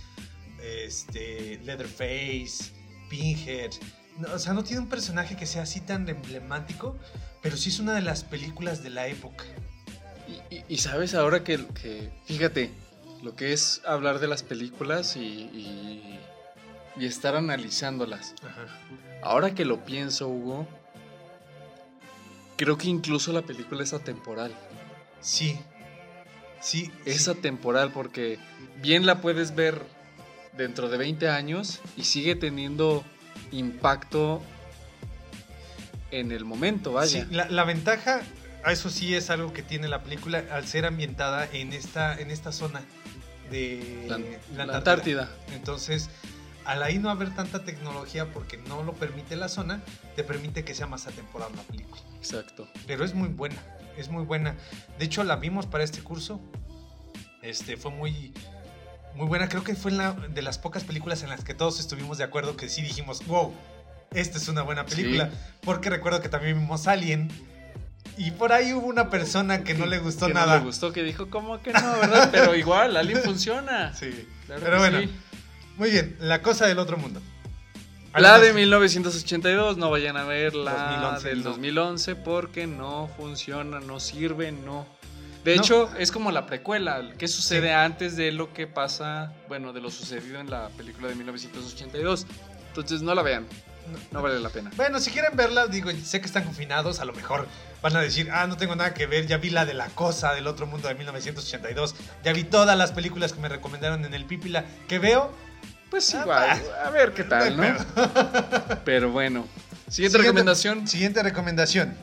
este, 0.63 1.59
Leatherface, 1.63 2.71
Pinhead. 3.09 3.71
o 4.33 4.39
sea, 4.39 4.53
no 4.53 4.63
tiene 4.63 4.81
un 4.81 4.89
personaje 4.89 5.35
que 5.35 5.45
sea 5.45 5.63
así 5.63 5.81
tan 5.81 6.07
emblemático, 6.07 6.97
pero 7.41 7.57
sí 7.57 7.69
es 7.69 7.79
una 7.79 7.93
de 7.93 8.01
las 8.01 8.23
películas 8.23 8.83
de 8.83 8.89
la 8.89 9.07
época. 9.07 9.43
Y, 10.69 10.77
sabes 10.77 11.15
ahora 11.15 11.43
que, 11.43 11.59
fíjate, 12.25 12.71
lo 13.21 13.35
que 13.35 13.53
es 13.53 13.81
hablar 13.85 14.19
de 14.19 14.27
las 14.27 14.43
películas 14.43 15.15
y, 15.17 16.19
y, 16.97 17.05
estar 17.05 17.35
analizándolas. 17.35 18.33
Ahora 19.21 19.53
que 19.53 19.65
lo 19.65 19.83
pienso, 19.83 20.29
Hugo, 20.29 20.67
creo 22.55 22.77
que 22.77 22.87
incluso 22.87 23.33
la 23.33 23.41
película 23.41 23.83
es 23.83 23.93
atemporal. 23.93 24.53
Sí, 25.19 25.59
sí. 26.61 26.91
Es 27.05 27.27
atemporal 27.27 27.91
porque 27.91 28.39
bien 28.81 29.05
la 29.05 29.21
puedes 29.21 29.55
ver 29.55 29.81
dentro 30.57 30.89
de 30.89 30.97
20 30.97 31.29
años 31.29 31.81
y 31.97 32.03
sigue 32.03 32.35
teniendo 32.35 33.03
impacto 33.51 34.41
en 36.11 36.31
el 36.31 36.45
momento, 36.45 36.93
vaya. 36.93 37.25
Sí, 37.25 37.27
la, 37.31 37.63
ventaja, 37.63 38.21
eso 38.67 38.89
sí 38.89 39.15
es 39.15 39.29
algo 39.29 39.51
que 39.51 39.63
tiene 39.63 39.87
la 39.87 40.03
película 40.03 40.43
al 40.51 40.67
ser 40.67 40.85
ambientada 40.85 41.47
en 41.51 41.73
esta, 41.73 42.19
en 42.19 42.29
esta 42.29 42.51
zona 42.51 42.81
de 43.49 44.39
la, 44.55 44.63
Antártida. 44.63 45.29
Entonces, 45.53 46.09
al 46.65 46.83
ahí 46.83 46.99
no 46.99 47.09
haber 47.09 47.33
tanta 47.33 47.63
tecnología 47.63 48.31
porque 48.31 48.57
no 48.57 48.83
lo 48.83 48.93
permite 48.93 49.35
la 49.35 49.49
zona, 49.49 49.81
te 50.15 50.23
permite 50.23 50.63
que 50.63 50.75
sea 50.75 50.85
más 50.85 51.07
atemporal 51.07 51.49
la 51.55 51.63
película. 51.63 52.01
Exacto. 52.17 52.67
Pero 52.85 53.03
es 53.03 53.13
muy 53.13 53.29
buena, 53.29 53.61
es 53.97 54.09
muy 54.09 54.23
buena. 54.23 54.55
De 54.99 55.05
hecho, 55.05 55.23
la 55.23 55.37
vimos 55.37 55.65
para 55.65 55.83
este 55.83 56.01
curso. 56.01 56.39
Este, 57.41 57.75
fue 57.75 57.91
muy, 57.91 58.33
muy 59.15 59.27
buena. 59.27 59.49
Creo 59.49 59.63
que 59.63 59.75
fue 59.75 59.91
una 59.91 60.11
de 60.11 60.41
las 60.41 60.57
pocas 60.57 60.83
películas 60.83 61.23
en 61.23 61.29
las 61.29 61.43
que 61.43 61.53
todos 61.53 61.79
estuvimos 61.79 62.17
de 62.17 62.23
acuerdo 62.23 62.55
que 62.55 62.69
sí 62.69 62.81
dijimos, 62.81 63.25
wow, 63.27 63.53
esta 64.11 64.37
es 64.37 64.47
una 64.47 64.61
buena 64.61 64.85
película. 64.85 65.29
Porque 65.61 65.89
recuerdo 65.89 66.21
que 66.21 66.29
también 66.29 66.59
vimos 66.59 66.87
Alien. 66.87 67.29
Y 68.17 68.31
por 68.31 68.51
ahí 68.51 68.73
hubo 68.73 68.85
una 68.85 69.09
persona 69.09 69.63
que 69.63 69.73
no 69.73 69.85
le 69.85 69.99
gustó 69.99 70.29
nada. 70.29 70.53
No 70.53 70.59
le 70.59 70.65
gustó, 70.65 70.93
que 70.93 71.03
dijo, 71.03 71.29
¿cómo 71.29 71.61
que 71.61 71.73
no, 71.73 71.93
verdad? 71.93 72.29
Pero 72.31 72.55
igual, 72.55 72.95
Alien 72.95 73.21
funciona. 73.23 73.93
Sí. 73.93 74.27
Pero 74.47 74.77
bueno, 74.77 74.99
muy 75.77 75.89
bien, 75.89 76.15
La 76.19 76.41
cosa 76.41 76.67
del 76.67 76.79
otro 76.79 76.97
mundo. 76.97 77.21
La 78.15 78.37
de 78.37 78.53
1982, 78.53 79.77
no 79.77 79.89
vayan 79.89 80.17
a 80.17 80.23
ver 80.23 80.53
la 80.53 81.19
del 81.19 81.41
2011 81.41 82.15
porque 82.15 82.67
no 82.67 83.09
funciona, 83.17 83.79
no 83.79 83.99
sirve, 83.99 84.51
no 84.51 84.85
de 85.43 85.55
hecho, 85.55 85.89
es 85.97 86.11
como 86.11 86.31
la 86.31 86.45
precuela. 86.45 87.09
¿Qué 87.17 87.27
sucede 87.27 87.73
antes 87.73 88.15
de 88.15 88.31
lo 88.31 88.53
que 88.53 88.67
pasa, 88.67 89.33
bueno, 89.47 89.73
de 89.73 89.81
lo 89.81 89.91
sucedido 89.91 90.39
en 90.39 90.49
la 90.49 90.69
película 90.69 91.09
de 91.09 91.15
1982? 91.15 92.25
Entonces, 92.69 93.01
no 93.01 93.13
la 93.13 93.21
vean. 93.21 93.45
No, 94.11 94.21
vale 94.21 94.39
la 94.39 94.49
pena. 94.49 94.71
Bueno, 94.75 94.99
si 94.99 95.11
quieren 95.11 95.35
verla, 95.35 95.67
digo, 95.67 95.91
sé 96.03 96.21
que 96.21 96.25
están 96.25 96.43
confinados, 96.43 96.99
a 96.99 97.05
lo 97.05 97.13
mejor 97.13 97.47
van 97.81 97.95
a 97.97 98.01
decir, 98.01 98.29
ah, 98.31 98.47
no 98.47 98.55
tengo 98.55 98.75
nada 98.75 98.93
que 98.93 99.07
ver, 99.07 99.27
ya 99.27 99.37
vi 99.37 99.49
la 99.49 99.65
de 99.65 99.73
la 99.73 99.87
cosa 99.89 100.33
del 100.33 100.47
otro 100.47 100.65
mundo 100.65 100.87
de 100.87 100.95
1982, 100.95 101.95
ya 102.23 102.33
vi 102.33 102.45
todas 102.45 102.77
las 102.77 102.93
películas 102.93 103.33
que 103.33 103.41
me 103.41 103.49
recomendaron 103.49 104.05
en 104.05 104.13
el 104.13 104.25
Pipila 104.25 104.63
que 104.87 104.99
veo. 104.99 105.33
Pues 105.89 106.15
ah, 106.15 106.21
igual, 106.21 106.61
a 106.85 106.89
ver 106.91 107.13
qué 107.13 107.23
tal, 107.25 107.57
¿no? 107.57 107.63
Pero 108.85 109.11
bueno. 109.11 109.47
Siguiente 109.89 110.17
recomendación. 110.17 110.87
Siguiente 110.87 111.21
recomendación. 111.21 111.93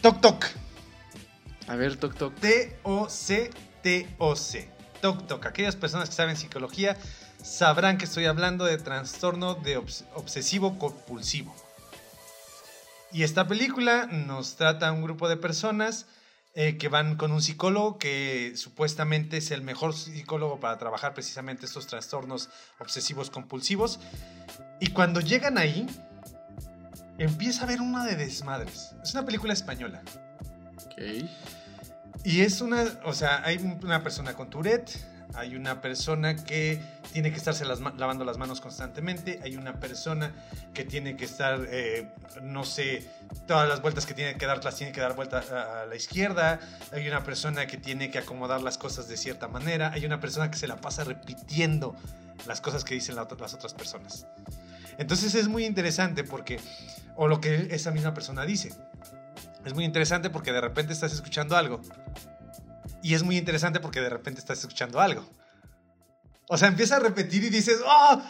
Toc 0.00 0.20
Toc. 0.20 0.46
A 1.68 1.76
ver, 1.76 1.96
Toc 1.96 2.14
Toc. 2.16 2.34
T-O-C-T-O-C. 2.40 3.50
Toc 5.00 5.26
Toc. 5.26 5.46
Aquellas 5.46 5.76
personas 5.76 6.08
que 6.08 6.14
saben 6.14 6.36
psicología 6.36 6.96
sabrán 7.42 7.98
que 7.98 8.04
estoy 8.04 8.26
hablando 8.26 8.64
de 8.64 8.78
trastorno 8.78 9.54
de 9.54 9.76
obsesivo 9.76 10.78
compulsivo. 10.78 11.54
Y 13.12 13.22
esta 13.22 13.46
película 13.46 14.06
nos 14.06 14.56
trata 14.56 14.88
a 14.88 14.92
un 14.92 15.02
grupo 15.02 15.28
de 15.28 15.36
personas 15.36 16.06
eh, 16.54 16.76
que 16.78 16.88
van 16.88 17.16
con 17.16 17.32
un 17.32 17.42
psicólogo 17.42 17.98
que 17.98 18.54
supuestamente 18.56 19.36
es 19.36 19.50
el 19.50 19.62
mejor 19.62 19.94
psicólogo 19.94 20.58
para 20.58 20.78
trabajar 20.78 21.14
precisamente 21.14 21.66
estos 21.66 21.86
trastornos 21.86 22.48
obsesivos 22.78 23.30
compulsivos. 23.30 24.00
Y 24.80 24.88
cuando 24.88 25.20
llegan 25.20 25.58
ahí, 25.58 25.86
empieza 27.18 27.60
a 27.60 27.64
haber 27.64 27.80
una 27.80 28.04
de 28.04 28.16
desmadres. 28.16 28.94
Es 29.02 29.12
una 29.12 29.24
película 29.24 29.52
española. 29.52 30.02
Y 32.26 32.40
es 32.40 32.60
una, 32.60 32.84
o 33.04 33.12
sea, 33.12 33.42
hay 33.44 33.56
una 33.84 34.02
persona 34.02 34.34
con 34.34 34.50
Tourette, 34.50 34.98
hay 35.34 35.54
una 35.54 35.80
persona 35.80 36.34
que 36.34 36.82
tiene 37.12 37.30
que 37.30 37.36
estarse 37.36 37.64
lavando 37.64 38.24
las 38.24 38.36
manos 38.36 38.60
constantemente, 38.60 39.38
hay 39.44 39.54
una 39.54 39.78
persona 39.78 40.32
que 40.74 40.84
tiene 40.84 41.16
que 41.16 41.24
estar, 41.24 41.64
eh, 41.70 42.08
no 42.42 42.64
sé, 42.64 43.08
todas 43.46 43.68
las 43.68 43.80
vueltas 43.80 44.06
que 44.06 44.14
tiene 44.14 44.36
que 44.36 44.44
dar, 44.44 44.64
las 44.64 44.74
tiene 44.74 44.92
que 44.92 45.00
dar 45.00 45.14
vuelta 45.14 45.38
a, 45.38 45.86
la 45.86 45.94
izquierda, 45.94 46.58
hay 46.90 47.06
una 47.06 47.22
persona 47.22 47.68
que 47.68 47.76
tiene 47.76 48.10
que 48.10 48.18
acomodar 48.18 48.60
las 48.60 48.76
cosas 48.76 49.06
de 49.06 49.16
cierta 49.16 49.46
manera, 49.46 49.92
hay 49.92 50.04
una 50.04 50.18
persona 50.18 50.50
que 50.50 50.58
se 50.58 50.66
la 50.66 50.80
pasa 50.80 51.04
repitiendo 51.04 51.94
las 52.44 52.60
cosas 52.60 52.82
que 52.82 52.94
dicen 52.94 53.14
las 53.14 53.54
otras 53.54 53.72
personas. 53.74 54.26
Entonces 54.98 55.36
es 55.36 55.46
muy 55.46 55.64
interesante 55.64 56.24
porque, 56.24 56.58
o 57.14 57.28
lo 57.28 57.40
que 57.40 57.68
esa 57.70 57.92
misma 57.92 58.14
persona 58.14 58.44
dice, 58.44 58.72
es 59.66 59.74
muy 59.74 59.84
interesante 59.84 60.30
porque 60.30 60.52
de 60.52 60.60
repente 60.60 60.92
estás 60.92 61.12
escuchando 61.12 61.56
algo. 61.56 61.82
Y 63.02 63.14
es 63.14 63.24
muy 63.24 63.36
interesante 63.36 63.80
porque 63.80 64.00
de 64.00 64.08
repente 64.08 64.38
estás 64.38 64.60
escuchando 64.60 65.00
algo. 65.00 65.28
O 66.48 66.56
sea, 66.56 66.68
empieza 66.68 66.96
a 66.96 67.00
repetir 67.00 67.42
y 67.42 67.50
dices, 67.50 67.80
¡oh! 67.84 68.22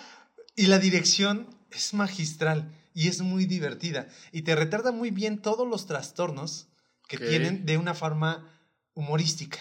Y 0.56 0.66
la 0.66 0.78
dirección 0.78 1.46
es 1.70 1.92
magistral 1.92 2.72
y 2.94 3.08
es 3.08 3.20
muy 3.20 3.44
divertida. 3.44 4.08
Y 4.32 4.42
te 4.42 4.56
retarda 4.56 4.92
muy 4.92 5.10
bien 5.10 5.42
todos 5.42 5.68
los 5.68 5.86
trastornos 5.86 6.68
que 7.06 7.18
tienen 7.18 7.66
de 7.66 7.76
una 7.76 7.92
forma 7.92 8.50
humorística. 8.94 9.58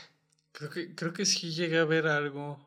Creo 0.54 0.70
que, 0.70 0.96
creo 0.96 1.12
que 1.12 1.26
sí 1.26 1.52
llegué 1.52 1.78
a 1.78 1.84
ver 1.84 2.08
algo 2.08 2.66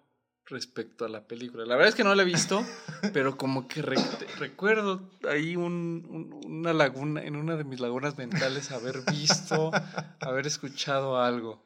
respecto 0.48 1.04
a 1.04 1.08
la 1.08 1.26
película. 1.26 1.64
La 1.64 1.76
verdad 1.76 1.90
es 1.90 1.94
que 1.94 2.04
no 2.04 2.14
la 2.14 2.22
he 2.22 2.26
visto, 2.26 2.64
pero 3.12 3.36
como 3.36 3.68
que 3.68 3.82
recuerdo 3.82 5.10
ahí 5.28 5.56
una 5.56 6.72
laguna, 6.72 7.22
en 7.22 7.36
una 7.36 7.56
de 7.56 7.64
mis 7.64 7.80
lagunas 7.80 8.16
mentales, 8.16 8.70
haber 8.70 9.02
visto, 9.10 9.70
haber 10.20 10.46
escuchado 10.46 11.20
algo. 11.20 11.62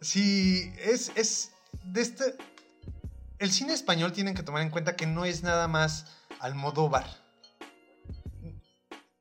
Sí, 0.00 0.72
es, 0.78 1.12
es 1.14 1.52
de 1.84 2.02
este... 2.02 2.24
El 3.38 3.50
cine 3.50 3.72
español 3.72 4.12
tienen 4.12 4.34
que 4.34 4.42
tomar 4.42 4.62
en 4.62 4.70
cuenta 4.70 4.96
que 4.96 5.06
no 5.06 5.24
es 5.24 5.42
nada 5.42 5.68
más 5.68 6.06
Almodóvar. 6.40 7.06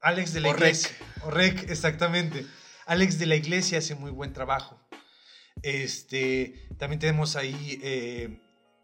Alex 0.02 0.34
de 0.34 0.42
la 0.42 0.50
Iglesia. 0.50 0.92
Rec, 1.30 1.70
exactamente. 1.70 2.46
Alex 2.86 3.18
de 3.18 3.26
la 3.26 3.36
Iglesia 3.36 3.80
hace 3.80 3.96
muy 3.96 4.12
buen 4.12 4.34
trabajo. 4.34 4.80
Este, 5.62 6.68
también 6.78 7.00
tenemos 7.00 7.36
ahí 7.36 7.80
eh, 7.82 8.40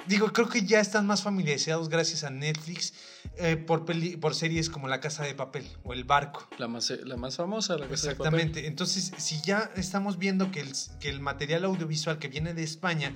digo, 0.08 0.32
creo 0.32 0.50
que 0.50 0.64
ya 0.64 0.80
están 0.80 1.06
más 1.06 1.24
familiarizados 1.24 1.89
gracias 1.89 2.24
a 2.24 2.30
Netflix 2.30 2.93
eh, 3.38 3.58
por, 3.58 3.86
por 4.20 4.36
series 4.36 4.70
como 4.70 4.88
La 4.88 5.00
Casa 5.00 5.24
de 5.24 5.36
Papel 5.36 5.66
o 5.84 5.93
El 5.93 6.04
Barco. 6.04 6.47
La 6.58 6.68
más, 6.68 6.89
la 6.89 7.18
más 7.18 7.36
famosa, 7.36 7.78
La 7.78 7.88
Casa 7.88 8.12
Exactamente. 8.12 8.68
Entonces, 8.68 9.12
si 9.18 9.41
ya 9.41 9.72
estamos 9.76 10.18
viendo 10.18 10.52
que 10.52 10.62
el, 10.62 10.74
que 11.00 11.10
el 11.10 11.20
material 11.20 11.66
audiovisual 11.66 12.20
que 12.20 12.28
viene 12.28 12.54
de 12.54 12.64
España 12.64 13.14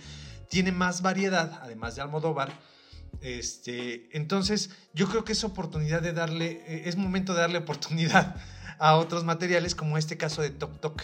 tiene 0.50 0.72
más 0.72 1.02
variedad, 1.02 1.60
además 1.62 1.96
de 1.96 2.02
Almodóvar, 2.02 2.54
este, 3.22 4.10
entonces 4.18 4.72
yo 4.94 5.08
creo 5.08 5.24
que 5.24 5.32
es 5.32 5.44
oportunidad 5.44 6.02
de 6.02 6.14
darle, 6.14 6.64
eh, 6.68 6.84
es 6.86 6.98
momento 6.98 7.34
de 7.34 7.42
darle 7.42 7.60
oportunidad 7.60 8.36
a 8.80 8.96
otros 8.96 9.24
materiales 9.24 9.76
como 9.76 9.98
este 9.98 10.18
caso 10.18 10.42
de 10.42 10.50
Tok 10.50 10.80
Tok. 10.80 11.04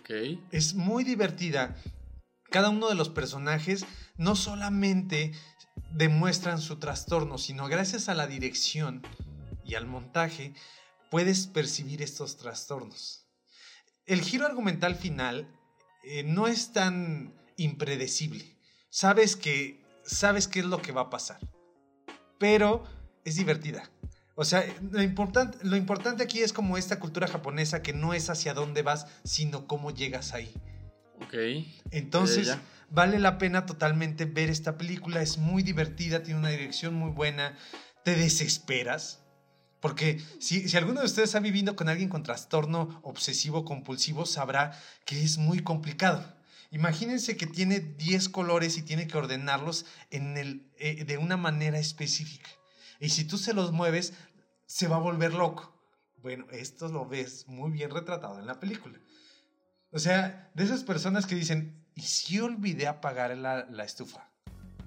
Okay. 0.00 0.42
Es 0.50 0.74
muy 0.74 1.04
divertida. 1.04 1.76
Cada 2.50 2.70
uno 2.70 2.88
de 2.88 2.94
los 2.94 3.08
personajes 3.08 3.84
no 4.16 4.36
solamente 4.36 5.32
demuestran 5.90 6.60
su 6.60 6.76
trastorno, 6.78 7.38
sino 7.38 7.68
gracias 7.68 8.08
a 8.08 8.14
la 8.14 8.26
dirección 8.26 9.02
y 9.64 9.74
al 9.74 9.86
montaje 9.86 10.54
puedes 11.10 11.46
percibir 11.46 12.02
estos 12.02 12.36
trastornos. 12.36 13.26
El 14.06 14.22
giro 14.22 14.46
argumental 14.46 14.94
final 14.94 15.48
eh, 16.04 16.22
no 16.24 16.46
es 16.46 16.72
tan 16.72 17.34
impredecible. 17.56 18.56
Sabes 18.90 19.36
que 19.36 19.82
sabes 20.04 20.48
qué 20.48 20.60
es 20.60 20.66
lo 20.66 20.82
que 20.82 20.92
va 20.92 21.02
a 21.02 21.10
pasar, 21.10 21.38
pero 22.38 22.84
es 23.24 23.36
divertida. 23.36 23.90
O 24.34 24.44
sea, 24.44 24.64
lo 24.90 25.02
importante, 25.02 25.58
lo 25.62 25.76
importante 25.76 26.22
aquí 26.22 26.40
es 26.40 26.52
como 26.52 26.78
esta 26.78 26.98
cultura 26.98 27.28
japonesa 27.28 27.82
que 27.82 27.92
no 27.92 28.14
es 28.14 28.30
hacia 28.30 28.54
dónde 28.54 28.82
vas, 28.82 29.06
sino 29.24 29.66
cómo 29.66 29.90
llegas 29.90 30.32
ahí. 30.32 30.52
Ok. 31.20 31.34
Entonces, 31.90 32.46
ya. 32.46 32.62
Vale 32.92 33.18
la 33.18 33.38
pena 33.38 33.66
totalmente 33.66 34.24
ver 34.24 34.50
esta 34.50 34.76
película. 34.76 35.22
Es 35.22 35.38
muy 35.38 35.62
divertida, 35.62 36.22
tiene 36.22 36.40
una 36.40 36.50
dirección 36.50 36.94
muy 36.94 37.10
buena. 37.10 37.56
Te 38.04 38.14
desesperas. 38.14 39.20
Porque 39.80 40.20
si, 40.38 40.68
si 40.68 40.76
alguno 40.76 41.00
de 41.00 41.06
ustedes 41.06 41.34
ha 41.34 41.40
vivido 41.40 41.74
con 41.74 41.88
alguien 41.88 42.08
con 42.08 42.22
trastorno 42.22 43.00
obsesivo 43.02 43.64
compulsivo, 43.64 44.26
sabrá 44.26 44.78
que 45.04 45.22
es 45.22 45.38
muy 45.38 45.60
complicado. 45.60 46.36
Imagínense 46.70 47.36
que 47.36 47.46
tiene 47.46 47.80
10 47.80 48.28
colores 48.28 48.78
y 48.78 48.82
tiene 48.82 49.06
que 49.06 49.18
ordenarlos 49.18 49.84
en 50.10 50.36
el, 50.36 50.70
eh, 50.78 51.04
de 51.04 51.18
una 51.18 51.36
manera 51.36 51.78
específica. 51.78 52.48
Y 53.00 53.08
si 53.08 53.24
tú 53.24 53.36
se 53.36 53.52
los 53.52 53.72
mueves, 53.72 54.14
se 54.66 54.88
va 54.88 54.96
a 54.96 55.00
volver 55.00 55.34
loco. 55.34 55.76
Bueno, 56.22 56.46
esto 56.52 56.88
lo 56.88 57.06
ves 57.06 57.48
muy 57.48 57.72
bien 57.72 57.90
retratado 57.90 58.38
en 58.38 58.46
la 58.46 58.60
película. 58.60 58.98
O 59.90 59.98
sea, 59.98 60.50
de 60.54 60.64
esas 60.64 60.84
personas 60.84 61.26
que 61.26 61.34
dicen, 61.34 61.81
¿y 61.94 62.02
si 62.02 62.40
olvidé 62.40 62.86
apagar 62.86 63.36
la, 63.36 63.66
la 63.70 63.84
estufa? 63.84 64.28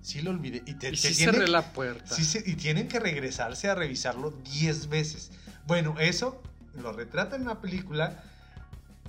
Sí 0.02 0.22
lo 0.22 0.32
olvidé. 0.32 0.62
Y, 0.66 0.76
te, 0.76 0.90
Y 0.90 0.92
te 0.92 0.98
sí 0.98 1.16
tiene- 1.16 1.34
cerré 1.34 1.48
la 1.48 1.74
puerta. 1.74 2.14
sí 2.16 2.24
se- 2.24 2.44
y 2.46 2.56
tienen 2.56 2.88
que 2.88 3.00
regresarse 3.00 3.70
a 3.70 3.76
revisarlo 3.76 4.32
10 4.32 4.88
veces. 4.90 5.32
Bueno, 5.66 6.00
eso 6.00 6.42
lo 6.76 6.92
retrata 6.94 7.36
en 7.36 7.46
la 7.46 7.60
película 7.62 8.24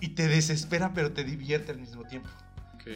y 0.00 0.08
te 0.08 0.26
desespera, 0.28 0.92
pero 0.94 1.12
te 1.12 1.24
divierte 1.24 1.72
al 1.72 1.78
mismo 1.78 2.04
tiempo. 2.04 2.28
Ok. 2.74 2.86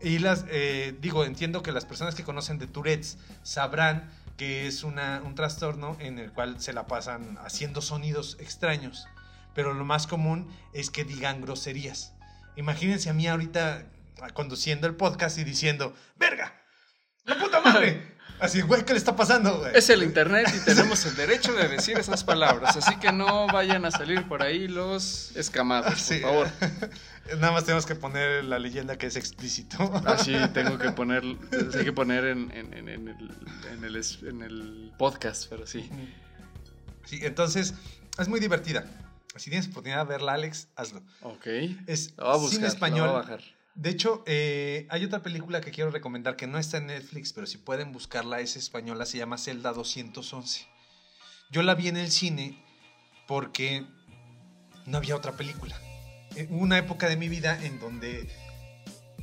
Y 0.00 0.18
las, 0.18 0.44
eh, 0.50 0.96
digo, 1.00 1.24
entiendo 1.24 1.62
que 1.62 1.72
las 1.72 1.84
personas 1.84 2.14
que 2.14 2.24
conocen 2.24 2.58
de 2.58 2.66
Tourette's 2.66 3.16
sabrán 3.42 4.10
que 4.36 4.66
es 4.66 4.82
una, 4.82 5.22
un 5.24 5.34
trastorno 5.34 5.96
en 6.00 6.18
el 6.18 6.32
cual 6.32 6.60
se 6.60 6.72
la 6.72 6.86
pasan 6.86 7.38
haciendo 7.44 7.80
sonidos 7.82 8.36
extraños. 8.40 9.06
Pero 9.54 9.72
lo 9.74 9.84
más 9.84 10.06
común 10.06 10.48
es 10.72 10.90
que 10.90 11.04
digan 11.04 11.40
groserías. 11.40 12.12
Imagínense 12.56 13.08
a 13.10 13.14
mí 13.14 13.26
ahorita 13.28 13.86
conduciendo 14.34 14.86
el 14.86 14.94
podcast 14.96 15.38
y 15.38 15.44
diciendo, 15.44 15.94
¡verga! 16.16 16.60
¡La 17.24 17.38
puta 17.38 17.60
madre! 17.60 18.14
Así, 18.40 18.62
güey, 18.62 18.84
¿qué 18.84 18.92
le 18.92 18.98
está 18.98 19.14
pasando, 19.14 19.58
güey? 19.60 19.70
Es 19.76 19.88
el 19.90 20.02
internet 20.02 20.48
y 20.54 20.58
tenemos 20.64 21.06
el 21.06 21.14
derecho 21.14 21.52
de 21.52 21.68
decir 21.68 21.96
esas 21.96 22.24
palabras, 22.24 22.76
así 22.76 22.96
que 22.96 23.12
no 23.12 23.46
vayan 23.46 23.84
a 23.84 23.92
salir 23.92 24.26
por 24.26 24.42
ahí 24.42 24.66
los 24.66 25.34
escamados, 25.36 26.00
Sí. 26.00 26.18
por 26.18 26.48
favor. 26.48 26.50
Nada 27.38 27.52
más 27.52 27.64
tenemos 27.64 27.86
que 27.86 27.94
poner 27.94 28.44
la 28.44 28.58
leyenda 28.58 28.98
que 28.98 29.06
es 29.06 29.14
explícito. 29.14 29.78
Así 30.04 30.34
tengo 30.52 30.78
que 30.78 30.90
poner, 30.90 31.22
hay 31.22 31.84
que 31.84 31.92
poner 31.92 32.24
en, 32.24 32.50
en- 32.50 32.74
en- 32.74 32.88
en 32.88 33.08
el, 33.08 33.30
en, 33.72 33.84
el, 33.84 33.96
es- 33.96 34.18
en 34.24 34.42
el 34.42 34.92
podcast, 34.98 35.46
pero 35.48 35.64
sí. 35.64 35.88
Sí, 37.04 37.20
entonces 37.22 37.74
es 38.18 38.28
muy 38.28 38.40
divertida. 38.40 38.84
Si 39.36 39.48
tienes 39.48 39.68
oportunidad 39.68 40.00
de 40.06 40.08
verla, 40.12 40.34
Alex, 40.34 40.68
hazlo. 40.74 41.02
Ok. 41.22 41.46
Es 41.86 42.14
a 42.18 42.32
buscar, 42.36 42.50
cine 42.50 42.66
español. 42.66 43.08
voy 43.08 43.16
a 43.16 43.20
bajar. 43.20 43.40
De 43.74 43.90
hecho, 43.90 44.22
eh, 44.26 44.86
hay 44.88 45.04
otra 45.04 45.22
película 45.22 45.60
que 45.60 45.72
quiero 45.72 45.90
recomendar 45.90 46.36
que 46.36 46.46
no 46.46 46.58
está 46.58 46.78
en 46.78 46.86
Netflix, 46.86 47.32
pero 47.32 47.46
si 47.46 47.58
pueden 47.58 47.92
buscarla, 47.92 48.40
es 48.40 48.56
española, 48.56 49.04
se 49.04 49.18
llama 49.18 49.36
Celda 49.36 49.72
211. 49.72 50.66
Yo 51.50 51.62
la 51.62 51.74
vi 51.74 51.88
en 51.88 51.96
el 51.96 52.10
cine 52.10 52.62
porque 53.26 53.84
no 54.86 54.98
había 54.98 55.16
otra 55.16 55.32
película. 55.32 55.76
Eh, 56.36 56.46
Hubo 56.50 56.60
una 56.60 56.78
época 56.78 57.08
de 57.08 57.16
mi 57.16 57.28
vida 57.28 57.64
en 57.64 57.80
donde 57.80 58.28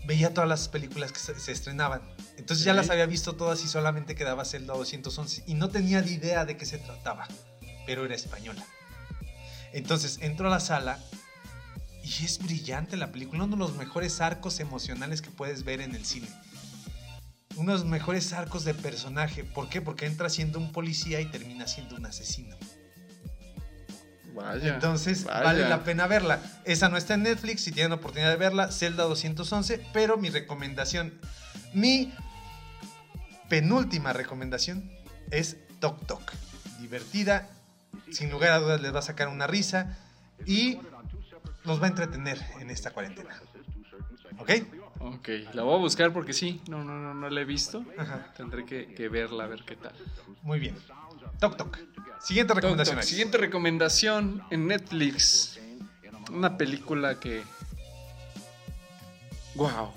veía 0.06 0.34
todas 0.34 0.50
las 0.50 0.68
películas 0.68 1.14
que 1.14 1.20
se, 1.20 1.52
estrenaban. 1.52 2.02
Entonces 2.38 2.66
ya 2.66 2.74
las 2.74 2.90
había 2.90 3.06
visto 3.06 3.36
todas 3.36 3.64
y 3.64 3.68
solamente 3.70 4.16
quedaba 4.16 4.44
Celda 4.44 4.74
211 4.74 5.44
y 5.48 5.54
no 5.54 5.70
tenía 5.70 6.02
ni 6.02 6.12
idea 6.12 6.44
de 6.44 6.58
qué 6.58 6.66
se 6.66 6.78
trataba, 6.78 7.28
pero 7.86 8.04
era 8.04 8.16
española. 8.16 8.66
Entonces 9.72 10.20
entro 10.22 10.48
a 10.48 10.52
la 10.52 10.60
sala 10.60 11.00
y 12.04 12.26
es 12.26 12.40
brillante 12.40 12.98
la 12.98 13.12
película, 13.12 13.44
uno 13.44 13.56
de 13.56 13.60
los 13.60 13.76
mejores 13.76 14.22
arcos 14.22 14.60
emocionales 14.60 15.22
que 15.22 15.30
puedes 15.30 15.64
ver 15.64 15.82
en 15.82 15.96
el 15.96 16.06
cine. 16.06 16.28
Uno 17.56 17.74
de 17.74 17.80
los 17.80 17.88
mejores 17.88 18.34
arcos 18.34 18.64
de 18.64 18.74
personaje. 18.74 19.44
¿Por 19.44 19.70
qué? 19.70 19.82
Porque 19.82 20.06
entra 20.06 20.30
siendo 20.30 20.58
un 20.58 20.72
policía 20.72 21.20
y 21.22 21.26
termina 21.26 21.68
siendo 21.68 21.96
un 21.96 22.06
asesino. 22.06 22.56
Vaya. 24.34 24.76
Entonces 24.76 25.26
vaya. 25.26 25.44
vale 25.44 25.70
la 25.70 25.84
pena 25.84 26.08
verla. 26.08 26.40
Esa 26.64 26.90
no 26.90 26.98
está 26.98 27.16
en 27.16 27.24
Netflix, 27.24 27.64
si 27.64 27.72
tienen 27.72 27.92
oportunidad 27.92 28.30
de 28.30 28.38
verla, 28.38 28.72
Zelda 28.72 29.04
211, 29.04 29.86
pero 29.94 30.18
mi 30.18 30.30
recomendación, 30.30 31.20
mi 31.74 32.14
penúltima 33.50 34.14
recomendación 34.14 34.90
es 35.30 35.58
Tok 35.80 36.08
Tok. 36.08 36.32
Divertida, 36.80 37.50
sin 38.12 38.32
lugar 38.32 38.52
a 38.52 38.60
dudas 38.60 38.82
les 38.82 38.96
va 38.96 39.00
a 39.00 39.04
sacar 39.04 39.28
una 39.28 39.46
risa 39.46 39.98
y 40.46 40.80
los 41.64 41.82
va 41.82 41.86
a 41.86 41.90
entretener 41.90 42.40
en 42.60 42.70
esta 42.70 42.92
cuarentena. 42.92 43.30
¿Ok? 44.40 44.50
Ok, 45.00 45.30
la 45.54 45.64
voy 45.64 45.76
a 45.76 45.78
buscar 45.78 46.14
porque 46.14 46.34
sí, 46.34 46.62
no, 46.68 46.84
no, 46.84 47.00
no, 47.00 47.14
no 47.14 47.30
la 47.30 47.42
he 47.42 47.46
visto. 47.46 47.84
Ajá, 47.98 48.32
Tendré 48.38 48.66
que, 48.66 48.94
que 48.94 49.10
verla 49.10 49.46
a 49.46 49.48
ver 49.48 49.64
qué 49.66 49.76
tal. 49.76 49.94
muy 50.44 50.60
bien. 50.60 50.76
Tok 51.40 51.58
Tok. 51.58 51.78
Siguiente 52.20 52.54
recomendación. 52.54 53.02
Siguiente 53.04 53.38
recomendación 53.38 54.44
en 54.52 54.68
Netflix. 54.68 55.60
Una 56.32 56.58
película 56.58 57.20
que. 57.20 57.44
¡Wow! 59.56 59.92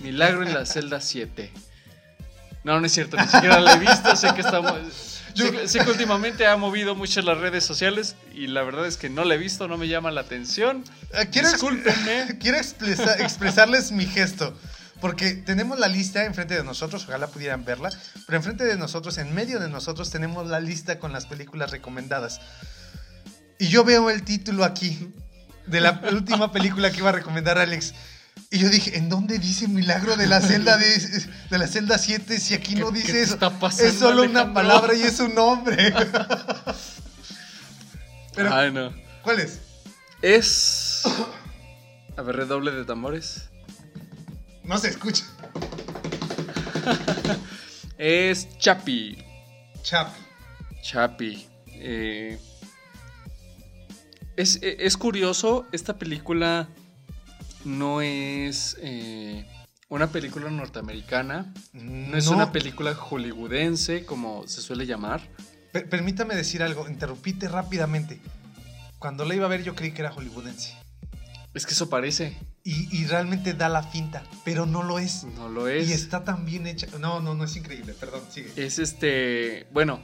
Milagro 0.00 0.42
en 0.44 0.54
la 0.54 0.64
celda 0.64 1.00
7. 1.00 1.52
No, 2.64 2.80
no 2.80 2.86
es 2.86 2.92
cierto, 2.92 3.16
ni 3.16 3.26
siquiera 3.26 3.60
la 3.60 3.74
he 3.74 3.78
visto. 3.78 4.14
Sé 4.16 4.34
que 4.34 4.40
estamos. 4.42 4.72
Sé, 5.34 5.68
sé 5.68 5.84
que 5.84 5.90
últimamente 5.90 6.46
ha 6.46 6.56
movido 6.56 6.94
mucho 6.96 7.22
las 7.22 7.38
redes 7.38 7.64
sociales 7.64 8.16
y 8.34 8.48
la 8.48 8.62
verdad 8.62 8.86
es 8.86 8.96
que 8.96 9.08
no 9.08 9.24
la 9.24 9.34
he 9.34 9.38
visto, 9.38 9.68
no 9.68 9.76
me 9.78 9.86
llama 9.86 10.10
la 10.10 10.22
atención. 10.22 10.82
Eh, 11.14 11.28
quiero, 11.30 11.50
Discúlpenme. 11.52 12.38
quiero 12.40 12.58
expresa- 12.58 13.18
expresarles 13.20 13.92
mi 13.92 14.06
gesto. 14.06 14.56
Porque 15.00 15.34
tenemos 15.34 15.78
la 15.78 15.86
lista 15.86 16.24
enfrente 16.24 16.56
de 16.56 16.64
nosotros, 16.64 17.04
ojalá 17.06 17.28
pudieran 17.28 17.64
verla, 17.64 17.88
pero 18.26 18.36
enfrente 18.36 18.64
de 18.64 18.76
nosotros, 18.76 19.16
en 19.18 19.32
medio 19.32 19.60
de 19.60 19.68
nosotros, 19.68 20.10
tenemos 20.10 20.48
la 20.48 20.58
lista 20.58 20.98
con 20.98 21.12
las 21.12 21.26
películas 21.26 21.70
recomendadas. 21.70 22.40
Y 23.60 23.68
yo 23.68 23.84
veo 23.84 24.10
el 24.10 24.24
título 24.24 24.64
aquí 24.64 25.12
de 25.66 25.80
la 25.80 26.00
última 26.10 26.50
película 26.50 26.90
que 26.90 26.96
iba 26.98 27.10
a 27.10 27.12
recomendar 27.12 27.58
Alex. 27.58 27.94
Y 28.50 28.58
yo 28.58 28.68
dije, 28.70 28.96
¿en 28.96 29.08
dónde 29.08 29.38
dice 29.38 29.68
Milagro 29.68 30.16
de 30.16 30.26
la 30.26 30.40
celda 30.46 30.76
de, 30.78 31.26
de 31.50 31.58
la 31.58 31.66
celda 31.66 31.98
7 31.98 32.38
si 32.40 32.54
aquí 32.54 32.74
no 32.74 32.90
¿Qué- 32.92 33.00
dice 33.00 33.22
eso? 33.22 33.34
está 33.34 33.58
pasando, 33.58 33.92
es 33.92 33.98
solo 33.98 34.22
una 34.22 34.52
palabra 34.54 34.94
y 34.94 35.02
es 35.02 35.20
un 35.20 35.34
nombre. 35.34 35.76
Pero, 38.34 38.54
Ay, 38.54 38.72
no. 38.72 38.92
¿cuál 39.22 39.40
es? 39.40 39.60
Es. 40.22 41.02
A 42.16 42.22
ver, 42.22 42.36
redoble 42.36 42.70
de 42.72 42.84
tambores. 42.84 43.48
No 44.64 44.78
se 44.78 44.88
escucha. 44.88 45.24
Es 47.98 48.56
Chapi. 48.58 49.18
Chapi. 49.82 50.20
Chapi. 50.82 51.46
Eh, 51.72 52.38
es, 54.36 54.60
e- 54.62 54.76
es 54.86 54.96
curioso, 54.96 55.66
esta 55.72 55.98
película 55.98 56.68
no 57.64 58.00
es 58.00 58.76
eh, 58.80 59.46
una 59.88 60.08
película 60.08 60.50
norteamericana, 60.50 61.52
no 61.72 62.16
es 62.16 62.26
una 62.28 62.52
película 62.52 62.94
hollywoodense 62.94 64.04
como 64.04 64.46
se 64.46 64.60
suele 64.62 64.86
llamar. 64.86 65.20
Per- 65.72 65.88
permítame 65.88 66.34
decir 66.34 66.62
algo, 66.62 66.88
interrumpite 66.88 67.48
rápidamente. 67.48 68.20
Cuando 68.98 69.24
la 69.24 69.34
iba 69.34 69.46
a 69.46 69.48
ver 69.48 69.62
yo 69.62 69.74
creí 69.74 69.92
que 69.92 70.00
era 70.02 70.10
hollywoodense. 70.10 70.74
Es 71.54 71.66
que 71.66 71.72
eso 71.72 71.88
parece, 71.88 72.36
Y, 72.62 72.94
y 72.96 73.06
realmente 73.06 73.54
da 73.54 73.68
la 73.70 73.82
finta, 73.82 74.22
pero 74.44 74.66
no 74.66 74.82
lo 74.82 74.98
es. 74.98 75.24
no 75.24 75.48
lo 75.48 75.68
Y 75.72 75.78
es. 75.78 75.90
está 75.90 76.22
tan 76.24 76.44
bien 76.44 76.66
hecha. 76.66 76.86
No, 76.98 77.20
no, 77.20 77.34
no 77.34 77.44
es 77.44 77.56
increíble, 77.56 77.94
perdón, 77.94 78.20
sigue. 78.30 78.52
Es 78.56 78.78
este, 78.78 79.66
bueno, 79.72 80.00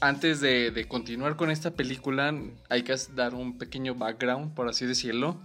antes 0.00 0.40
de, 0.40 0.70
de 0.70 0.86
continuar 0.86 1.36
con 1.36 1.50
esta 1.50 1.70
película, 1.72 2.34
hay 2.68 2.82
que 2.82 2.94
dar 3.14 3.34
un 3.34 3.56
pequeño 3.56 3.94
background, 3.94 4.54
por 4.54 4.68
así 4.68 4.84
decirlo. 4.84 5.40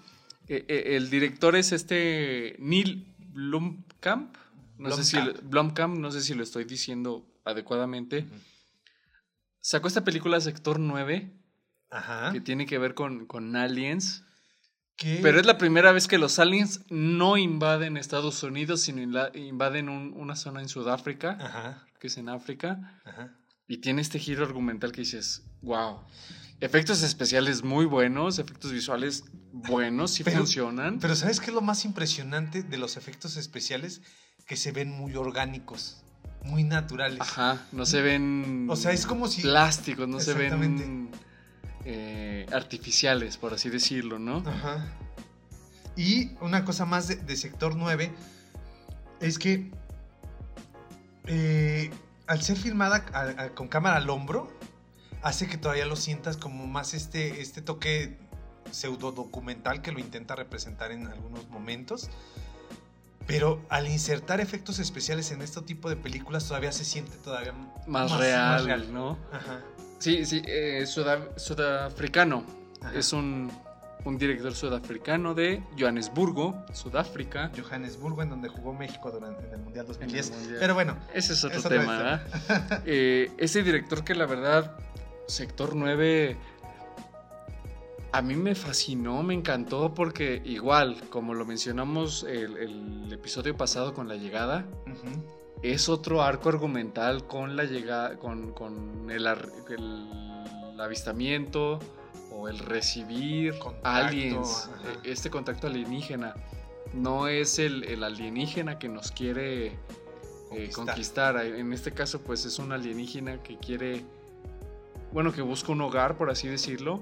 Eh, 0.49 0.65
eh, 0.67 0.95
el 0.95 1.09
director 1.09 1.55
es 1.55 1.71
este 1.71 2.55
Neil 2.59 3.13
Blomkamp. 3.33 4.35
No 4.77 4.91
sé 4.91 5.03
si 5.03 5.17
Blomkamp. 5.17 5.43
Blomkamp, 5.49 5.97
no 5.97 6.11
sé 6.11 6.21
si 6.21 6.33
lo 6.33 6.43
estoy 6.43 6.63
diciendo 6.65 7.25
adecuadamente. 7.45 8.25
Sacó 9.59 9.87
esta 9.87 10.03
película 10.03 10.39
Sector 10.39 10.79
9, 10.79 11.33
Ajá. 11.89 12.31
que 12.31 12.41
tiene 12.41 12.65
que 12.65 12.77
ver 12.77 12.93
con, 12.93 13.25
con 13.25 13.55
aliens. 13.55 14.23
que... 14.95 15.19
Pero 15.21 15.39
es 15.39 15.45
la 15.45 15.57
primera 15.57 15.91
vez 15.91 16.07
que 16.07 16.17
los 16.17 16.39
aliens 16.39 16.81
no 16.89 17.37
invaden 17.37 17.97
Estados 17.97 18.41
Unidos, 18.43 18.81
sino 18.81 19.01
invaden 19.33 19.89
un- 19.89 20.13
una 20.15 20.35
zona 20.35 20.61
en 20.61 20.69
Sudáfrica, 20.69 21.37
Ajá, 21.41 21.85
que 21.99 22.07
es 22.07 22.17
en 22.17 22.29
África, 22.29 23.01
ajá. 23.03 23.35
y 23.67 23.77
tiene 23.77 24.01
este 24.01 24.19
giro 24.19 24.45
argumental 24.45 24.91
que 24.91 25.01
dices, 25.01 25.43
wow. 25.61 25.99
Efectos 26.61 27.03
especiales 27.03 27.63
muy 27.63 27.85
buenos, 27.85 28.39
efectos 28.39 28.71
visuales 28.71 29.25
buenos, 29.67 30.11
sí 30.11 30.23
Pero- 30.23 30.37
funcionan. 30.37 30.99
Pero 30.99 31.15
¿sabes 31.15 31.39
qué 31.39 31.47
es 31.47 31.53
lo 31.53 31.61
más 31.61 31.85
impresionante 31.85 32.63
de 32.63 32.77
los 32.77 32.97
efectos 32.97 33.37
especiales? 33.37 34.01
Que 34.45 34.55
se 34.55 34.71
ven 34.71 34.89
muy 34.91 35.15
orgánicos, 35.15 36.01
muy 36.43 36.63
naturales. 36.63 37.19
Ajá, 37.21 37.65
no 37.71 37.85
se 37.85 38.01
ven 38.01 38.67
O 38.69 38.75
sea, 38.75 38.91
es 38.91 39.05
como 39.05 39.27
si... 39.27 39.41
plásticos, 39.41 40.07
no 40.07 40.19
se 40.19 40.33
ven 40.33 41.09
eh, 41.85 42.45
artificiales, 42.51 43.37
por 43.37 43.53
así 43.53 43.69
decirlo, 43.69 44.19
¿no? 44.19 44.37
Ajá. 44.45 44.85
Y 45.95 46.31
una 46.41 46.63
cosa 46.63 46.85
más 46.85 47.07
de, 47.07 47.15
de 47.15 47.35
sector 47.35 47.75
9 47.75 48.11
es 49.19 49.39
que 49.39 49.71
eh, 51.25 51.91
al 52.27 52.41
ser 52.41 52.57
filmada 52.57 53.05
a- 53.13 53.43
a- 53.43 53.49
con 53.55 53.67
cámara 53.67 53.97
al 53.97 54.09
hombro, 54.09 54.47
hace 55.23 55.47
que 55.47 55.57
todavía 55.57 55.85
lo 55.85 55.95
sientas 55.95 56.37
como 56.37 56.67
más 56.67 56.93
este, 56.93 57.41
este 57.41 57.61
toque 57.61 58.17
pseudo 58.71 59.11
documental 59.11 59.81
que 59.81 59.91
lo 59.91 59.99
intenta 59.99 60.35
representar 60.35 60.91
en 60.91 61.07
algunos 61.07 61.47
momentos. 61.49 62.09
Pero 63.25 63.61
al 63.69 63.87
insertar 63.89 64.39
efectos 64.39 64.79
especiales 64.79 65.31
en 65.31 65.41
este 65.41 65.61
tipo 65.61 65.89
de 65.89 65.97
películas 65.97 66.47
todavía 66.47 66.71
se 66.71 66.85
siente 66.85 67.17
todavía 67.17 67.51
Más, 67.85 68.09
más 68.09 68.19
real, 68.19 68.65
real. 68.65 68.93
¿no? 68.93 69.17
Ajá. 69.33 69.59
Sí, 69.99 70.25
sí, 70.25 70.41
eh, 70.45 70.85
suda- 70.87 71.27
sudafricano. 71.37 72.45
Ajá. 72.81 72.93
Es 72.97 73.11
un, 73.11 73.51
un 74.05 74.17
director 74.17 74.55
sudafricano 74.55 75.33
de 75.33 75.61
Johannesburgo, 75.77 76.63
Sudáfrica. 76.71 77.51
Johannesburgo, 77.57 78.21
en 78.23 78.29
donde 78.29 78.47
jugó 78.47 78.71
México 78.73 79.11
durante 79.11 79.45
en 79.45 79.53
el 79.55 79.59
Mundial 79.59 79.85
En 79.87 79.91
el 79.91 79.97
2010. 79.99 80.31
Mundial. 80.31 80.57
Pero 80.61 80.73
bueno, 80.75 80.97
Ese 81.13 81.33
es 81.33 81.43
otro 81.43 81.59
Es 81.59 81.65
otro 81.65 81.79
tema, 81.79 81.97
¿verdad? 81.97 82.81
Eh, 82.85 83.29
ese 83.37 83.61
director 83.61 84.05
que 84.05 84.15
la 84.15 84.25
verdad, 84.25 84.71
Sector 85.27 85.75
9, 85.75 86.37
a 88.11 88.21
mí 88.21 88.35
me 88.35 88.55
fascinó, 88.55 89.23
me 89.23 89.33
encantó 89.33 89.93
porque 89.93 90.41
igual, 90.45 91.01
como 91.09 91.33
lo 91.33 91.45
mencionamos 91.45 92.23
el, 92.23 92.57
el 92.57 93.13
episodio 93.13 93.55
pasado 93.55 93.93
con 93.93 94.07
la 94.07 94.15
llegada, 94.15 94.65
es 95.61 95.89
otro 95.89 96.21
arco 96.21 96.49
argumental 96.49 97.25
con 97.27 97.55
la 97.55 97.63
llegada, 97.63 98.17
con, 98.17 98.53
con 98.53 99.09
el, 99.09 99.27
avistamiento 100.79 101.79
o 102.31 102.47
el 102.47 102.59
recibir 102.59 103.57
Contacto, 103.57 103.87
aliens, 103.89 104.69
ajá. 104.71 104.91
eh, 104.91 104.97
este 105.11 105.29
contacto 105.29 105.67
alienígena. 105.67 106.35
No 106.93 107.27
es 107.27 107.59
el, 107.59 107.83
el 107.83 108.03
alienígena 108.03 108.79
que 108.79 108.87
nos 108.87 109.11
quiere 109.11 109.77
eh, 110.51 110.69
Conquistar. 110.73 111.37
En 111.45 111.73
este 111.73 111.91
caso, 111.91 112.21
pues 112.21 112.45
es 112.45 112.59
un 112.59 112.71
alienígena 112.71 113.43
que 113.43 113.57
quiere, 113.57 114.05
bueno, 115.11 115.33
que 115.33 115.41
busca 115.41 115.71
un 115.71 115.81
hogar, 115.81 116.17
por 116.17 116.29
así 116.29 116.47
decirlo. 116.47 117.01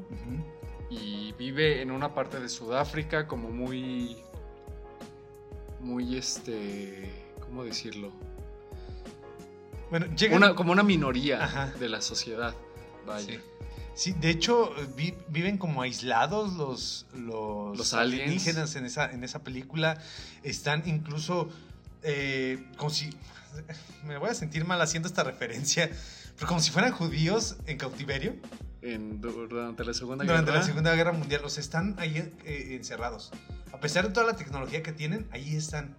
Y 1.02 1.34
vive 1.38 1.82
en 1.82 1.92
una 1.92 2.14
parte 2.14 2.40
de 2.40 2.50
Sudáfrica 2.50 3.28
como 3.28 3.50
muy, 3.50 4.18
muy 5.80 6.18
este, 6.18 7.10
¿cómo 7.42 7.64
decirlo? 7.64 8.12
Bueno, 9.90 10.08
llega. 10.16 10.36
Una, 10.36 10.56
como 10.56 10.72
una 10.72 10.84
minoría 10.84 11.44
Ajá. 11.44 11.68
de 11.80 11.90
la 11.90 12.02
sociedad. 12.02 12.54
Vaya. 13.06 13.26
Sí. 13.36 13.40
Sí, 13.94 14.12
de 14.12 14.30
hecho, 14.30 14.74
vi- 14.98 15.14
viven 15.30 15.58
como 15.58 15.82
aislados 15.82 16.54
los, 16.54 17.06
los, 17.14 17.78
Los 17.78 17.94
alienígenas 17.94 18.76
en 18.76 18.86
esa, 18.86 19.10
en 19.10 19.24
esa 19.24 19.42
película. 19.42 20.02
Están 20.44 20.84
incluso 20.86 21.48
eh, 22.04 22.66
como 22.78 22.90
si. 22.90 23.10
Me 24.06 24.18
voy 24.18 24.30
a 24.30 24.34
sentir 24.34 24.66
mal 24.66 24.82
haciendo 24.82 25.08
esta 25.08 25.24
referencia, 25.24 25.90
pero 26.36 26.48
como 26.48 26.60
si 26.60 26.72
fueran 26.72 26.92
judíos 26.92 27.58
en 27.66 27.78
cautiverio 27.78 28.36
En- 28.82 29.20
durante 29.22 29.84
la 29.84 29.94
Segunda 29.94 30.24
durante 30.26 30.52
Guerra. 30.52 30.60
la 30.62 30.66
Segunda 30.66 30.96
Guerra 30.96 31.12
Mundial. 31.14 31.42
O 31.46 31.50
sea, 31.50 31.62
están 31.62 31.96
ahí 31.98 32.18
eh, 32.46 32.76
encerrados. 32.76 33.32
A 33.74 33.80
pesar 33.80 34.08
de 34.08 34.14
toda 34.14 34.26
la 34.28 34.36
tecnología 34.36 34.84
que 34.84 34.92
tienen, 34.92 35.28
ahí 35.32 35.56
están. 35.56 35.98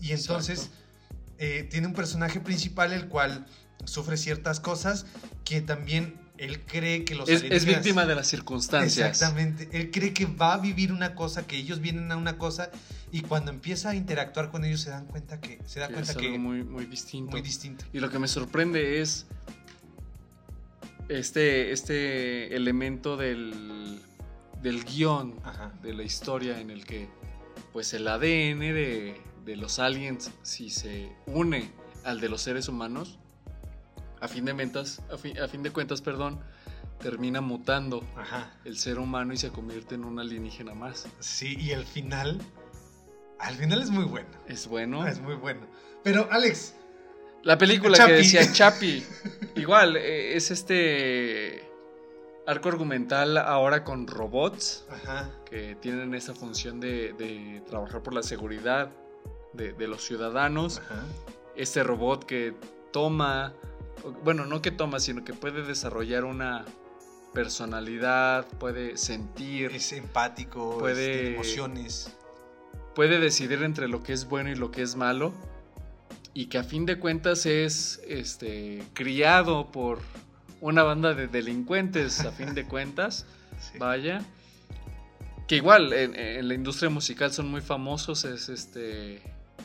Y 0.00 0.12
entonces 0.12 0.70
eh, 1.38 1.66
tiene 1.70 1.86
un 1.86 1.92
personaje 1.92 2.40
principal 2.40 2.92
el 2.92 3.08
cual 3.08 3.46
sufre 3.84 4.16
ciertas 4.16 4.58
cosas 4.60 5.06
que 5.44 5.60
también 5.60 6.14
él 6.38 6.60
cree 6.60 7.04
que 7.04 7.14
los 7.14 7.28
Es, 7.28 7.42
es 7.42 7.64
víctima 7.64 8.06
de 8.06 8.14
las 8.14 8.26
circunstancias. 8.28 9.08
Exactamente. 9.08 9.68
Él 9.72 9.90
cree 9.90 10.12
que 10.14 10.26
va 10.26 10.54
a 10.54 10.58
vivir 10.58 10.92
una 10.92 11.14
cosa, 11.14 11.46
que 11.46 11.56
ellos 11.56 11.80
vienen 11.80 12.10
a 12.12 12.16
una 12.16 12.38
cosa, 12.38 12.70
y 13.12 13.22
cuando 13.22 13.50
empieza 13.50 13.90
a 13.90 13.94
interactuar 13.94 14.50
con 14.50 14.64
ellos 14.64 14.80
se 14.80 14.90
dan 14.90 15.06
cuenta 15.06 15.40
que 15.40 15.58
se 15.66 15.80
da 15.80 15.88
que 15.88 15.94
cuenta 15.94 16.12
es 16.12 16.18
que 16.18 16.26
algo 16.26 16.38
muy, 16.38 16.58
muy, 16.62 16.64
muy 16.64 16.86
distinto. 16.86 17.36
distinto. 17.36 17.84
Y 17.92 18.00
lo 18.00 18.10
que 18.10 18.18
me 18.18 18.28
sorprende 18.28 19.00
es 19.00 19.26
este, 21.08 21.72
este 21.72 22.54
elemento 22.54 23.16
del, 23.16 24.00
del 24.62 24.84
guion 24.84 25.34
Ajá. 25.42 25.72
de 25.82 25.94
la 25.94 26.02
historia 26.02 26.60
en 26.60 26.70
el 26.70 26.84
que 26.84 27.08
pues 27.72 27.92
el 27.94 28.06
ADN 28.06 28.60
de, 28.60 29.20
de 29.44 29.56
los 29.56 29.78
aliens 29.78 30.30
si 30.42 30.70
se 30.70 31.10
une 31.26 31.70
al 32.04 32.20
de 32.20 32.28
los 32.28 32.42
seres 32.42 32.68
humanos 32.68 33.18
a 34.20 34.28
fin 34.28 34.44
de 34.44 34.54
cuentas 34.54 35.00
a 35.12 35.16
fin, 35.16 35.38
a 35.38 35.48
fin 35.48 35.62
de 35.62 35.70
cuentas 35.70 36.00
perdón 36.02 36.40
termina 37.00 37.40
mutando 37.40 38.02
Ajá. 38.16 38.52
el 38.64 38.76
ser 38.78 38.98
humano 38.98 39.32
y 39.32 39.36
se 39.36 39.50
convierte 39.50 39.94
en 39.94 40.04
un 40.04 40.18
alienígena 40.18 40.74
más 40.74 41.06
Sí, 41.20 41.56
y 41.58 41.70
el 41.70 41.84
final. 41.84 42.40
Al 43.38 43.54
final 43.54 43.80
es 43.82 43.90
muy 43.90 44.02
bueno. 44.04 44.28
es 44.48 44.66
bueno 44.66 45.06
Es 45.06 45.20
muy 45.20 45.36
bueno. 45.36 45.60
Pero, 46.02 46.26
Alex, 46.30 46.74
la 47.44 47.56
película 47.56 47.96
Chapi. 47.96 48.10
que 48.10 48.16
decía 48.16 48.52
Chapi 48.52 49.04
igual 49.54 49.96
eh, 49.96 50.36
es 50.36 50.50
este 50.50 51.64
arco 52.48 52.68
argumental 52.68 53.36
ahora 53.38 53.84
con 53.84 54.06
robots 54.08 54.84
ajá. 54.90 55.30
que 55.48 55.76
tienen 55.76 56.14
esa 56.14 56.34
función 56.34 56.80
de, 56.80 57.12
de 57.12 57.62
trabajar 57.68 58.02
por 58.02 58.12
la 58.12 58.22
seguridad 58.24 58.90
de, 59.52 59.72
de 59.72 59.86
los 59.86 60.02
ciudadanos. 60.04 60.78
Ajá. 60.80 61.04
Este 61.54 61.82
robot 61.84 62.24
que 62.24 62.54
toma, 62.92 63.52
bueno, 64.24 64.44
no 64.46 64.62
que 64.62 64.70
toma, 64.70 65.00
sino 65.00 65.24
que 65.24 65.34
puede 65.34 65.62
desarrollar 65.62 66.24
una 66.24 66.64
personalidad, 67.34 68.46
puede 68.58 68.96
sentir, 68.96 69.70
Es 69.74 69.92
empático, 69.92 70.78
Puede- 70.78 71.12
tiene 71.20 71.34
emociones. 71.34 72.16
puede 72.94 73.20
decidir 73.20 73.62
entre 73.62 73.86
lo 73.88 74.02
que 74.02 74.12
es 74.12 74.26
bueno 74.28 74.50
y 74.50 74.54
lo 74.54 74.70
que 74.70 74.82
es 74.82 74.96
malo. 74.96 75.32
Y 76.34 76.46
que 76.46 76.58
a 76.58 76.64
fin 76.64 76.86
de 76.86 76.98
cuentas 76.98 77.46
es 77.46 78.00
este, 78.06 78.82
criado 78.94 79.70
por 79.72 79.98
una 80.60 80.82
banda 80.82 81.14
de 81.14 81.26
delincuentes, 81.28 82.20
a 82.20 82.32
fin 82.32 82.54
de 82.54 82.64
cuentas. 82.66 83.26
Sí. 83.60 83.76
Vaya. 83.78 84.24
Que 85.48 85.56
igual 85.56 85.92
en, 85.92 86.14
en 86.14 86.46
la 86.46 86.54
industria 86.54 86.90
musical 86.90 87.32
son 87.32 87.50
muy 87.50 87.60
famosos, 87.60 88.24
es 88.24 88.48
este 88.48 89.20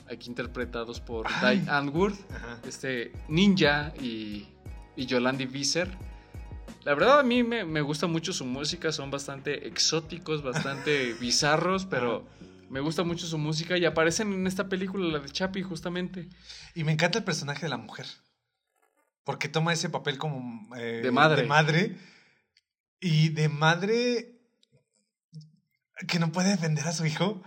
aquí 0.10 0.30
interpretados 0.30 1.00
por. 1.00 1.28
Dai 1.42 1.64
Antwoord, 1.68 2.16
este 2.68 3.12
Ninja 3.28 3.94
y, 4.00 4.48
y 4.96 5.06
Yolandi 5.06 5.46
Visser. 5.46 5.90
La 6.84 6.94
verdad 6.94 7.20
a 7.20 7.24
mí 7.24 7.44
me, 7.44 7.64
me 7.64 7.82
gusta 7.82 8.08
mucho 8.08 8.34
su 8.34 8.46
música, 8.46 8.92
son 8.92 9.10
bastante 9.10 9.68
exóticos, 9.68 10.44
bastante 10.44 11.14
bizarros, 11.20 11.86
pero 11.86 12.26
me 12.70 12.80
gusta 12.80 13.04
mucho 13.04 13.28
su 13.28 13.38
música 13.38 13.78
y 13.78 13.86
aparecen 13.86 14.34
en 14.34 14.48
esta 14.48 14.68
película, 14.68 15.06
la 15.06 15.20
de 15.20 15.30
Chapi, 15.30 15.62
justamente. 15.62 16.28
Y 16.74 16.84
me 16.84 16.92
encanta 16.92 17.20
el 17.20 17.24
personaje 17.24 17.62
de 17.62 17.70
la 17.70 17.78
mujer. 17.78 18.08
Porque 19.24 19.48
toma 19.48 19.74
ese 19.74 19.90
papel 19.90 20.18
como 20.18 20.76
eh, 20.76 21.02
De 21.04 21.12
madre. 21.12 21.44
De 21.44 21.48
madre. 21.48 21.98
Y 23.00 23.30
de 23.30 23.48
madre 23.48 24.42
que 26.08 26.18
no 26.18 26.32
puede 26.32 26.50
defender 26.50 26.88
a 26.88 26.94
su 26.94 27.06
hijo. 27.06 27.44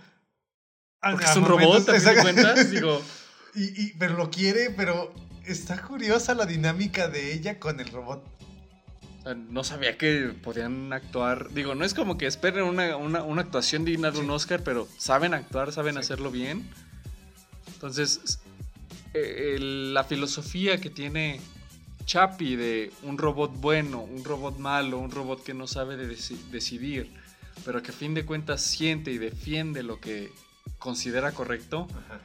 Porque 1.01 1.25
es 1.25 1.35
un 1.35 1.45
robot, 1.45 1.89
a 1.89 1.93
fin 1.99 2.03
de 2.05 2.21
cuentas, 2.21 2.71
digo... 2.71 3.01
Y, 3.55 3.63
y- 3.87 3.93
pero 3.97 4.13
lo 4.15 4.29
quiere, 4.29 4.69
pero 4.69 5.11
está 5.45 5.81
curiosa 5.81 6.35
la 6.35 6.45
dinámica 6.45 7.07
de 7.07 7.33
ella 7.33 7.59
con 7.59 7.79
el 7.79 7.87
robot. 7.89 8.23
No 9.49 9.63
sabía 9.63 9.97
que 9.97 10.33
podían 10.43 10.93
actuar. 10.93 11.49
Digo, 11.51 11.73
no 11.75 11.83
es 11.83 11.93
como 11.93 12.17
que 12.17 12.27
esperen 12.27 12.63
una, 12.63 12.95
una- 12.95 13.23
una 13.23 13.41
actuación 13.41 13.83
digna 13.83 14.11
de 14.11 14.19
un. 14.19 14.29
Oscar, 14.29 14.63
pero 14.63 14.87
saben 14.97 15.33
actuar, 15.33 15.73
saben 15.73 15.95
Sí. 15.95 15.99
hacerlo 15.99 16.29
bien. 16.31 16.69
Entonces, 17.73 18.39
eh, 19.13 19.55
el- 19.55 19.93
la 19.93 20.03
filosofía 20.03 20.79
que 20.79 20.89
tiene 20.89 21.41
Chapi 22.05 22.55
de 22.55 22.91
un 23.03 23.17
robot 23.17 23.51
bueno, 23.55 24.01
un 24.01 24.23
robot 24.23 24.59
malo, 24.59 24.97
un 24.99 25.11
robot 25.11 25.43
que 25.43 25.53
no 25.53 25.67
sabe 25.67 25.97
de 25.97 26.07
deci- 26.09 26.39
decidir, 26.51 27.11
pero 27.65 27.81
que 27.83 27.91
a 27.91 27.93
fin 27.93 28.13
de 28.13 28.23
cuentas 28.25 28.61
siente 28.61 29.11
y 29.11 29.17
defiende 29.17 29.83
lo 29.83 29.99
que 29.99 30.31
considera 30.79 31.31
correcto 31.31 31.87
Ajá. 31.91 32.19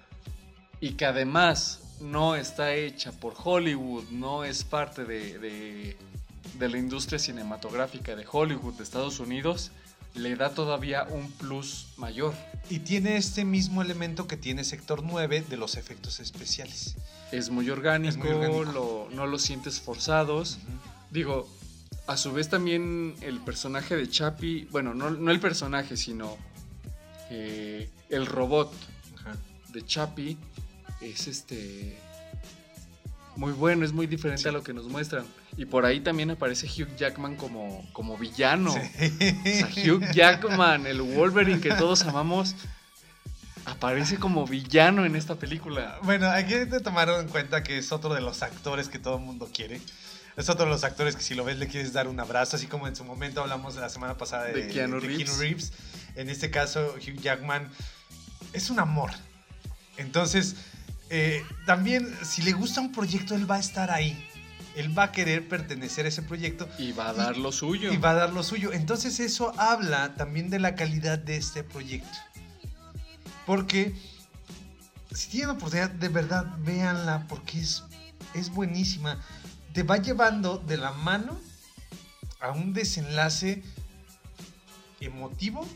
y 0.81 0.93
que 0.95 1.05
además 1.07 1.81
no 2.01 2.35
está 2.37 2.75
hecha 2.75 3.13
por 3.13 3.35
Hollywood, 3.43 4.05
no 4.11 4.45
es 4.45 4.65
parte 4.65 5.05
de, 5.05 5.39
de- 5.39 5.97
de 6.59 6.69
la 6.69 6.77
industria 6.79 7.19
cinematográfica 7.19 8.17
de 8.17 8.27
Hollywood 8.31 8.75
de 8.75 8.83
Estados 8.83 9.21
Unidos, 9.21 9.71
le 10.15 10.35
da 10.37 10.51
todavía 10.51 11.05
un 11.05 11.31
plus 11.31 11.87
mayor. 11.97 12.35
Y 12.69 12.81
tiene 12.81 13.17
este 13.17 13.45
mismo 13.45 13.81
elemento 13.81 14.27
que 14.27 14.37
tiene 14.37 14.65
Sector 14.65 15.03
9 15.05 15.45
de 15.49 15.57
los 15.57 15.77
efectos 15.77 16.21
especiales. 16.21 16.97
Es 17.31 17.49
muy 17.49 17.71
orgánico, 17.71 18.11
Es 18.11 18.17
muy 18.19 18.29
orgánico. 18.29 18.65
lo- 18.73 19.09
no 19.13 19.27
los 19.27 19.43
sientes 19.43 19.81
forzados. 19.81 20.59
Digo, 21.11 21.49
a 22.09 22.17
su 22.19 22.33
vez 22.33 22.49
también 22.51 23.15
el 23.23 23.39
personaje 23.41 23.97
de 23.97 24.11
Chapi, 24.11 24.65
bueno, 24.71 24.93
no, 24.93 25.11
no 25.11 25.31
el 25.31 25.41
personaje, 25.41 25.97
sino 25.97 26.37
el 28.11 28.27
robot 28.27 28.73
Ajá. 29.21 29.37
de 29.73 29.85
Chapi 29.85 30.37
es 31.01 31.27
este 31.27 31.99
muy 33.37 33.53
bueno, 33.53 33.85
es 33.85 33.93
muy 33.93 34.07
diferente 34.07 34.43
Sí. 34.43 34.49
a 34.49 34.53
lo 34.53 34.63
que 34.63 34.75
nos 34.75 34.87
muestran. 34.89 35.25
Y 35.57 35.65
por 35.65 35.85
ahí 35.87 36.01
también 36.01 36.31
aparece 36.31 36.67
Hugh 36.67 36.95
Jackman 36.97 37.37
como, 37.37 37.87
como 37.93 38.17
villano. 38.19 38.73
Sí. 38.73 38.79
O 38.79 39.45
sea, 39.45 39.69
Hugh 39.95 40.13
Jackman, 40.13 40.87
el 40.87 41.01
Wolverine 41.03 41.61
que 41.61 41.71
todos 41.71 42.03
amamos, 42.03 42.55
aparece 43.65 44.19
como 44.19 44.47
villano 44.47 45.05
en 45.05 45.17
esta 45.17 45.37
película. 45.37 45.99
Bueno, 46.03 46.29
hay 46.29 46.45
que 46.47 46.67
tomar 46.67 47.09
en 47.09 47.29
cuenta 47.29 47.63
que 47.63 47.79
es 47.79 47.93
otro 47.93 48.13
de 48.15 48.21
los 48.21 48.43
actores 48.43 48.89
que 48.89 48.99
todo 48.99 49.17
el 49.17 49.23
mundo 49.25 49.49
quiere. 49.53 49.81
Es 50.37 50.49
otro 50.49 50.65
de 50.65 50.71
los 50.71 50.85
actores 50.85 51.15
que 51.15 51.23
si 51.23 51.35
lo 51.35 51.45
ves 51.45 51.59
le 51.59 51.69
quieres 51.69 51.93
dar 51.93 52.09
un 52.09 52.19
abrazo, 52.19 52.57
así 52.57 52.67
como 52.67 52.89
en 52.89 52.97
su 52.97 53.05
momento 53.05 53.43
hablamos 53.43 53.75
la 53.77 53.89
semana 53.91 54.17
pasada 54.17 54.45
de, 54.45 54.53
De 54.55 54.69
Keanu 54.69 55.01
de 55.01 55.07
Reeves. 55.09 55.39
Reeves. 55.39 55.73
En 56.15 56.29
este 56.31 56.51
caso, 56.51 56.95
Hugh 56.97 57.21
Jackman 57.21 57.69
es 58.53 58.71
un 58.71 58.81
amor. 58.81 59.11
Entonces, 59.99 60.57
eh, 61.11 61.43
también 61.67 62.09
si 62.25 62.43
le 62.43 62.53
gusta 62.53 62.81
un 62.81 62.93
proyecto, 62.93 63.35
él 63.35 63.51
va 63.51 63.57
a 63.57 63.61
estar 63.61 63.91
ahí. 63.91 64.29
Él 64.75 64.97
va 64.99 65.05
a 65.05 65.13
querer 65.13 65.47
pertenecer 65.49 66.07
a 66.07 66.09
ese 66.09 66.23
proyecto 66.23 66.67
Y 66.79 66.93
va 66.93 67.11
a 67.11 67.13
dar 67.13 67.37
lo 67.37 67.53
suyo. 67.53 67.93
y 67.93 67.99
va 67.99 68.11
a 68.13 68.15
dar 68.15 68.33
lo 68.33 68.43
suyo. 68.43 68.73
Entonces 68.73 69.21
eso 69.21 69.53
habla 69.61 70.15
también 70.15 70.49
de 70.49 70.59
la 70.59 70.75
calidad 70.75 71.19
de 71.19 71.37
este 71.37 71.63
proyecto. 71.63 72.19
Porque 73.45 73.95
si 75.15 75.29
tienen 75.29 75.51
oportunidad, 75.51 75.91
de 75.91 76.09
verdad, 76.09 76.47
véanla 76.61 77.27
porque 77.29 77.61
es, 77.61 77.85
es 78.33 78.49
buenísima. 78.49 79.21
Te 79.73 79.83
va 79.83 79.97
llevando 79.97 80.59
de 80.59 80.77
la 80.77 80.93
mano 80.93 81.39
a 82.41 82.51
un 82.51 82.73
desenlace 82.73 83.63
emotivo 85.01 85.67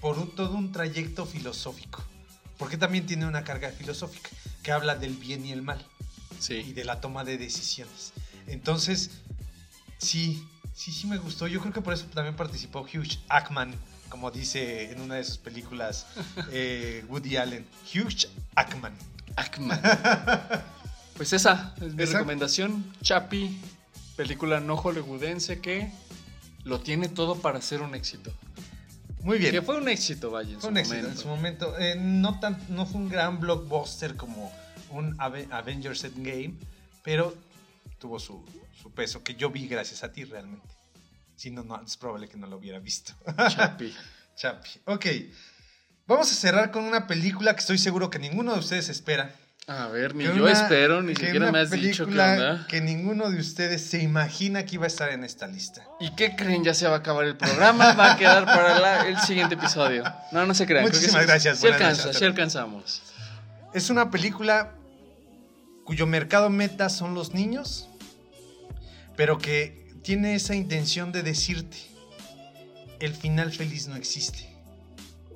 por 0.00 0.18
un- 0.18 0.34
todo 0.34 0.54
un 0.56 0.72
trayecto 0.72 1.26
filosófico. 1.26 2.02
Porque 2.58 2.76
también 2.76 3.06
tiene 3.06 3.26
una 3.26 3.44
carga 3.44 3.70
filosófica 3.70 4.30
que 4.62 4.72
habla 4.72 4.96
del 4.96 5.14
bien 5.16 5.44
y 5.46 5.52
el 5.52 5.62
mal 5.62 5.84
y 6.38 6.42
Sí. 6.42 6.72
de 6.72 6.84
la 6.84 7.00
toma 7.00 7.24
de 7.24 7.38
decisiones. 7.38 8.12
Entonces, 8.46 9.10
sí, 9.98 10.44
sí, 10.74 10.92
sí 10.92 11.06
me 11.06 11.18
gustó. 11.18 11.46
Yo 11.46 11.60
creo 11.60 11.72
que 11.72 11.80
por 11.80 11.94
eso 11.94 12.06
también 12.06 12.34
participó 12.36 12.80
Hugh 12.80 13.18
Ackman, 13.28 13.74
como 14.08 14.30
dice 14.30 14.90
en 14.90 15.00
una 15.00 15.16
de 15.16 15.24
sus 15.24 15.38
películas 15.38 16.06
eh, 16.50 17.04
Woody 17.08 17.36
Allen. 17.36 17.66
Hugh 17.94 18.26
Ackman. 18.56 18.94
Ackman. 19.36 19.80
Pues 21.18 21.32
esa 21.34 21.74
es 21.80 21.94
mi 21.94 22.04
recomendación. 22.06 22.90
Chapi, 23.02 23.60
película 24.16 24.60
no 24.60 24.76
hollywoodense 24.76 25.60
que 25.60 25.92
lo 26.64 26.80
tiene 26.80 27.08
todo 27.08 27.36
para 27.40 27.60
ser 27.60 27.82
un 27.82 27.94
éxito. 27.94 28.32
Muy 29.22 29.38
bien. 29.38 29.50
Que 29.50 29.60
fue 29.62 29.76
un 29.76 29.88
éxito, 29.88 30.30
vaya, 30.30 30.54
en 30.54 30.60
Fue 30.60 30.68
su 30.68 30.72
un 30.72 30.76
éxito 30.78 31.08
en 31.08 31.18
su 31.18 31.28
momento. 31.28 31.78
Eh, 31.78 31.96
no, 31.98 32.38
tan, 32.40 32.56
no 32.68 32.86
fue 32.86 33.00
un 33.00 33.08
gran 33.08 33.40
blockbuster 33.40 34.16
como 34.16 34.50
un 34.90 35.14
Ave- 35.20 35.48
Avengers 35.50 36.04
Endgame, 36.04 36.54
pero 37.02 37.36
tuvo 37.98 38.18
su, 38.20 38.44
su 38.80 38.90
peso 38.92 39.22
que 39.24 39.34
yo 39.34 39.50
vi 39.50 39.66
gracias 39.66 40.04
a 40.04 40.12
ti 40.12 40.24
realmente. 40.24 40.66
Si 41.34 41.50
no, 41.50 41.62
no, 41.64 41.80
es 41.84 41.96
probable 41.96 42.28
que 42.28 42.36
no 42.36 42.46
lo 42.46 42.56
hubiera 42.56 42.78
visto. 42.78 43.12
Chapi. 43.48 43.92
Chapi. 44.36 44.70
Ok. 44.86 45.06
Vamos 46.06 46.30
a 46.30 46.34
cerrar 46.34 46.70
con 46.70 46.84
una 46.84 47.06
película 47.08 47.54
que 47.54 47.60
estoy 47.60 47.78
seguro 47.78 48.08
que 48.08 48.18
ninguno 48.20 48.52
de 48.54 48.60
ustedes 48.60 48.88
espera. 48.88 49.34
A 49.68 49.86
ver, 49.88 50.14
ni 50.14 50.24
Que 50.24 50.34
yo 50.34 50.42
una- 50.44 50.52
espero, 50.52 51.02
ni 51.02 51.12
que 51.12 51.26
siquiera 51.26 51.52
me 51.52 51.58
has 51.60 51.70
dicho 51.70 52.04
película 52.04 52.32
onda. 52.32 52.66
que 52.68 52.80
ninguno 52.80 53.30
de 53.30 53.38
ustedes 53.38 53.82
se 53.84 54.02
imagina 54.02 54.64
que 54.64 54.76
iba 54.76 54.84
a 54.84 54.86
estar 54.86 55.10
en 55.10 55.24
esta 55.24 55.46
lista. 55.46 55.84
¿Y 56.00 56.14
qué 56.16 56.34
creen? 56.34 56.64
Ya 56.64 56.72
se 56.72 56.86
va 56.88 56.94
a 56.94 56.98
acabar 57.00 57.26
el 57.26 57.36
programa, 57.36 57.92
va 57.92 58.12
a 58.12 58.16
quedar 58.16 58.46
para 58.46 58.78
la- 58.80 59.06
el 59.08 59.18
siguiente 59.20 59.56
episodio. 59.56 60.04
No, 60.32 60.46
no 60.46 60.54
se 60.54 60.64
crean. 60.64 60.84
creo 60.84 60.92
que 60.92 60.96
Muchísimas 60.98 61.22
sí- 61.22 61.28
gracias, 61.28 61.58
Sí 61.58 61.66
alcanza, 61.66 62.04
noches. 62.06 62.18
sí 62.18 62.24
alcanzamos. 62.24 63.02
Es 63.74 63.90
una 63.90 64.10
película 64.10 64.72
cuyo 65.84 66.06
mercado 66.06 66.48
meta 66.48 66.88
son 66.88 67.12
los 67.14 67.34
niños, 67.34 67.90
pero 69.16 69.36
que 69.36 69.86
tiene 70.02 70.34
esa 70.34 70.54
intención 70.54 71.12
de 71.12 71.22
decirte, 71.22 71.76
el 73.00 73.12
final 73.14 73.52
feliz 73.52 73.86
no 73.86 73.96
existe. 73.96 74.48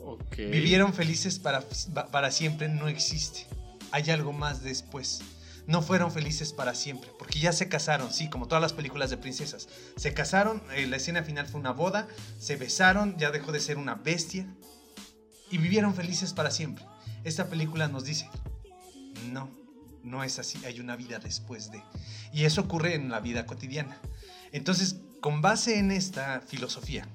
Ok. 0.03 0.37
Vivieron 0.37 0.95
felices 0.95 1.39
para, 1.39 1.63
para 2.11 2.31
siempre 2.31 2.69
no 2.71 2.89
existe. 2.89 3.47
Hay 3.93 4.11
algo 4.11 4.33
más 4.33 4.63
después. 4.63 5.21
No 5.67 5.81
fueron 5.81 6.11
felices 6.11 6.53
para 6.53 6.75
siempre, 6.75 7.11
porque 7.19 7.39
ya 7.39 7.53
se 7.53 7.69
casaron, 7.69 8.13
sí, 8.13 8.29
como 8.29 8.49
todas 8.49 8.63
las 8.63 8.73
películas 8.73 9.11
de 9.11 9.17
princesas. 9.17 9.69
Se 9.97 10.13
casaron, 10.13 10.61
eh, 10.75 10.87
la 10.87 10.97
escena 10.97 11.23
final 11.23 11.47
fue 11.47 11.61
una 11.61 11.71
boda, 11.71 12.09
se 12.41 12.57
besaron, 12.57 13.17
ya 13.17 13.31
dejó 13.31 13.53
de 13.53 13.61
ser 13.61 13.79
una 13.79 13.95
bestia 13.95 14.47
y 15.51 15.59
vivieron 15.59 15.95
felices 15.95 16.33
para 16.33 16.51
siempre. 16.51 16.85
Esta 17.23 17.47
película 17.49 17.87
nos 17.87 18.05
dice, 18.05 18.29
no, 19.31 19.51
no 20.03 20.25
es 20.25 20.41
así, 20.41 20.65
hay 20.65 20.81
una 20.81 20.97
vida 20.97 21.21
después 21.21 21.71
de. 21.71 21.83
Y 22.33 22.45
eso 22.45 22.63
ocurre 22.63 22.95
en 22.95 23.09
la 23.09 23.21
vida 23.21 23.47
cotidiana. 23.47 24.01
Entonces, 24.51 24.97
con 25.21 25.43
base 25.43 25.79
en 25.79 25.93
esta 25.93 26.41
filosofía, 26.41 27.07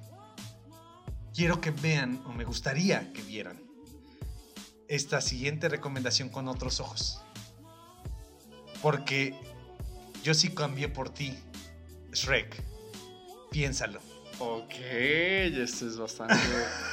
quiero 1.34 1.60
que 1.60 1.72
vean, 1.72 2.22
o 2.26 2.32
me 2.32 2.46
gustaría 2.46 3.12
que 3.12 3.22
vieran, 3.24 3.67
esta 4.88 5.22
siguiente 5.22 5.70
recomendación 5.70 6.30
con 6.30 6.48
otros 6.48 6.80
ojos. 6.80 7.22
Porque 8.82 9.36
yo 10.24 10.34
sí 10.34 10.50
cambié 10.50 10.90
por 10.90 11.10
ti, 11.10 11.38
Shrek. 12.12 12.64
Piénsalo. 13.52 14.00
Ok, 14.40 14.74
esto 14.74 15.88
es 15.88 15.98
bastante 15.98 16.36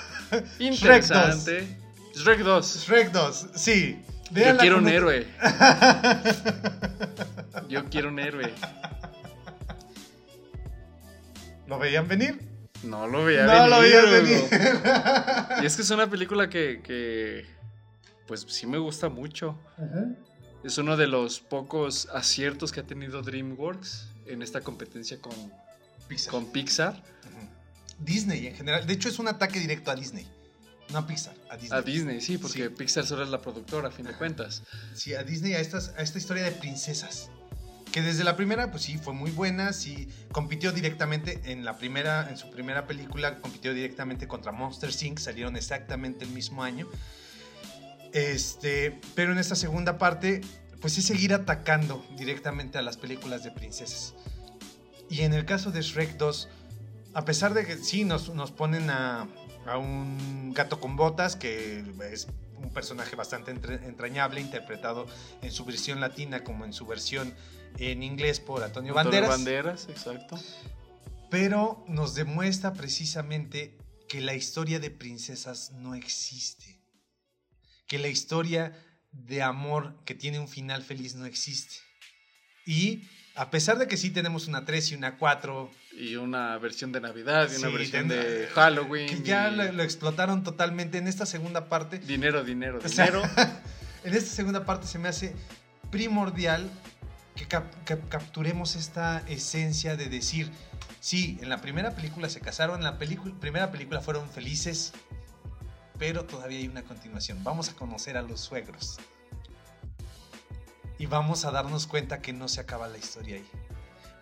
interesante. 0.58 1.78
Shrek 2.14 2.40
2. 2.40 2.86
Shrek 2.86 3.12
2, 3.12 3.46
sí. 3.54 4.02
Yo 4.30 4.56
quiero 4.56 4.78
un 4.78 4.88
héroe. 4.88 5.26
Yo 7.68 7.84
quiero 7.86 8.08
un 8.08 8.18
héroe. 8.18 8.52
¿Lo 11.66 11.78
veían 11.78 12.08
venir? 12.08 12.40
No 12.82 13.06
lo 13.06 13.24
veía 13.24 13.44
no 13.44 13.52
venir. 13.52 13.70
lo 13.70 13.80
veían 13.80 14.10
venir. 14.10 14.44
Y 15.62 15.66
es 15.66 15.76
que 15.76 15.82
es 15.82 15.90
una 15.90 16.08
película 16.08 16.48
que, 16.48 16.80
que, 16.82 17.44
pues 18.26 18.44
sí 18.48 18.66
me 18.66 18.78
gusta 18.78 19.08
mucho. 19.08 19.58
Es 20.62 20.78
uno 20.78 20.96
de 20.96 21.06
los 21.06 21.40
pocos 21.40 22.08
aciertos 22.12 22.72
que 22.72 22.80
ha 22.80 22.84
tenido 22.84 23.22
DreamWorks 23.22 24.08
en 24.26 24.42
esta 24.42 24.62
competencia 24.62 25.20
con, 25.20 25.32
Pixar. 26.08 26.30
con 26.30 26.46
Pixar. 26.52 27.02
Disney 27.98 28.46
en 28.48 28.56
general. 28.56 28.86
De 28.86 28.92
hecho, 28.94 29.08
es 29.08 29.18
un 29.18 29.28
ataque 29.28 29.60
directo 29.60 29.90
a 29.90 29.94
Disney. 29.94 30.26
No 30.90 30.98
a 30.98 31.06
Pixar, 31.06 31.34
a 31.50 31.56
Disney. 31.56 31.78
A 31.78 31.82
Disney, 31.82 32.20
sí, 32.20 32.38
porque 32.38 32.64
Sí. 32.64 32.68
Pixar 32.70 33.06
solo 33.06 33.22
es 33.22 33.30
la 33.30 33.40
productora, 33.40 33.88
a 33.88 33.90
fin 33.90 34.04
de 34.04 34.10
Ajá. 34.10 34.18
cuentas. 34.18 34.62
Sí, 34.94 35.14
a 35.14 35.22
Disney, 35.22 35.54
a, 35.54 35.60
estas, 35.60 35.94
a 35.96 36.02
esta 36.02 36.18
historia 36.18 36.42
de 36.42 36.52
princesas. 36.52 37.30
Que 37.92 38.02
desde 38.02 38.24
la 38.24 38.36
primera, 38.36 38.70
pues 38.70 38.82
sí, 38.82 38.98
fue 38.98 39.12
muy 39.14 39.30
buena. 39.30 39.72
Sí, 39.72 40.08
compitió 40.32 40.72
directamente 40.72 41.40
en 41.44 41.64
la 41.64 41.78
primera, 41.78 42.28
en 42.28 42.36
su 42.36 42.50
primera 42.50 42.86
película, 42.86 43.38
compitió 43.40 43.72
directamente 43.72 44.26
contra 44.26 44.50
Monster 44.50 44.90
Inc. 45.02 45.18
Salieron 45.20 45.56
exactamente 45.56 46.24
el 46.24 46.30
mismo 46.32 46.62
año. 46.64 46.88
Este, 48.14 48.98
pero 49.14 49.32
en 49.32 49.38
esta 49.38 49.56
segunda 49.56 49.98
parte, 49.98 50.40
pues 50.80 50.96
es 50.96 51.04
seguir 51.04 51.34
atacando 51.34 52.02
directamente 52.16 52.78
a 52.78 52.82
las 52.82 52.96
películas 52.96 53.44
de 53.44 53.50
princesas. 53.50 54.14
Y 55.10 55.22
en 55.22 55.34
el 55.34 55.44
caso 55.44 55.70
de 55.70 55.82
Shrek 55.82 56.16
2, 56.16 56.48
a 57.12 57.24
pesar 57.24 57.52
de 57.52 57.66
que 57.66 57.76
sí 57.76 58.04
nos, 58.04 58.32
nos 58.32 58.52
ponen 58.52 58.88
a, 58.88 59.28
a 59.66 59.78
un 59.78 60.52
gato 60.54 60.80
con 60.80 60.96
botas, 60.96 61.36
que 61.36 61.84
es 62.10 62.28
un 62.62 62.70
personaje 62.70 63.16
bastante 63.16 63.50
entrañable, 63.50 64.40
interpretado 64.40 65.06
en 65.42 65.50
su 65.50 65.64
versión 65.64 66.00
latina 66.00 66.44
como 66.44 66.64
en 66.64 66.72
su 66.72 66.86
versión 66.86 67.34
en 67.78 68.02
inglés 68.02 68.40
por 68.40 68.62
Antonio 68.62 68.96
Antonio 68.96 69.28
Banderas, 69.28 69.28
Banderas, 69.28 69.88
exacto. 69.88 70.38
pero 71.30 71.84
nos 71.88 72.14
demuestra 72.14 72.72
precisamente 72.72 73.76
que 74.08 74.20
la 74.20 74.34
historia 74.34 74.78
de 74.78 74.90
princesas 74.90 75.72
no 75.72 75.94
existe, 75.94 76.73
que 77.86 77.98
la 77.98 78.08
historia 78.08 78.72
de 79.12 79.42
amor 79.42 79.94
que 80.04 80.14
tiene 80.14 80.38
un 80.38 80.48
final 80.48 80.82
feliz 80.82 81.14
no 81.14 81.26
existe. 81.26 81.76
Y 82.66 83.04
a 83.36 83.50
pesar 83.50 83.78
de 83.78 83.86
que 83.88 83.96
sí 83.96 84.10
tenemos 84.10 84.46
una 84.48 84.64
3 84.64 84.92
y 84.92 84.94
una 84.94 85.16
4, 85.18 85.70
Y 85.96 86.16
una 86.16 86.56
versión 86.58 86.90
de 86.92 87.00
Navidad, 87.00 87.48
y 87.52 87.56
una 87.56 87.68
Sí, 87.68 87.74
versión 87.74 88.08
ten- 88.08 88.18
de 88.20 88.48
Halloween. 88.54 89.08
que 89.08 89.22
ya 89.22 89.48
y 89.50 89.56
lo, 89.56 89.72
lo 89.72 89.82
explotaron 89.82 90.42
totalmente 90.42 90.98
en 90.98 91.06
esta 91.06 91.26
segunda 91.26 91.68
parte, 91.68 91.98
Dinero, 92.00 92.42
dinero, 92.42 92.80
O 92.84 92.88
sea, 92.88 93.06
dinero. 93.06 93.22
en 94.04 94.14
esta 94.14 94.34
segunda 94.34 94.64
parte 94.64 94.86
se 94.86 94.98
me 94.98 95.08
hace 95.08 95.34
primordial 95.90 96.68
que, 97.36 97.46
capturemos 98.08 98.76
esta 98.76 99.22
esencia 99.28 99.96
de 99.96 100.08
decir, 100.08 100.50
sí, 101.00 101.38
en 101.42 101.48
la 101.48 101.60
primera 101.60 101.94
película 101.94 102.28
se 102.28 102.40
casaron, 102.40 102.78
en 102.78 102.84
la 102.84 102.98
primera 102.98 103.70
película 103.70 104.00
fueron 104.00 104.28
felices, 104.30 104.92
pero 105.98 106.24
todavía 106.24 106.58
hay 106.58 106.68
una 106.68 106.82
continuación. 106.82 107.42
Vamos 107.44 107.68
a 107.68 107.74
conocer 107.74 108.16
a 108.16 108.22
los 108.22 108.40
suegros. 108.40 108.98
Y 110.98 111.06
vamos 111.06 111.44
a 111.44 111.50
darnos 111.50 111.86
cuenta 111.86 112.20
que 112.20 112.32
no 112.32 112.48
se 112.48 112.60
acaba 112.60 112.88
la 112.88 112.98
historia 112.98 113.36
ahí. 113.36 113.46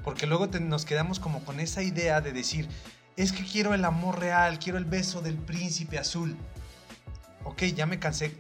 Porque 0.04 0.26
luego 0.26 0.46
nos 0.46 0.84
quedamos 0.84 1.20
como 1.20 1.44
con 1.44 1.60
esa 1.60 1.82
idea 1.82 2.20
de 2.20 2.32
decir, 2.32 2.68
es 3.16 3.32
que 3.32 3.44
quiero 3.44 3.74
el 3.74 3.84
amor 3.84 4.18
real, 4.18 4.58
quiero 4.58 4.78
el 4.78 4.84
beso 4.84 5.20
del 5.20 5.36
príncipe 5.36 5.98
azul. 5.98 6.36
Ok, 7.44 7.62
ya 7.64 7.86
me 7.86 7.98
cansé, 7.98 8.36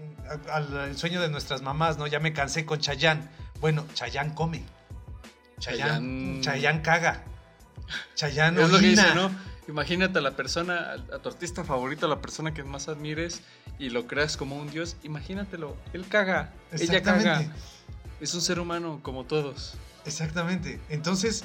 al, 0.50 0.96
sueño 0.96 1.20
de 1.20 1.28
nuestras 1.28 1.62
mamás, 1.62 1.98
¿no? 1.98 2.06
Ya 2.06 2.20
me 2.20 2.32
cansé 2.32 2.64
con 2.64 2.80
Chayán. 2.80 3.30
Bueno, 3.60 3.86
Chayán 3.94 4.34
come. 4.34 4.62
Chayán, 5.58 6.40
Chayán 6.40 6.80
caga. 6.80 7.22
Chayán 8.14 8.58
Es 8.58 8.70
lo 8.70 8.78
que 8.78 8.88
dice, 8.88 9.14
¿no? 9.14 9.30
Imagínate 9.68 10.18
a 10.18 10.22
la 10.22 10.32
persona, 10.32 10.96
a 11.12 11.18
tu 11.18 11.28
artista 11.28 11.62
favorito, 11.64 12.06
a 12.06 12.08
la 12.08 12.20
persona 12.20 12.52
que 12.52 12.64
más 12.64 12.88
admires 12.88 13.42
y 13.78 13.90
lo 13.90 14.06
creas 14.06 14.36
como 14.36 14.56
un 14.56 14.70
dios. 14.70 14.96
Imagínatelo, 15.04 15.76
él 15.92 16.06
caga, 16.08 16.52
ella 16.72 17.02
caga. 17.02 17.46
Es 18.20 18.34
un 18.34 18.40
ser 18.40 18.58
humano 18.58 19.00
como 19.02 19.24
todos. 19.24 19.74
Exactamente. 20.04 20.80
Entonces, 20.88 21.44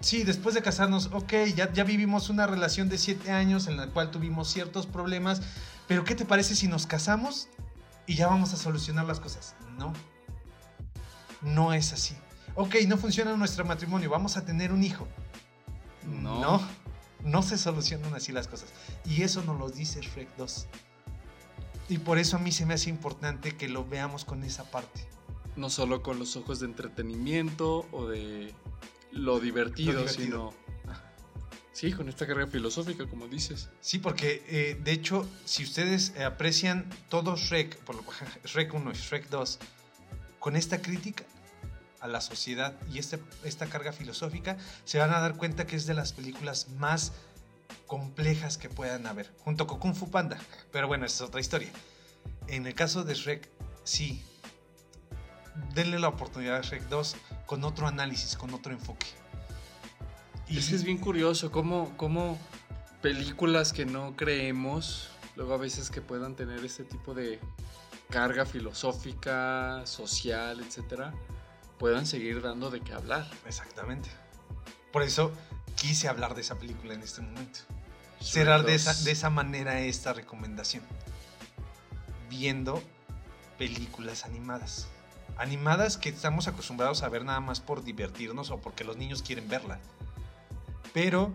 sí, 0.00 0.24
después 0.24 0.54
de 0.54 0.62
casarnos, 0.62 1.10
ok, 1.12 1.32
ya, 1.54 1.72
ya 1.72 1.84
vivimos 1.84 2.30
una 2.30 2.46
relación 2.46 2.88
de 2.88 2.96
siete 2.96 3.30
años 3.32 3.66
en 3.66 3.76
la 3.76 3.88
cual 3.88 4.10
tuvimos 4.10 4.48
ciertos 4.50 4.86
problemas, 4.86 5.42
pero 5.86 6.04
¿qué 6.04 6.14
te 6.14 6.24
parece 6.24 6.54
si 6.54 6.68
nos 6.68 6.86
casamos 6.86 7.48
y 8.06 8.14
ya 8.14 8.28
vamos 8.28 8.54
a 8.54 8.56
solucionar 8.56 9.04
las 9.04 9.20
cosas? 9.20 9.54
No. 9.76 9.92
No 11.42 11.74
es 11.74 11.92
así. 11.92 12.16
Ok, 12.54 12.76
no 12.86 12.96
funciona 12.96 13.36
nuestro 13.36 13.66
matrimonio, 13.66 14.08
vamos 14.08 14.38
a 14.38 14.44
tener 14.44 14.72
un 14.72 14.82
hijo. 14.82 15.06
No. 16.06 16.40
No, 16.40 16.68
no 17.26 17.42
se 17.42 17.58
solucionan 17.58 18.14
así 18.14 18.32
las 18.32 18.48
cosas. 18.48 18.70
Y 19.04 19.22
eso 19.22 19.42
nos 19.42 19.58
lo 19.58 19.68
dice 19.68 20.00
Shrek 20.00 20.28
2. 20.36 20.66
Y 21.88 21.98
por 21.98 22.18
eso 22.18 22.36
a 22.36 22.40
mí 22.40 22.52
se 22.52 22.66
me 22.66 22.74
hace 22.74 22.90
importante 22.90 23.56
que 23.56 23.68
lo 23.68 23.84
veamos 23.84 24.24
con 24.24 24.44
esa 24.44 24.70
parte. 24.70 25.06
No 25.56 25.70
solo 25.70 26.02
con 26.02 26.18
los 26.18 26.36
ojos 26.36 26.60
de 26.60 26.66
entretenimiento 26.66 27.86
o 27.92 28.06
de 28.06 28.54
lo 29.12 29.40
divertido, 29.40 30.08
sino... 30.08 30.54
Sí, 31.72 31.92
con 31.92 32.08
esta 32.08 32.26
carrera 32.26 32.50
filosófica, 32.50 33.06
como 33.06 33.28
dices. 33.28 33.68
Sí, 33.82 33.98
porque 33.98 34.42
eh, 34.48 34.80
de 34.82 34.92
hecho, 34.92 35.28
si 35.44 35.62
ustedes 35.62 36.18
aprecian 36.18 36.88
todo 37.10 37.36
Shrek, 37.36 37.76
por 37.80 37.96
lo, 37.96 38.04
Shrek 38.46 38.72
1 38.72 38.92
y 38.92 38.94
Shrek 38.94 39.28
2, 39.28 39.58
con 40.38 40.56
esta 40.56 40.80
crítica 40.80 41.24
a 42.06 42.08
la 42.08 42.20
sociedad 42.20 42.74
y 42.92 42.98
este, 42.98 43.20
esta 43.44 43.66
carga 43.66 43.92
filosófica, 43.92 44.56
se 44.84 44.98
van 44.98 45.12
a 45.12 45.20
dar 45.20 45.36
cuenta 45.36 45.66
que 45.66 45.76
es 45.76 45.86
de 45.86 45.94
las 45.94 46.12
películas 46.12 46.68
más 46.70 47.12
complejas 47.86 48.58
que 48.58 48.68
puedan 48.68 49.06
haber, 49.06 49.32
junto 49.44 49.66
con 49.66 49.78
Kung 49.78 49.94
Fu 49.94 50.10
Panda. 50.10 50.38
Pero 50.72 50.88
bueno, 50.88 51.04
esa 51.06 51.24
es 51.24 51.28
otra 51.28 51.40
historia. 51.40 51.70
En 52.48 52.66
el 52.66 52.74
caso 52.74 53.04
de 53.04 53.14
Shrek, 53.14 53.48
sí, 53.84 54.22
denle 55.74 55.98
la 55.98 56.08
oportunidad 56.08 56.56
a 56.56 56.62
Shrek 56.62 56.88
2 56.88 57.16
con 57.46 57.64
otro 57.64 57.86
análisis, 57.86 58.36
con 58.36 58.52
otro 58.54 58.72
enfoque. 58.72 59.06
Y 60.48 60.58
es 60.58 60.84
bien 60.84 60.98
curioso 60.98 61.50
cómo, 61.50 61.96
cómo 61.96 62.38
películas 63.02 63.72
que 63.72 63.84
no 63.84 64.14
creemos, 64.16 65.08
luego 65.34 65.54
a 65.54 65.58
veces 65.58 65.90
que 65.90 66.00
puedan 66.00 66.36
tener 66.36 66.64
este 66.64 66.84
tipo 66.84 67.14
de 67.14 67.40
carga 68.10 68.46
filosófica, 68.46 69.82
social, 69.84 70.60
etcétera, 70.60 71.12
puedan 71.78 72.06
seguir 72.06 72.42
dando 72.42 72.70
de 72.70 72.80
qué 72.80 72.92
hablar. 72.92 73.30
Exactamente. 73.46 74.08
Por 74.92 75.02
eso 75.02 75.32
quise 75.74 76.08
hablar 76.08 76.34
de 76.34 76.40
esa 76.40 76.58
película 76.58 76.94
en 76.94 77.02
este 77.02 77.22
momento. 77.22 77.60
Cerrar 78.20 78.64
de 78.64 78.74
esa, 78.74 78.94
de 78.94 79.10
esa 79.10 79.30
manera 79.30 79.80
esta 79.80 80.12
recomendación. 80.12 80.82
Viendo 82.30 82.82
películas 83.58 84.24
animadas 84.24 84.88
animadas 85.38 85.96
que 85.96 86.08
estamos 86.08 86.48
acostumbrados 86.48 87.02
a 87.02 87.08
ver 87.08 87.24
nada 87.24 87.40
más 87.40 87.60
por 87.60 87.84
divertirnos 87.84 88.50
o 88.50 88.58
porque 88.58 88.84
los 88.84 88.96
niños 88.96 89.22
quieren 89.22 89.48
verla. 89.48 89.78
Pero 90.92 91.34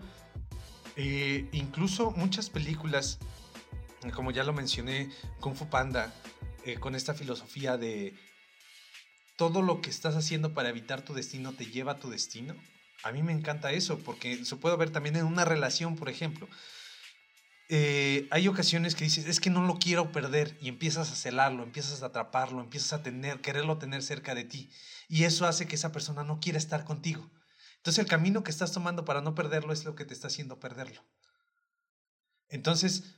eh, 0.96 1.48
incluso 1.52 2.10
muchas 2.12 2.50
películas, 2.50 3.18
como 4.14 4.30
ya 4.30 4.44
lo 4.44 4.52
mencioné, 4.52 5.10
Kung 5.40 5.54
Fu 5.54 5.68
Panda, 5.68 6.12
eh, 6.64 6.78
con 6.78 6.94
esta 6.94 7.14
filosofía 7.14 7.76
de 7.76 8.14
todo 9.36 9.62
lo 9.62 9.80
que 9.80 9.90
estás 9.90 10.16
haciendo 10.16 10.54
para 10.54 10.68
evitar 10.68 11.02
tu 11.02 11.14
destino 11.14 11.52
te 11.52 11.66
lleva 11.66 11.92
a 11.92 11.98
tu 11.98 12.10
destino. 12.10 12.54
A 13.02 13.12
mí 13.12 13.22
me 13.22 13.32
encanta 13.32 13.72
eso, 13.72 13.98
porque 13.98 14.44
se 14.44 14.56
puede 14.56 14.76
ver 14.76 14.90
también 14.90 15.16
en 15.16 15.24
una 15.24 15.44
relación, 15.44 15.96
por 15.96 16.08
ejemplo. 16.08 16.48
Eh, 17.68 18.28
hay 18.30 18.48
ocasiones 18.48 18.94
que 18.94 19.04
dices, 19.04 19.26
es 19.26 19.40
que 19.40 19.50
no 19.50 19.66
lo 19.66 19.78
quiero 19.78 20.12
perder 20.12 20.58
y 20.60 20.68
empiezas 20.68 21.10
a 21.10 21.16
celarlo, 21.16 21.62
empiezas 21.62 22.02
a 22.02 22.06
atraparlo, 22.06 22.60
empiezas 22.60 22.92
a 22.92 23.02
tener, 23.02 23.40
quererlo 23.40 23.78
tener 23.78 24.02
cerca 24.02 24.34
de 24.34 24.44
ti. 24.44 24.70
Y 25.08 25.24
eso 25.24 25.46
hace 25.46 25.66
que 25.66 25.76
esa 25.76 25.90
persona 25.90 26.22
no 26.22 26.38
quiera 26.38 26.58
estar 26.58 26.84
contigo. 26.84 27.30
Entonces 27.78 27.98
el 27.98 28.10
camino 28.10 28.44
que 28.44 28.50
estás 28.50 28.72
tomando 28.72 29.04
para 29.04 29.22
no 29.22 29.34
perderlo 29.34 29.72
es 29.72 29.84
lo 29.84 29.94
que 29.94 30.04
te 30.04 30.14
está 30.14 30.28
haciendo 30.28 30.60
perderlo. 30.60 31.02
Entonces, 32.48 33.16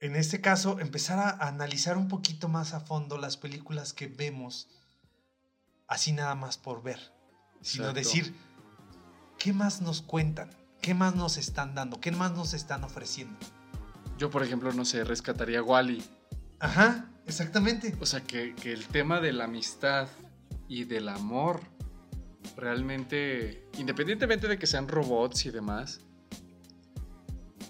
en 0.00 0.16
este 0.16 0.40
caso, 0.40 0.80
empezar 0.80 1.18
a 1.18 1.46
analizar 1.46 1.96
un 1.96 2.08
poquito 2.08 2.48
más 2.48 2.74
a 2.74 2.80
fondo 2.80 3.16
las 3.16 3.36
películas 3.36 3.92
que 3.92 4.08
vemos, 4.08 4.68
así 5.90 6.12
nada 6.12 6.34
más 6.36 6.56
por 6.56 6.82
ver, 6.82 7.12
sino 7.60 7.92
decir, 7.92 8.34
¿qué 9.38 9.52
más 9.52 9.82
nos 9.82 10.00
cuentan? 10.00 10.48
¿Qué 10.80 10.94
más 10.94 11.14
nos 11.16 11.36
están 11.36 11.74
dando? 11.74 12.00
¿Qué 12.00 12.12
más 12.12 12.32
nos 12.32 12.54
están 12.54 12.84
ofreciendo? 12.84 13.36
Yo, 14.16 14.30
por 14.30 14.42
ejemplo, 14.42 14.72
no 14.72 14.84
sé, 14.84 15.02
rescataría 15.04 15.62
Wally. 15.62 16.02
Ajá, 16.60 17.10
exactamente. 17.26 17.96
O 18.00 18.06
sea, 18.06 18.20
que, 18.20 18.54
el 18.64 18.86
tema 18.86 19.20
de 19.20 19.32
la 19.32 19.44
amistad 19.44 20.08
y 20.68 20.84
del 20.84 21.08
amor 21.08 21.60
realmente, 22.56 23.68
independientemente 23.76 24.46
de 24.46 24.58
que 24.58 24.68
sean 24.68 24.86
robots 24.86 25.44
y 25.46 25.50
demás, 25.50 26.00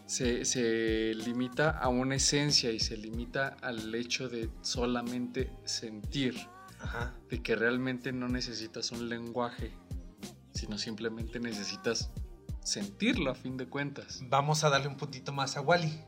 se, 0.05 0.45
se, 0.45 1.15
limita 1.15 1.71
a 1.71 1.89
una 1.89 2.17
esencia 2.17 2.71
y 2.71 2.81
se 2.81 2.97
limita 2.97 3.57
al 3.63 3.95
hecho 3.95 4.29
de 4.29 4.51
solamente 4.61 5.51
sentir. 5.65 6.37
Ajá. 6.81 7.15
De 7.29 7.43
que 7.43 7.57
realmente 7.57 8.13
no 8.13 8.29
necesitas 8.29 8.91
un 8.93 9.09
lenguaje, 9.09 9.73
sino 10.53 10.79
simplemente 10.79 11.41
necesitas 11.41 12.11
sentirlo 12.63 13.31
a 13.31 13.35
fin 13.35 13.57
de 13.57 13.67
cuentas. 13.67 14.23
Vamos 14.29 14.65
a 14.65 14.71
darle 14.71 14.89
un 14.89 14.97
puntito 14.97 15.33
más 15.33 15.57
a 15.57 15.61
Wally. 15.61 16.01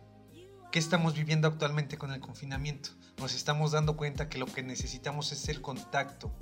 ¿Qué 0.70 0.78
estamos 0.78 1.14
viviendo 1.14 1.48
actualmente 1.48 1.98
con 1.98 2.12
el 2.12 2.20
confinamiento? 2.20 2.90
Nos 3.18 3.34
estamos 3.34 3.72
dando 3.72 3.96
cuenta 3.96 4.28
que 4.28 4.38
lo 4.38 4.46
que 4.46 4.62
necesitamos 4.62 5.30
es 5.32 5.48
el 5.48 5.60
contacto, 5.60 6.34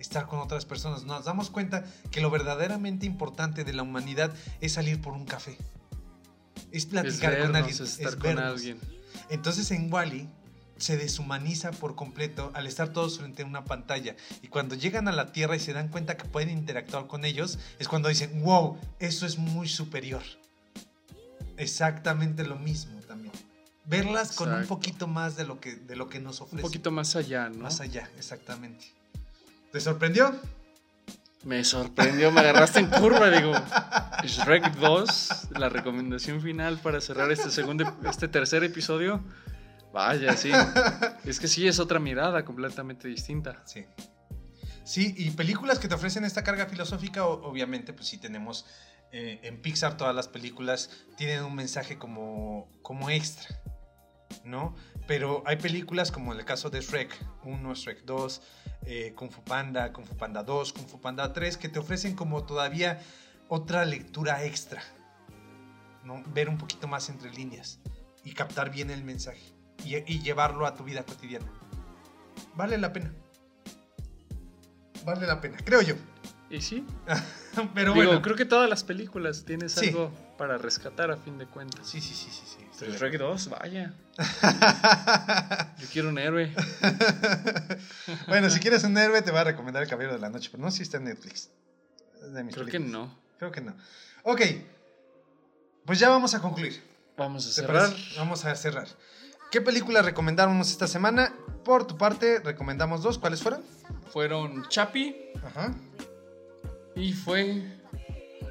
estar 0.00 0.26
con 0.26 0.40
otras 0.40 0.64
personas. 0.64 1.04
Nos 1.04 1.24
damos 1.24 1.50
cuenta 1.50 1.84
que 2.10 2.20
lo 2.20 2.30
verdaderamente 2.30 3.06
importante 3.06 3.64
de 3.64 3.72
la 3.72 3.82
humanidad 3.82 4.32
es 4.60 4.72
salir 4.72 5.00
por 5.00 5.12
un 5.12 5.24
café. 5.24 5.56
Es 6.72 6.86
platicar 6.86 7.38
con 7.40 7.54
alguien. 7.54 7.82
estar 7.82 8.18
con 8.18 8.38
alguien. 8.38 8.80
Entonces 9.30 9.70
en 9.70 9.92
Wally 9.92 10.28
se 10.78 10.96
deshumaniza 10.96 11.72
por 11.72 11.94
completo 11.94 12.50
al 12.54 12.66
estar 12.66 12.92
todos 12.92 13.18
frente 13.18 13.42
a 13.42 13.46
una 13.46 13.64
pantalla. 13.64 14.16
Y 14.42 14.48
cuando 14.48 14.74
llegan 14.74 15.08
a 15.08 15.12
la 15.12 15.32
Tierra 15.32 15.56
y 15.56 15.60
se 15.60 15.72
dan 15.72 15.88
cuenta 15.88 16.16
que 16.16 16.24
pueden 16.24 16.50
interactuar 16.50 17.06
con 17.06 17.24
ellos, 17.24 17.58
es 17.78 17.88
cuando 17.88 18.08
dicen, 18.08 18.42
wow, 18.42 18.78
eso 18.98 19.26
es 19.26 19.38
muy 19.38 19.68
superior. 19.68 20.22
Exactamente 21.56 22.44
lo 22.44 22.56
mismo 22.56 23.00
también. 23.00 23.32
Verlas 23.84 24.32
con 24.32 24.52
un 24.52 24.66
poquito 24.66 25.06
más 25.06 25.36
de 25.36 25.44
lo 25.44 25.60
que, 25.60 25.74
de 25.74 25.96
lo 25.96 26.08
que 26.08 26.20
nos 26.20 26.40
ofrece. 26.40 26.56
Un 26.56 26.62
poquito 26.62 26.90
más 26.90 27.16
allá, 27.16 27.48
¿no? 27.48 27.64
Más 27.64 27.80
allá, 27.80 28.08
exactamente. 28.16 28.86
¿Te 29.72 29.80
sorprendió? 29.80 30.38
Me 31.44 31.64
sorprendió, 31.64 32.30
me 32.30 32.40
agarraste 32.40 32.80
en 32.80 32.86
curva, 32.88 33.30
digo. 33.30 33.52
Shrek 34.24 34.74
2, 34.76 35.48
la 35.58 35.68
recomendación 35.68 36.42
final 36.42 36.78
para 36.78 37.00
cerrar 37.00 37.30
este 37.30 37.50
segundo, 37.50 37.84
este 38.08 38.28
tercer 38.28 38.64
episodio. 38.64 39.22
Vaya, 39.98 40.36
sí. 40.36 40.52
es 41.24 41.40
que 41.40 41.48
sí, 41.48 41.66
es 41.66 41.80
otra 41.80 41.98
mirada 41.98 42.44
completamente 42.44 43.08
distinta. 43.08 43.64
Sí. 43.66 43.84
Sí, 44.84 45.12
y 45.18 45.30
películas 45.32 45.80
que 45.80 45.88
te 45.88 45.96
ofrecen 45.96 46.24
esta 46.24 46.44
carga 46.44 46.66
filosófica, 46.66 47.26
obviamente, 47.26 47.92
pues 47.92 48.06
sí 48.06 48.16
tenemos 48.16 48.64
eh, 49.10 49.40
en 49.42 49.60
Pixar 49.60 49.96
todas 49.96 50.14
las 50.14 50.28
películas 50.28 50.90
tienen 51.16 51.42
un 51.42 51.56
mensaje 51.56 51.98
como, 51.98 52.70
como 52.80 53.10
extra, 53.10 53.60
¿no? 54.44 54.76
Pero 55.08 55.42
hay 55.46 55.56
películas 55.56 56.12
como 56.12 56.32
en 56.32 56.38
el 56.38 56.44
caso 56.44 56.70
de 56.70 56.80
Shrek 56.80 57.12
1, 57.42 57.74
Shrek 57.74 58.04
2, 58.04 58.42
eh, 58.86 59.12
Kung 59.16 59.32
Fu 59.32 59.42
Panda, 59.42 59.92
Kung 59.92 60.06
Fu 60.06 60.16
Panda 60.16 60.44
2, 60.44 60.74
Kung 60.74 60.86
Fu 60.86 61.00
Panda 61.00 61.32
3, 61.32 61.56
que 61.56 61.68
te 61.68 61.80
ofrecen 61.80 62.14
como 62.14 62.44
todavía 62.44 63.00
otra 63.48 63.84
lectura 63.84 64.44
extra, 64.44 64.80
¿no? 66.04 66.22
Ver 66.32 66.48
un 66.48 66.56
poquito 66.56 66.86
más 66.86 67.08
entre 67.08 67.32
líneas 67.32 67.80
y 68.22 68.32
captar 68.32 68.70
bien 68.70 68.90
el 68.90 69.02
mensaje 69.02 69.57
y, 69.84 70.20
llevarlo 70.20 70.66
a 70.66 70.74
tu 70.74 70.84
vida 70.84 71.04
cotidiana. 71.04 71.46
Vale 72.54 72.78
la 72.78 72.92
pena. 72.92 73.12
vale 75.04 75.26
la 75.26 75.40
pena, 75.40 75.58
creo 75.64 75.82
yo. 75.82 75.94
Y 76.50 76.60
sí, 76.62 76.84
Pero 77.74 77.92
digo, 77.92 78.06
bueno. 78.06 78.22
creo 78.22 78.36
que 78.36 78.44
todas 78.46 78.70
las 78.70 78.84
películas 78.84 79.44
tienes 79.44 79.72
Sí. 79.72 79.88
algo 79.88 80.10
para 80.38 80.56
rescatar 80.56 81.10
a 81.10 81.16
fin 81.16 81.36
de 81.38 81.46
cuentas. 81.46 81.86
Sí, 81.86 82.00
sí, 82.00 82.14
sí, 82.14 82.30
sí. 82.30 82.42
sí. 82.46 82.86
Shrek 82.86 83.18
2, 83.18 83.50
vaya. 83.50 83.92
Yo 85.78 85.86
quiero 85.92 86.08
un 86.08 86.18
héroe. 86.18 86.54
bueno, 88.28 88.48
si 88.50 88.60
quieres 88.60 88.84
un 88.84 88.96
héroe, 88.96 89.20
te 89.20 89.30
voy 89.30 89.40
a 89.40 89.44
recomendar 89.44 89.82
El 89.82 89.88
Caballero 89.88 90.14
de 90.14 90.20
la 90.20 90.30
Noche, 90.30 90.48
pero 90.50 90.62
no 90.62 90.70
si 90.70 90.82
está 90.82 90.98
en 90.98 91.04
Netflix. 91.04 91.50
Es 92.22 92.32
de 92.32 92.44
mis 92.44 92.54
Creo 92.54 92.66
que 92.66 92.78
no. 92.78 93.18
Creo 93.38 93.50
que 93.50 93.60
no. 93.60 93.74
Ok, 94.22 94.42
pues 95.84 95.98
ya 95.98 96.08
vamos 96.08 96.34
a 96.34 96.40
concluir. 96.40 96.82
Vamos 97.16 97.44
a 97.46 97.48
¿Te 97.48 97.54
cerrar. 97.54 97.90
Vamos 98.16 98.44
a 98.44 98.54
cerrar. 98.54 98.88
¿Qué 99.50 99.60
película 99.60 100.02
recomendamos 100.02 100.70
esta 100.70 100.86
semana? 100.86 101.32
Por 101.64 101.86
tu 101.86 101.96
parte, 101.96 102.40
recomendamos 102.40 103.02
dos. 103.02 103.18
¿Cuáles 103.18 103.42
fueron? 103.42 103.62
Fueron 104.12 104.68
Chapi 104.68 105.16
Ajá. 105.44 105.74
y 106.94 107.12
fue. 107.12 107.62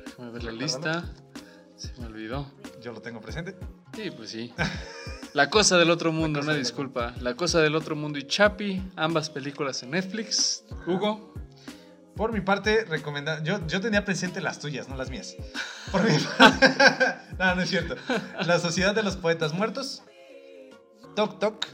Déjame 0.06 0.32
ver 0.32 0.44
la 0.44 0.52
lista. 0.52 1.06
Se 1.76 1.94
me 2.00 2.08
olvidó. 2.08 2.52
Yo 2.82 2.92
lo 2.94 3.02
tengo 3.02 3.22
presente. 3.22 3.56
Sí, 3.94 4.10
pues 4.12 4.32
sí. 4.32 4.54
La 5.34 5.50
cosa 5.50 5.78
del 5.78 5.92
otro 5.92 6.12
mundo, 6.12 6.40
una 6.40 6.54
disculpa. 6.54 7.14
La 7.22 7.36
cosa 7.36 7.60
del 7.60 7.76
otro 7.76 7.96
mundo 7.96 8.18
y 8.18 8.26
Chapi, 8.26 8.82
ambas 8.96 9.30
películas 9.30 9.84
en 9.84 9.92
Netflix. 9.92 10.64
Hugo, 10.88 11.34
Por 12.16 12.34
mi 12.34 12.42
parte, 12.42 12.86
recomendar. 12.86 13.44
Yo, 13.44 13.66
yo 13.68 13.80
tenía 13.82 14.04
presente 14.04 14.42
las 14.42 14.58
tuyas, 14.60 14.90
no 14.90 14.96
las 14.96 15.12
mías. 15.12 15.36
Por 15.92 16.04
mi 16.10 16.18
parte. 16.18 16.74
no, 17.38 17.56
no 17.56 17.62
es 17.62 17.70
cierto. 17.70 17.96
La 18.46 18.58
Sociedad 18.60 18.96
de 18.96 19.04
los 19.04 19.16
Poetas 19.18 19.54
Muertos, 19.54 20.02
Tok 21.18 21.40
Tok 21.40 21.66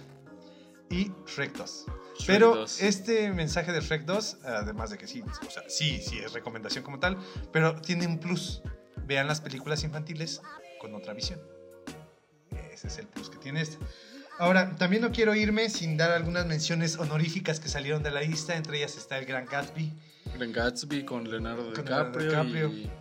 y 0.89 1.12
Shrek 1.28 1.58
2. 1.58 1.86
Shrek 2.16 2.28
Pero 2.28 2.56
2. 2.56 2.82
este 2.82 3.30
mensaje 3.34 3.74
de 3.74 3.82
Shrek 3.82 4.06
2, 4.06 4.38
además 4.46 4.89
de 4.89 4.98
que 4.98 5.06
sí, 5.06 5.22
o 5.22 5.52
sea, 5.52 5.64
sí, 5.68 6.02
sí 6.02 6.18
es 6.20 6.32
recomendación 6.32 6.82
como 6.82 6.98
tal, 6.98 7.18
pero 7.52 7.76
tiene 7.82 8.08
un 8.08 8.20
plus. 8.20 8.62
Vean 9.06 9.28
las 9.28 9.41
películas 9.41 9.84
infantiles 9.84 10.41
con 10.80 10.96
otra 10.96 11.14
visión. 11.14 11.41
Ese 12.72 12.88
es 12.88 12.98
el 13.00 13.08
plus 13.08 13.30
que 13.30 13.36
tiene 13.38 13.60
este. 13.60 13.80
Ahora, 14.39 14.78
también 14.78 15.02
no 15.02 15.12
quiero 15.12 15.36
irme 15.36 15.70
sin 15.70 15.98
dar 15.98 16.12
algunas 16.12 16.46
menciones 16.46 16.98
honoríficas 16.98 17.60
que 17.60 17.68
salieron 17.68 18.02
de 18.02 18.12
la 18.12 18.22
lista. 18.22 18.56
Entre 18.56 18.78
ellas 18.78 18.96
está 18.96 19.18
el 19.18 19.26
Gran 19.26 19.46
Gatsby, 19.46 19.91
Glenn 20.36 20.54
Gatsby 20.54 21.04
con 21.04 21.30
Leonardo 21.30 21.74
Con 21.74 21.84
DiCaprio, 21.84 22.30
Leonardo 22.30 22.50
DiCaprio. 22.50 22.91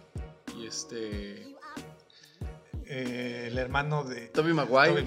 Y, 0.56 0.60
y 0.60 0.66
este. 0.66 1.51
Eh, 2.86 3.48
el 3.48 3.58
hermano 3.58 4.04
de 4.04 4.28
Toby 4.28 4.52
Maguire. 4.52 5.02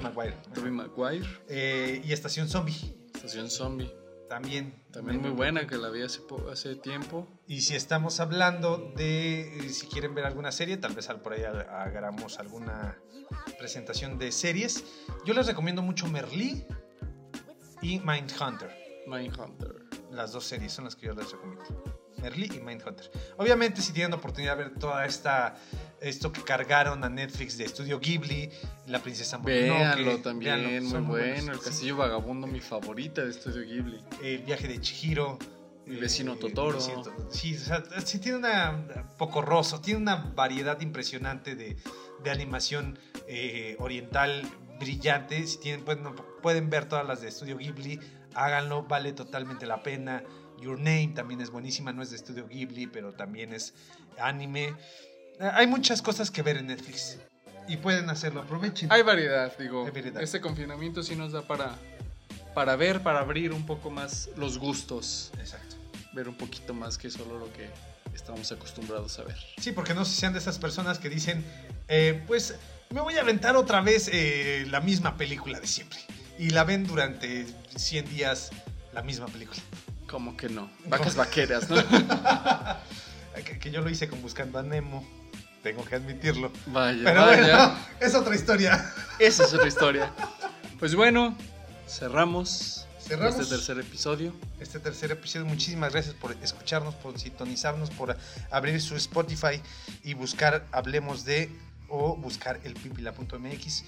Tobey 0.53 0.71
Maguire. 0.71 1.25
Eh, 1.47 2.01
y 2.03 2.11
Estación 2.13 2.47
Zombie, 2.47 2.75
Estación 3.13 3.49
Zombie. 3.49 3.91
también. 4.29 4.83
También 4.91 5.21
muy 5.21 5.31
buena, 5.31 5.67
que 5.67 5.77
la 5.77 5.89
vi 5.89 6.01
hace, 6.01 6.21
hace 6.51 6.75
tiempo. 6.75 7.27
Y 7.47 7.61
si 7.61 7.75
estamos 7.75 8.19
hablando 8.19 8.93
de, 8.95 9.59
eh, 9.65 9.69
si 9.69 9.87
quieren 9.87 10.15
ver 10.15 10.25
alguna 10.25 10.51
serie, 10.51 10.77
tal 10.77 10.93
vez 10.93 11.07
por 11.21 11.33
ahí 11.33 11.43
ha- 11.43 11.83
hagamos 11.83 12.39
alguna 12.39 12.97
presentación 13.59 14.17
de 14.17 14.31
series. 14.31 14.83
Yo 15.25 15.33
les 15.33 15.47
recomiendo 15.47 15.81
mucho 15.81 16.07
Merlí 16.07 16.65
y 17.81 17.99
Mindhunter. 17.99 18.71
Mindhunter. 19.07 19.83
Las 20.11 20.31
dos 20.31 20.45
series 20.45 20.71
son 20.73 20.85
las 20.85 20.95
que 20.95 21.07
yo 21.07 21.13
les 21.13 21.31
recomiendo. 21.31 21.63
Merlí 22.25 22.49
y 22.55 22.59
Mindhunter. 22.59 23.11
Obviamente, 23.37 23.81
si 23.83 23.93
tienen 23.93 24.13
oportunidad 24.13 24.57
de 24.57 24.63
ver 24.63 24.73
toda 24.79 25.05
esta 25.05 25.55
esto 26.01 26.31
que 26.31 26.41
cargaron 26.41 27.03
a 27.03 27.09
Netflix 27.09 27.55
de 27.57 27.65
Estudio 27.65 27.99
Ghibli, 27.99 28.49
La 28.87 28.99
Princesa 28.99 29.37
Mononoke, 29.37 29.69
Véanlo 29.69 30.17
también, 30.21 30.55
véanlo, 30.55 31.01
muy 31.01 31.19
bueno. 31.19 31.53
El. 31.53 31.59
Castillo 31.59 31.97
Vagabundo, 31.97 32.47
mi 32.47 32.59
favorita 32.59 33.23
de 33.23 33.29
Estudio 33.29 33.61
Ghibli. 33.61 33.99
El 34.23 34.39
viaje 34.39 34.67
de 34.67 34.81
Chihiro. 34.81 35.37
Mi 35.85 35.97
vecino 35.97 36.33
eh, 36.33 36.37
Totoro. 36.37 36.77
Vecino. 36.77 37.03
Sí, 37.29 37.55
o 37.55 37.59
sea, 37.59 37.83
sí 38.03 38.17
tiene 38.17 38.39
una 38.39 39.07
poco 39.19 39.43
roso, 39.43 39.81
tiene 39.81 39.99
una 39.99 40.15
variedad 40.15 40.81
impresionante 40.81 41.55
de, 41.55 41.77
de 42.23 42.31
animación 42.31 42.97
eh, 43.27 43.75
oriental 43.77 44.41
brillante. 44.79 45.45
Si 45.45 45.59
tienen, 45.59 45.85
pueden, 45.85 46.15
pueden 46.41 46.71
ver 46.71 46.89
todas 46.89 47.05
las 47.05 47.21
de 47.21 47.27
Estudio 47.27 47.57
Ghibli, 47.57 47.99
háganlo, 48.33 48.81
vale 48.83 49.13
totalmente 49.13 49.67
la 49.67 49.83
pena. 49.83 50.23
Your 50.61 50.77
Name 50.77 51.11
también 51.15 51.41
es 51.41 51.49
buenísima, 51.49 51.93
no 51.93 52.01
es 52.01 52.09
de 52.09 52.15
Estudio 52.17 52.47
Ghibli, 52.47 52.87
pero 52.87 53.13
también 53.13 53.53
es 53.53 53.73
anime. 54.19 54.73
Eh, 55.39 55.49
Hay 55.53 55.67
muchas 55.67 56.01
cosas 56.01 56.31
que 56.31 56.41
ver 56.41 56.57
en 56.57 56.67
Netflix 56.67 57.19
y 57.67 57.77
pueden 57.77 58.09
hacerlo, 58.09 58.41
aprovechen. 58.41 58.91
Hay 58.91 59.01
variedad, 59.01 59.55
digo. 59.57 59.85
Hay 59.85 59.91
variedad. 59.91 60.21
Este 60.21 60.39
confinamiento 60.41 61.03
sí 61.03 61.15
nos 61.15 61.31
da 61.31 61.41
para, 61.41 61.75
para 62.53 62.75
ver, 62.75 63.01
para 63.01 63.19
abrir 63.19 63.51
un 63.53 63.65
poco 63.65 63.89
más 63.89 64.29
los 64.37 64.57
gustos. 64.57 65.31
Exacto. 65.39 65.75
Ver 66.13 66.29
un 66.29 66.35
poquito 66.35 66.73
más 66.73 66.97
que 66.97 67.09
solo 67.09 67.37
lo 67.37 67.51
que 67.53 67.69
estamos 68.13 68.51
acostumbrados 68.51 69.19
a 69.19 69.23
ver. 69.23 69.37
Sí, 69.59 69.71
porque 69.71 69.93
no 69.93 70.05
sé 70.05 70.11
si 70.13 70.21
sean 70.21 70.33
de 70.33 70.39
esas 70.39 70.59
personas 70.59 70.99
que 70.99 71.09
dicen, 71.09 71.43
eh, 71.87 72.23
pues 72.27 72.55
me 72.91 73.01
voy 73.01 73.15
a 73.15 73.21
aventar 73.21 73.55
otra 73.57 73.81
vez 73.81 74.09
eh, 74.13 74.65
la 74.69 74.79
misma 74.79 75.17
película 75.17 75.59
de 75.59 75.67
siempre. 75.67 75.99
Y 76.37 76.49
la 76.51 76.63
ven 76.63 76.85
durante 76.85 77.45
100 77.75 78.09
días 78.09 78.51
la 78.93 79.01
misma 79.01 79.25
película. 79.27 79.61
Como 80.07 80.35
que 80.37 80.49
no. 80.49 80.69
Vacas 80.87 81.15
vaqueras, 81.15 81.69
¿no? 81.69 81.77
Que, 83.43 83.59
que 83.59 83.69
yo 83.69 83.81
lo 83.81 83.89
hice 83.89 84.07
con 84.07 84.21
Buscando 84.21 84.59
a 84.59 84.63
Nemo, 84.63 85.05
tengo 85.61 85.83
que 85.83 85.95
admitirlo. 85.95 86.53
Vaya, 86.67 87.01
Pero 87.03 87.21
vaya. 87.25 87.41
bueno, 87.67 87.77
es 87.99 88.15
otra 88.15 88.33
historia. 88.33 88.93
Esa 89.19 89.43
es 89.43 89.53
otra 89.53 89.67
historia. 89.67 90.09
Pues 90.79 90.95
bueno, 90.95 91.35
cerramos, 91.85 92.87
Cerramos 93.05 93.37
este 93.39 93.55
tercer 93.55 93.77
episodio. 93.79 94.33
este 94.59 94.79
tercer 94.79 95.11
episodio. 95.11 95.45
Muchísimas 95.45 95.91
gracias 95.91 96.15
por 96.15 96.31
escucharnos, 96.41 96.95
por 96.95 97.19
sintonizarnos, 97.19 97.89
por 97.91 98.15
abrir 98.51 98.81
su 98.81 98.95
Spotify 98.95 99.61
y 100.01 100.13
buscar 100.13 100.65
Hablemos 100.71 101.25
de 101.25 101.51
o 101.89 102.15
buscar 102.15 102.59
el 102.63 102.73
pipila.mx. 102.73 103.83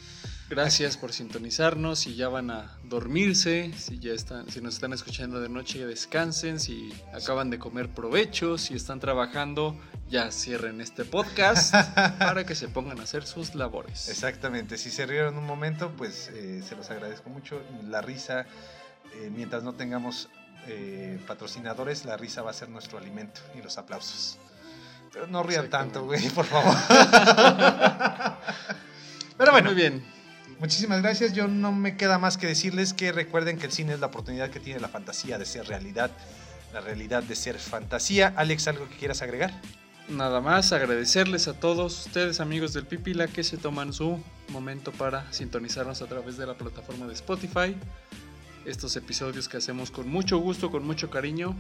Gracias 0.50 0.96
por 0.96 1.12
sintonizarnos. 1.12 2.00
Si 2.00 2.16
ya 2.16 2.30
van 2.30 2.52
a 2.52 2.78
dormirse, 2.84 3.74
si 3.78 4.00
ya 4.00 4.14
están, 4.14 4.50
si 4.50 4.62
nos 4.62 4.76
están 4.76 4.94
escuchando 4.94 5.42
de 5.42 5.50
noche, 5.50 5.86
descansen. 5.86 6.60
Si 6.60 6.94
acaban 7.14 7.50
de 7.50 7.60
comer 7.60 7.90
provecho, 7.90 8.58
si 8.58 8.74
están 8.74 9.02
trabajando, 9.02 9.78
ya 10.10 10.32
cierren 10.32 10.80
este 10.80 11.04
podcast 11.04 11.74
para 12.20 12.46
que 12.46 12.56
se 12.56 12.70
pongan 12.70 13.00
a 13.00 13.04
hacer 13.04 13.26
sus 13.26 13.56
labores. 13.56 14.08
Exactamente, 14.08 14.78
si 14.78 14.90
se 14.90 15.06
rieron 15.06 15.38
un 15.38 15.46
momento, 15.46 15.92
pues 15.98 16.30
eh, 16.34 16.62
se 16.66 16.76
los 16.76 16.90
agradezco 16.90 17.30
mucho. 17.30 17.62
La 17.84 18.02
risa, 18.02 18.46
eh, 19.16 19.30
mientras 19.36 19.64
no 19.64 19.74
tengamos 19.74 20.30
eh, 20.68 21.20
patrocinadores, 21.28 22.06
la 22.06 22.16
risa 22.16 22.42
va 22.42 22.52
a 22.52 22.54
ser 22.54 22.70
nuestro 22.70 22.98
alimento 22.98 23.42
y 23.54 23.62
los 23.62 23.78
aplausos. 23.78 24.38
No 25.30 25.44
rían 25.44 25.70
tanto, 25.70 26.04
güey, 26.06 26.30
por 26.30 26.46
favor. 26.46 26.76
Pero 29.38 29.52
bueno, 29.52 29.68
Muy 29.72 29.76
bien. 29.76 30.04
muchísimas 30.60 31.02
gracias. 31.02 31.34
Yo 31.34 31.48
no 31.48 31.72
me 31.72 31.96
queda 31.98 32.18
más 32.18 32.38
que 32.38 32.48
decirles 32.48 32.94
que 32.94 33.12
recuerden 33.12 33.58
que 33.58 33.68
el 33.68 33.72
cine 33.72 33.94
es 33.94 34.00
la 34.00 34.08
oportunidad 34.08 34.50
que 34.50 34.60
tiene 34.60 34.80
la 34.80 34.88
fantasía 34.88 35.38
de 35.38 35.46
ser 35.46 35.68
realidad, 35.68 36.12
la 36.74 36.82
realidad 36.82 37.24
de 37.24 37.36
ser 37.36 37.60
fantasía. 37.60 38.34
Alex, 38.36 38.68
¿algo 38.68 38.88
que 38.90 38.96
quieras 38.96 39.22
agregar? 39.22 39.52
Nada 40.10 40.40
más 40.42 40.72
agradecerles 40.72 41.48
a 41.48 41.54
todos 41.60 42.06
ustedes 42.08 42.40
amigos 42.40 42.74
del 42.74 42.86
Pipila 42.86 43.28
que 43.28 43.44
se 43.44 43.58
toman 43.58 43.92
su 43.94 44.24
momento 44.50 44.92
para 44.94 45.32
sintonizarnos 45.34 46.02
a 46.02 46.06
través 46.08 46.38
de 46.38 46.48
la 46.48 46.54
plataforma 46.56 47.06
de 47.08 47.14
Spotify. 47.14 47.76
Estos 48.66 48.96
episodios 48.96 49.48
que 49.50 49.58
hacemos 49.58 49.92
con 49.92 50.08
mucho 50.08 50.38
gusto, 50.38 50.72
con 50.72 50.86
mucho 50.86 51.10
cariño. 51.10 51.56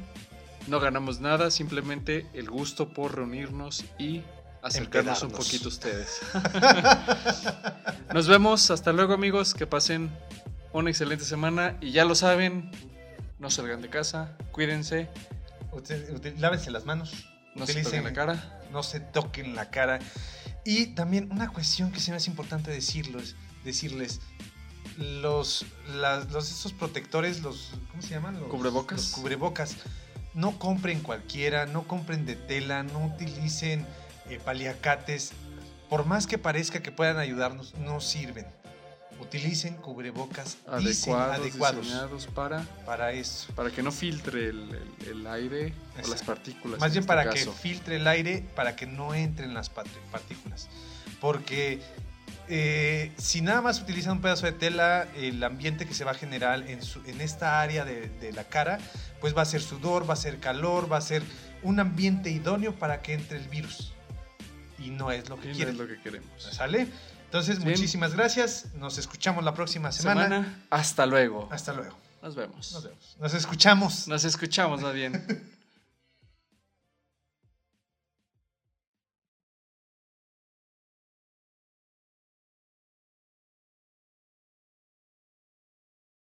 No 0.68 0.80
ganamos 0.80 1.20
nada, 1.22 1.50
simplemente 1.52 2.28
el 2.34 2.50
gusto 2.50 2.90
por 2.90 3.16
reunirnos 3.16 3.86
y 3.98 4.24
acercarnos 4.62 5.24
un 5.24 5.32
poquito 5.32 5.66
a 5.66 5.68
ustedes. 5.70 6.20
Nos 8.14 8.28
vemos, 8.28 8.70
hasta 8.72 8.92
luego 8.92 9.14
amigos, 9.14 9.54
que 9.54 9.66
pasen 9.68 10.12
una 10.74 10.90
excelente 10.90 11.24
semana 11.26 11.78
y 11.82 11.92
ya 11.92 12.06
lo 12.06 12.16
saben, 12.16 12.70
no 13.40 13.50
salgan 13.50 13.82
de 13.82 13.90
casa, 13.90 14.36
cuídense, 14.52 15.10
Util- 15.72 16.10
util- 16.20 16.38
lávense 16.38 16.72
las 16.72 16.86
manos. 16.86 17.14
no 17.56 17.66
se 17.66 17.82
toquen 17.84 18.04
la 18.04 18.14
cara. 18.14 18.62
no 18.72 18.84
se 18.84 19.00
toquen 19.00 19.56
la 19.56 19.70
cara. 19.70 20.00
Y 20.66 20.88
también 20.88 21.30
una 21.32 21.50
cuestión 21.50 21.92
que 21.92 22.00
se 22.00 22.12
me 22.12 22.18
hace 22.18 22.30
importante 22.30 22.72
decirles, 22.72 23.36
decirles 23.64 24.20
los, 24.98 25.66
los 26.32 26.52
esos 26.52 26.74
protectores, 26.74 27.42
los 27.42 27.72
¿cómo 27.90 28.02
se 28.02 28.10
llaman? 28.10 28.40
Los 28.40 28.50
¿Cubrebocas? 28.50 28.98
Los 28.98 29.10
cubrebocas. 29.12 29.76
No 30.38 30.58
compren 30.60 31.00
cualquiera, 31.02 31.66
no 31.66 31.88
compren 31.88 32.26
de 32.28 32.36
tela, 32.36 32.84
no 32.84 33.08
utilicen 33.08 33.86
eh, 34.30 34.40
paliacates. 34.44 35.32
Por 35.90 36.06
más 36.06 36.28
que 36.28 36.38
parezca 36.38 36.82
que 36.82 36.92
puedan 36.92 37.18
ayudarnos, 37.18 37.74
no 37.80 38.00
sirven. 38.02 38.46
Utilicen 39.20 39.74
cubrebocas 39.78 40.58
adecuados, 40.68 41.40
adecuados 41.40 41.82
diseñados 41.86 42.28
para, 42.28 42.62
para 42.86 43.14
eso. 43.14 43.52
para 43.56 43.72
que 43.72 43.82
no 43.82 43.92
filtre 43.92 44.50
el, 44.50 44.70
el- 45.02 45.08
el 45.10 45.28
aire 45.28 45.74
o 46.04 46.08
las 46.08 46.22
partículas. 46.22 46.80
Más 46.80 46.90
en 46.90 46.94
bien 46.94 47.02
este 47.02 47.08
para 47.08 47.24
caso. 47.24 47.52
que 47.52 47.58
filtre 47.60 47.96
el 47.96 48.06
aire, 48.08 48.46
para 48.56 48.76
que 48.76 48.86
no 48.86 49.16
entren 49.16 49.56
las 49.56 49.70
partículas. 49.70 50.70
Porque 51.20 51.82
eh, 52.50 53.12
si 53.18 53.42
nada 53.42 53.62
más 53.62 53.82
utilizan 53.82 54.14
un 54.14 54.22
pedazo 54.22 54.46
de 54.46 54.52
tela, 54.54 55.08
el 55.16 55.44
ambiente 55.44 55.86
que 55.86 55.94
se 55.94 56.04
va 56.04 56.12
a 56.12 56.16
generar 56.16 56.70
en, 56.70 56.82
su- 56.84 57.02
en 57.06 57.22
esta 57.22 57.62
área 57.62 57.84
de, 57.86 58.10
de 58.10 58.32
la 58.34 58.44
cara, 58.46 58.80
pues 59.22 59.36
va 59.36 59.42
a 59.42 59.46
ser 59.46 59.62
sudor, 59.62 60.10
va 60.10 60.14
a 60.14 60.18
ser 60.18 60.40
calor, 60.40 60.92
va 60.92 60.98
a 60.98 61.02
ser 61.02 61.24
un 61.64 61.80
ambiente 61.80 62.30
idóneo 62.30 62.74
para 62.76 63.02
que 63.02 63.14
entre 63.14 63.38
el 63.38 63.48
virus. 63.50 63.94
Y 64.80 64.90
no 64.92 65.12
es 65.12 65.28
lo 65.28 65.40
que 65.40 65.48
Y 65.48 65.50
no 65.52 65.56
quieren. 65.56 65.74
es 65.76 65.80
lo 65.82 65.88
que 65.88 66.00
queremos. 66.02 66.30
¿Sale? 66.52 66.88
Entonces, 67.26 67.58
Bien. 67.60 67.72
muchísimas 67.72 68.14
gracias. 68.16 68.68
Nos 68.76 68.98
escuchamos 68.98 69.44
la 69.44 69.54
próxima 69.54 69.92
semana. 69.92 70.24
Semana. 70.24 70.64
Hasta 70.70 71.06
luego. 71.06 71.50
Hasta 71.52 71.74
luego. 71.74 71.98
Nos 72.22 72.36
vemos. 72.36 72.72
Nos 72.72 72.84
vemos. 72.84 73.18
Nos 73.20 73.34
escuchamos. 73.34 74.08
Nos 74.08 74.24
escuchamos, 74.24 74.82
más 74.82 74.94
bien. 74.94 75.52